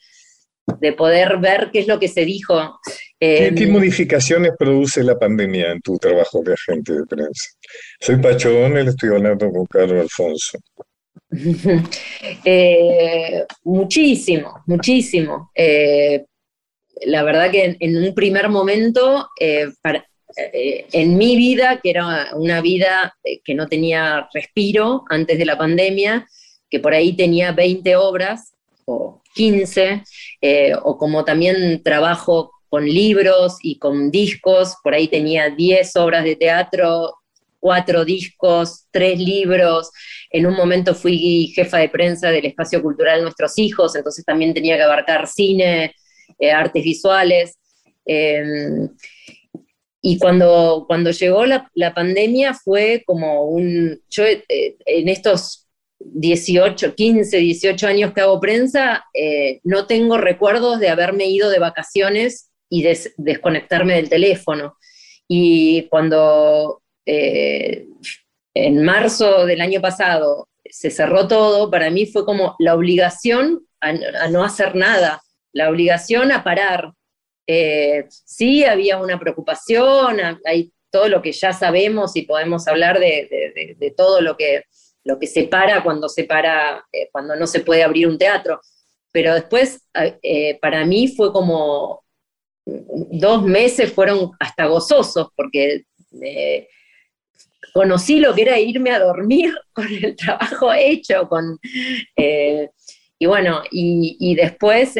de 0.81 0.93
poder 0.95 1.37
ver 1.39 1.69
qué 1.73 1.81
es 1.81 1.87
lo 1.87 1.99
que 2.01 2.09
se 2.09 2.25
dijo. 2.25 2.81
¿Qué, 3.21 3.49
Eh, 3.49 3.55
qué 3.55 3.67
modificaciones 3.67 4.53
produce 4.59 5.03
la 5.03 5.19
pandemia 5.19 5.71
en 5.73 5.81
tu 5.83 5.99
trabajo 5.99 6.43
de 6.43 6.55
agente 6.55 6.95
de 6.95 7.05
prensa? 7.07 7.51
Soy 8.01 8.17
Pacho 8.17 8.51
Donel, 8.51 8.89
estoy 8.89 9.11
hablando 9.11 9.51
con 9.51 9.67
Carlos 9.67 10.01
Alfonso. 10.01 10.59
Eh, 12.45 13.45
muchísimo, 13.65 14.63
muchísimo. 14.67 15.51
Eh, 15.55 16.25
la 17.07 17.23
verdad 17.23 17.51
que 17.51 17.65
en, 17.65 17.77
en 17.81 17.97
un 18.05 18.15
primer 18.15 18.49
momento, 18.49 19.29
eh, 19.41 19.69
para- 19.83 20.05
en 20.37 21.17
mi 21.17 21.37
vida, 21.37 21.81
que 21.83 21.91
era 21.91 22.31
una 22.35 22.61
vida 22.61 23.17
eh, 23.25 23.41
que 23.45 23.55
no 23.55 23.69
tenía 23.69 24.29
respiro 24.33 25.05
antes 25.09 25.39
de 25.39 25.45
la 25.45 25.57
pandemia, 25.57 26.27
que 26.71 26.81
por 26.81 26.95
ahí 26.95 27.15
tenía 27.15 27.53
20 27.53 27.97
obras 27.97 28.53
o 28.85 29.23
15, 29.35 30.03
eh, 30.41 30.73
o 30.83 30.97
como 30.99 31.25
también 31.25 31.83
trabajo 31.83 32.53
con 32.69 32.85
libros 32.85 33.59
y 33.63 33.79
con 33.79 34.11
discos, 34.11 34.75
por 34.83 34.95
ahí 34.95 35.09
tenía 35.09 35.51
10 35.51 35.97
obras 35.97 36.25
de 36.25 36.37
teatro, 36.37 37.15
cuatro 37.61 38.05
discos, 38.05 38.87
tres 38.91 39.19
libros, 39.19 39.91
en 40.31 40.47
un 40.47 40.55
momento 40.55 40.95
fui 40.95 41.53
jefa 41.55 41.79
de 41.79 41.89
prensa 41.89 42.31
del 42.31 42.45
espacio 42.45 42.83
cultural 42.83 43.23
Nuestros 43.23 43.59
Hijos, 43.59 43.95
entonces 43.97 44.25
también 44.25 44.53
tenía 44.53 44.77
que 44.77 44.83
abarcar 44.83 45.27
cine, 45.29 45.95
eh, 46.39 46.51
artes 46.51 46.85
visuales. 46.85 47.57
eh, 48.05 48.89
y 50.07 50.19
cuando, 50.19 50.85
cuando 50.87 51.11
llegó 51.13 51.47
la, 51.47 51.71
la 51.75 51.95
pandemia 51.95 52.53
fue 52.53 53.03
como 53.07 53.45
un... 53.49 54.03
Yo 54.11 54.25
eh, 54.27 54.77
en 54.85 55.09
estos 55.09 55.67
18, 55.99 56.95
15, 56.95 57.39
18 57.39 57.87
años 57.87 58.13
que 58.13 58.21
hago 58.21 58.39
prensa, 58.39 59.07
eh, 59.15 59.61
no 59.65 59.87
tengo 59.87 60.19
recuerdos 60.19 60.79
de 60.79 60.91
haberme 60.91 61.25
ido 61.31 61.49
de 61.49 61.59
vacaciones 61.59 62.51
y 62.69 62.83
des- 62.83 63.15
desconectarme 63.17 63.95
del 63.95 64.11
teléfono. 64.11 64.77
Y 65.27 65.89
cuando 65.89 66.83
eh, 67.07 67.87
en 68.53 68.85
marzo 68.85 69.47
del 69.47 69.63
año 69.63 69.81
pasado 69.81 70.49
se 70.69 70.91
cerró 70.91 71.27
todo, 71.29 71.71
para 71.71 71.89
mí 71.91 72.05
fue 72.05 72.27
como 72.27 72.57
la 72.59 72.75
obligación 72.75 73.67
a 73.81 74.29
no 74.29 74.45
hacer 74.45 74.75
nada, 74.77 75.23
la 75.55 75.71
obligación 75.71 76.31
a 76.31 76.45
parar. 76.45 76.93
Eh, 77.47 78.07
sí 78.09 78.65
había 78.65 78.99
una 78.99 79.19
preocupación, 79.19 80.19
hay 80.45 80.73
todo 80.91 81.09
lo 81.09 81.21
que 81.21 81.33
ya 81.33 81.53
sabemos 81.53 82.17
y 82.17 82.23
podemos 82.23 82.67
hablar 82.69 82.99
de, 82.99 83.95
todo 83.97 84.21
lo 84.21 84.37
que, 84.37 84.63
lo 85.03 85.19
que 85.19 85.27
se 85.27 85.45
para 85.45 85.83
cuando 85.83 86.09
se 86.09 86.25
para, 86.25 86.85
eh, 86.93 87.09
cuando 87.13 87.37
no 87.37 87.47
se 87.47 87.61
puede 87.61 87.83
abrir 87.83 88.07
un 88.07 88.19
teatro. 88.19 88.61
Pero 89.13 89.35
después, 89.35 89.87
eh, 90.23 90.59
para 90.61 90.85
mí 90.85 91.09
fue 91.09 91.33
como 91.33 92.05
dos 92.65 93.43
meses 93.43 93.93
fueron 93.93 94.31
hasta 94.41 94.67
gozosos, 94.67 95.29
porque 95.37 95.85
conocí 97.75 98.21
lo 98.21 98.35
que 98.35 98.43
era 98.43 98.59
irme 98.59 98.91
a 98.91 99.01
dormir 99.01 99.55
con 99.73 99.87
el 99.87 100.17
trabajo 100.17 100.73
hecho, 100.73 101.29
con, 101.29 101.59
y 102.17 103.27
bueno, 103.27 103.63
y, 103.71 104.35
después, 104.35 104.97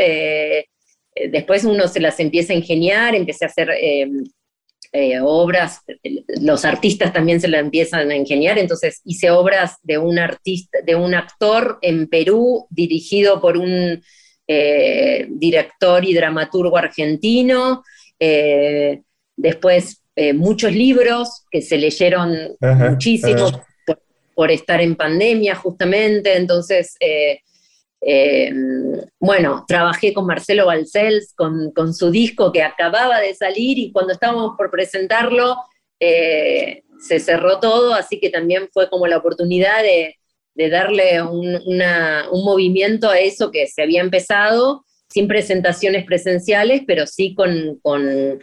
después 1.31 1.65
uno 1.65 1.89
se 1.89 2.01
las 2.01 2.19
empieza 2.21 2.53
a 2.53 2.57
ingeniar, 2.57 3.15
empecé 3.15 3.45
a 3.45 3.49
hacer 3.49 3.71
eh, 3.71 4.11
eh, 4.93 5.19
obras, 5.21 5.81
los 6.41 6.65
artistas 6.65 7.13
también 7.13 7.41
se 7.41 7.49
las 7.49 7.61
empiezan 7.61 8.13
a 8.13 8.17
ingeniar, 8.17 8.59
entonces 8.59 9.01
hice 9.05 9.29
obras 9.31 9.79
de 9.83 9.99
un 9.99 10.21
artista, 10.21 10.79
de 10.87 10.95
un 10.95 11.15
actor 11.15 11.79
en 11.83 12.07
Perú, 12.07 12.69
dirigido 12.71 13.41
por 13.41 13.57
un 13.57 14.01
eh, 14.47 15.27
director 15.31 16.05
y 16.05 16.15
dramaturgo 16.15 16.77
argentino, 16.77 17.83
eh, 18.21 19.03
después 19.37 20.03
eh, 20.15 20.33
muchos 20.33 20.73
libros 20.73 21.45
que 21.51 21.61
se 21.61 21.77
leyeron 21.77 22.37
Ajá, 22.61 22.91
muchísimo 22.91 23.47
ajá. 23.47 23.67
por, 23.85 24.03
por 24.33 24.51
estar 24.53 24.81
en 24.81 24.95
pandemia 24.95 25.57
justamente, 25.57 26.37
entonces, 26.37 26.95
eh, 28.07 28.49
eh, 28.49 28.53
bueno, 29.19 29.65
trabajé 29.67 30.13
con 30.13 30.27
Marcelo 30.27 30.67
Balcells, 30.67 31.33
con, 31.35 31.73
con 31.73 31.95
su 31.95 32.11
disco 32.11 32.53
que 32.53 32.63
acababa 32.63 33.21
de 33.21 33.35
salir 33.35 33.79
y 33.79 33.93
cuando 33.93 34.13
estábamos 34.13 34.55
por 34.57 34.71
presentarlo 34.71 35.57
eh, 36.01 36.83
se 37.01 37.19
cerró 37.21 37.61
todo, 37.61 37.95
así 37.95 38.21
que 38.21 38.31
también 38.31 38.69
fue 38.73 38.89
como 38.91 39.07
la 39.07 39.19
oportunidad 39.19 39.83
de, 39.83 40.17
de 40.55 40.69
darle 40.71 41.23
un, 41.23 41.61
una- 41.67 42.27
un 42.31 42.45
movimiento 42.45 43.11
a 43.11 43.19
eso 43.19 43.51
que 43.51 43.67
se 43.67 43.83
había 43.83 44.01
empezado, 44.01 44.85
sin 45.09 45.29
presentaciones 45.29 46.05
presenciales, 46.05 46.83
pero 46.87 47.07
sí 47.07 47.35
con, 47.35 47.79
con, 47.83 48.41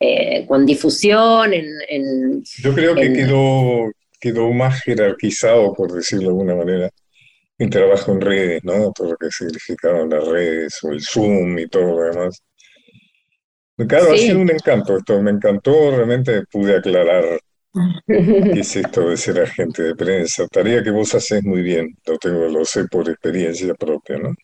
eh, 0.00 0.44
con 0.46 0.64
difusión 0.66 1.52
en, 1.52 1.66
en- 1.88 2.42
Yo 2.58 2.74
creo 2.74 2.94
que 2.94 3.06
en- 3.06 3.14
quedó, 3.14 3.90
quedó 4.20 4.50
más 4.52 4.80
jerarquizado, 4.82 5.72
por 5.74 5.92
decirlo 5.92 6.22
de 6.24 6.28
alguna 6.28 6.54
manera, 6.54 6.90
mi 7.64 7.70
trabajo 7.70 8.12
en 8.12 8.20
redes, 8.20 8.64
¿no? 8.64 8.92
Todo 8.92 9.10
lo 9.12 9.16
que 9.16 9.30
significaron 9.30 10.10
las 10.10 10.26
redes 10.26 10.78
o 10.82 10.90
el 10.92 11.00
Zoom 11.00 11.58
y 11.58 11.68
todo 11.68 11.82
lo 11.84 12.02
demás. 12.10 12.42
Claro, 13.88 14.12
ha 14.12 14.16
Sí. 14.16 14.26
sido 14.28 14.40
un 14.40 14.50
encanto 14.50 14.96
esto, 14.96 15.20
me 15.22 15.30
encantó, 15.30 15.90
realmente 15.96 16.42
pude 16.50 16.76
aclarar 16.76 17.24
qué 18.06 18.60
es 18.60 18.76
esto 18.76 19.08
de 19.08 19.16
ser 19.16 19.40
agente 19.40 19.82
de 19.82 19.94
prensa, 19.94 20.46
tarea 20.48 20.82
que 20.82 20.90
vos 20.90 21.14
haces 21.14 21.42
muy 21.42 21.62
bien, 21.62 21.88
lo 22.06 22.18
tengo, 22.18 22.46
lo 22.48 22.64
sé 22.64 22.84
por 22.86 23.08
experiencia 23.08 23.74
propia, 23.74 24.18
¿no? 24.18 24.34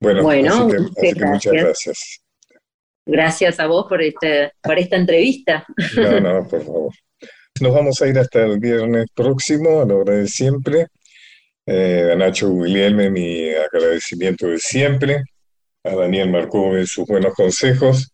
Bueno, 0.00 0.22
Bueno, 0.22 0.50
así 0.50 0.58
que, 0.68 0.78
muchas 0.78 0.96
así 0.98 1.14
que 1.14 1.24
muchas 1.26 1.52
gracias. 1.52 1.52
gracias. 1.52 2.18
Gracias 3.04 3.60
a 3.60 3.66
vos 3.66 3.86
por, 3.88 4.00
este, 4.02 4.52
por 4.62 4.78
esta 4.78 4.96
entrevista. 4.96 5.64
No, 5.96 6.20
no, 6.20 6.48
por 6.48 6.64
favor. 6.64 6.92
Nos 7.60 7.74
vamos 7.74 8.00
a 8.00 8.08
ir 8.08 8.18
hasta 8.18 8.44
el 8.44 8.58
viernes 8.58 9.06
próximo, 9.14 9.82
a 9.82 9.84
la 9.84 9.94
hora 9.94 10.14
de 10.14 10.26
siempre. 10.28 10.86
Eh, 11.64 12.10
a 12.12 12.16
Nacho 12.16 12.50
Guglielme, 12.50 13.10
mi 13.10 13.50
agradecimiento 13.50 14.46
de 14.48 14.58
siempre. 14.58 15.22
A 15.84 15.94
Daniel 15.94 16.30
Marcó 16.30 16.72
sus 16.86 17.06
buenos 17.06 17.34
consejos. 17.34 18.12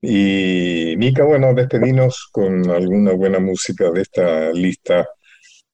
Y 0.00 0.94
Mica, 0.96 1.24
bueno, 1.24 1.54
despedinos 1.54 2.28
con 2.30 2.70
alguna 2.70 3.12
buena 3.12 3.40
música 3.40 3.90
de 3.90 4.02
esta 4.02 4.52
lista 4.52 5.06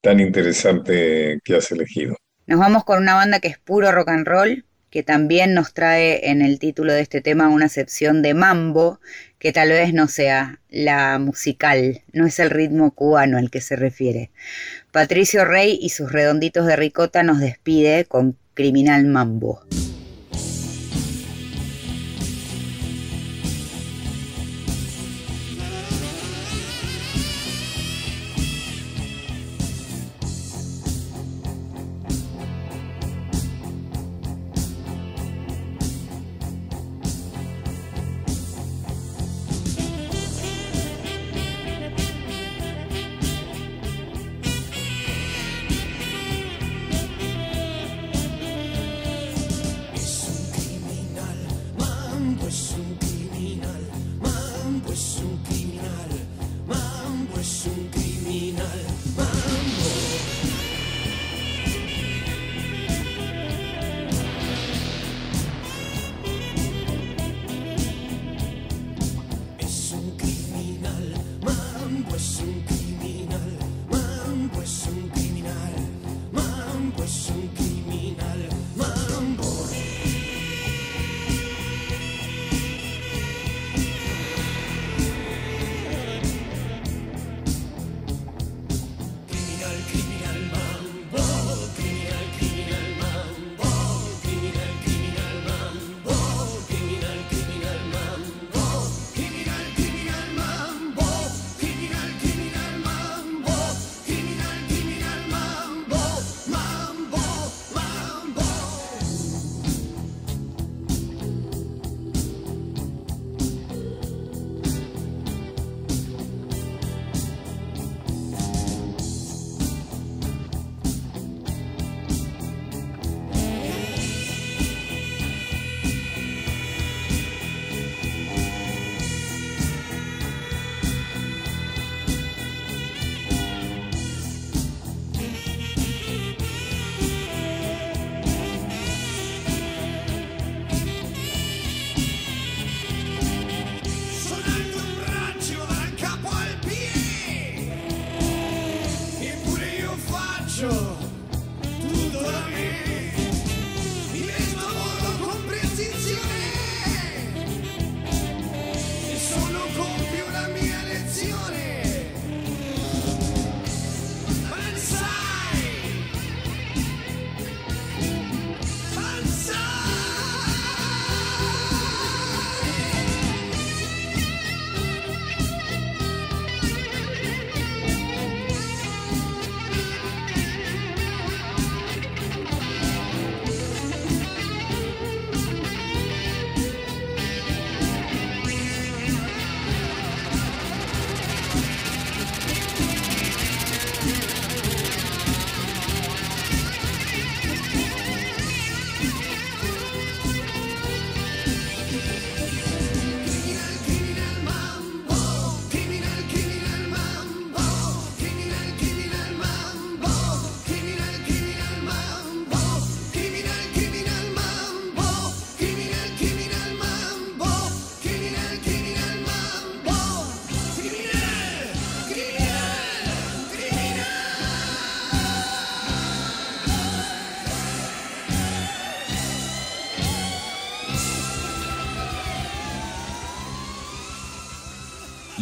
tan 0.00 0.20
interesante 0.20 1.40
que 1.44 1.56
has 1.56 1.70
elegido. 1.72 2.16
Nos 2.46 2.58
vamos 2.58 2.84
con 2.84 3.00
una 3.00 3.14
banda 3.14 3.40
que 3.40 3.48
es 3.48 3.58
puro 3.58 3.92
rock 3.92 4.08
and 4.08 4.26
roll, 4.26 4.64
que 4.90 5.02
también 5.02 5.54
nos 5.54 5.74
trae 5.74 6.30
en 6.30 6.42
el 6.42 6.58
título 6.58 6.92
de 6.92 7.00
este 7.00 7.20
tema 7.20 7.48
una 7.48 7.68
sección 7.68 8.22
de 8.22 8.34
mambo, 8.34 9.00
que 9.38 9.52
tal 9.52 9.70
vez 9.70 9.92
no 9.92 10.08
sea 10.08 10.60
la 10.68 11.18
musical, 11.18 12.02
no 12.12 12.26
es 12.26 12.38
el 12.38 12.50
ritmo 12.50 12.94
cubano 12.94 13.38
al 13.38 13.50
que 13.50 13.60
se 13.60 13.76
refiere. 13.76 14.30
Patricio 14.94 15.44
Rey 15.44 15.76
y 15.82 15.88
sus 15.88 16.12
redonditos 16.12 16.66
de 16.66 16.76
ricota 16.76 17.24
nos 17.24 17.40
despide 17.40 18.04
con 18.04 18.36
Criminal 18.54 19.04
Mambo. 19.06 19.60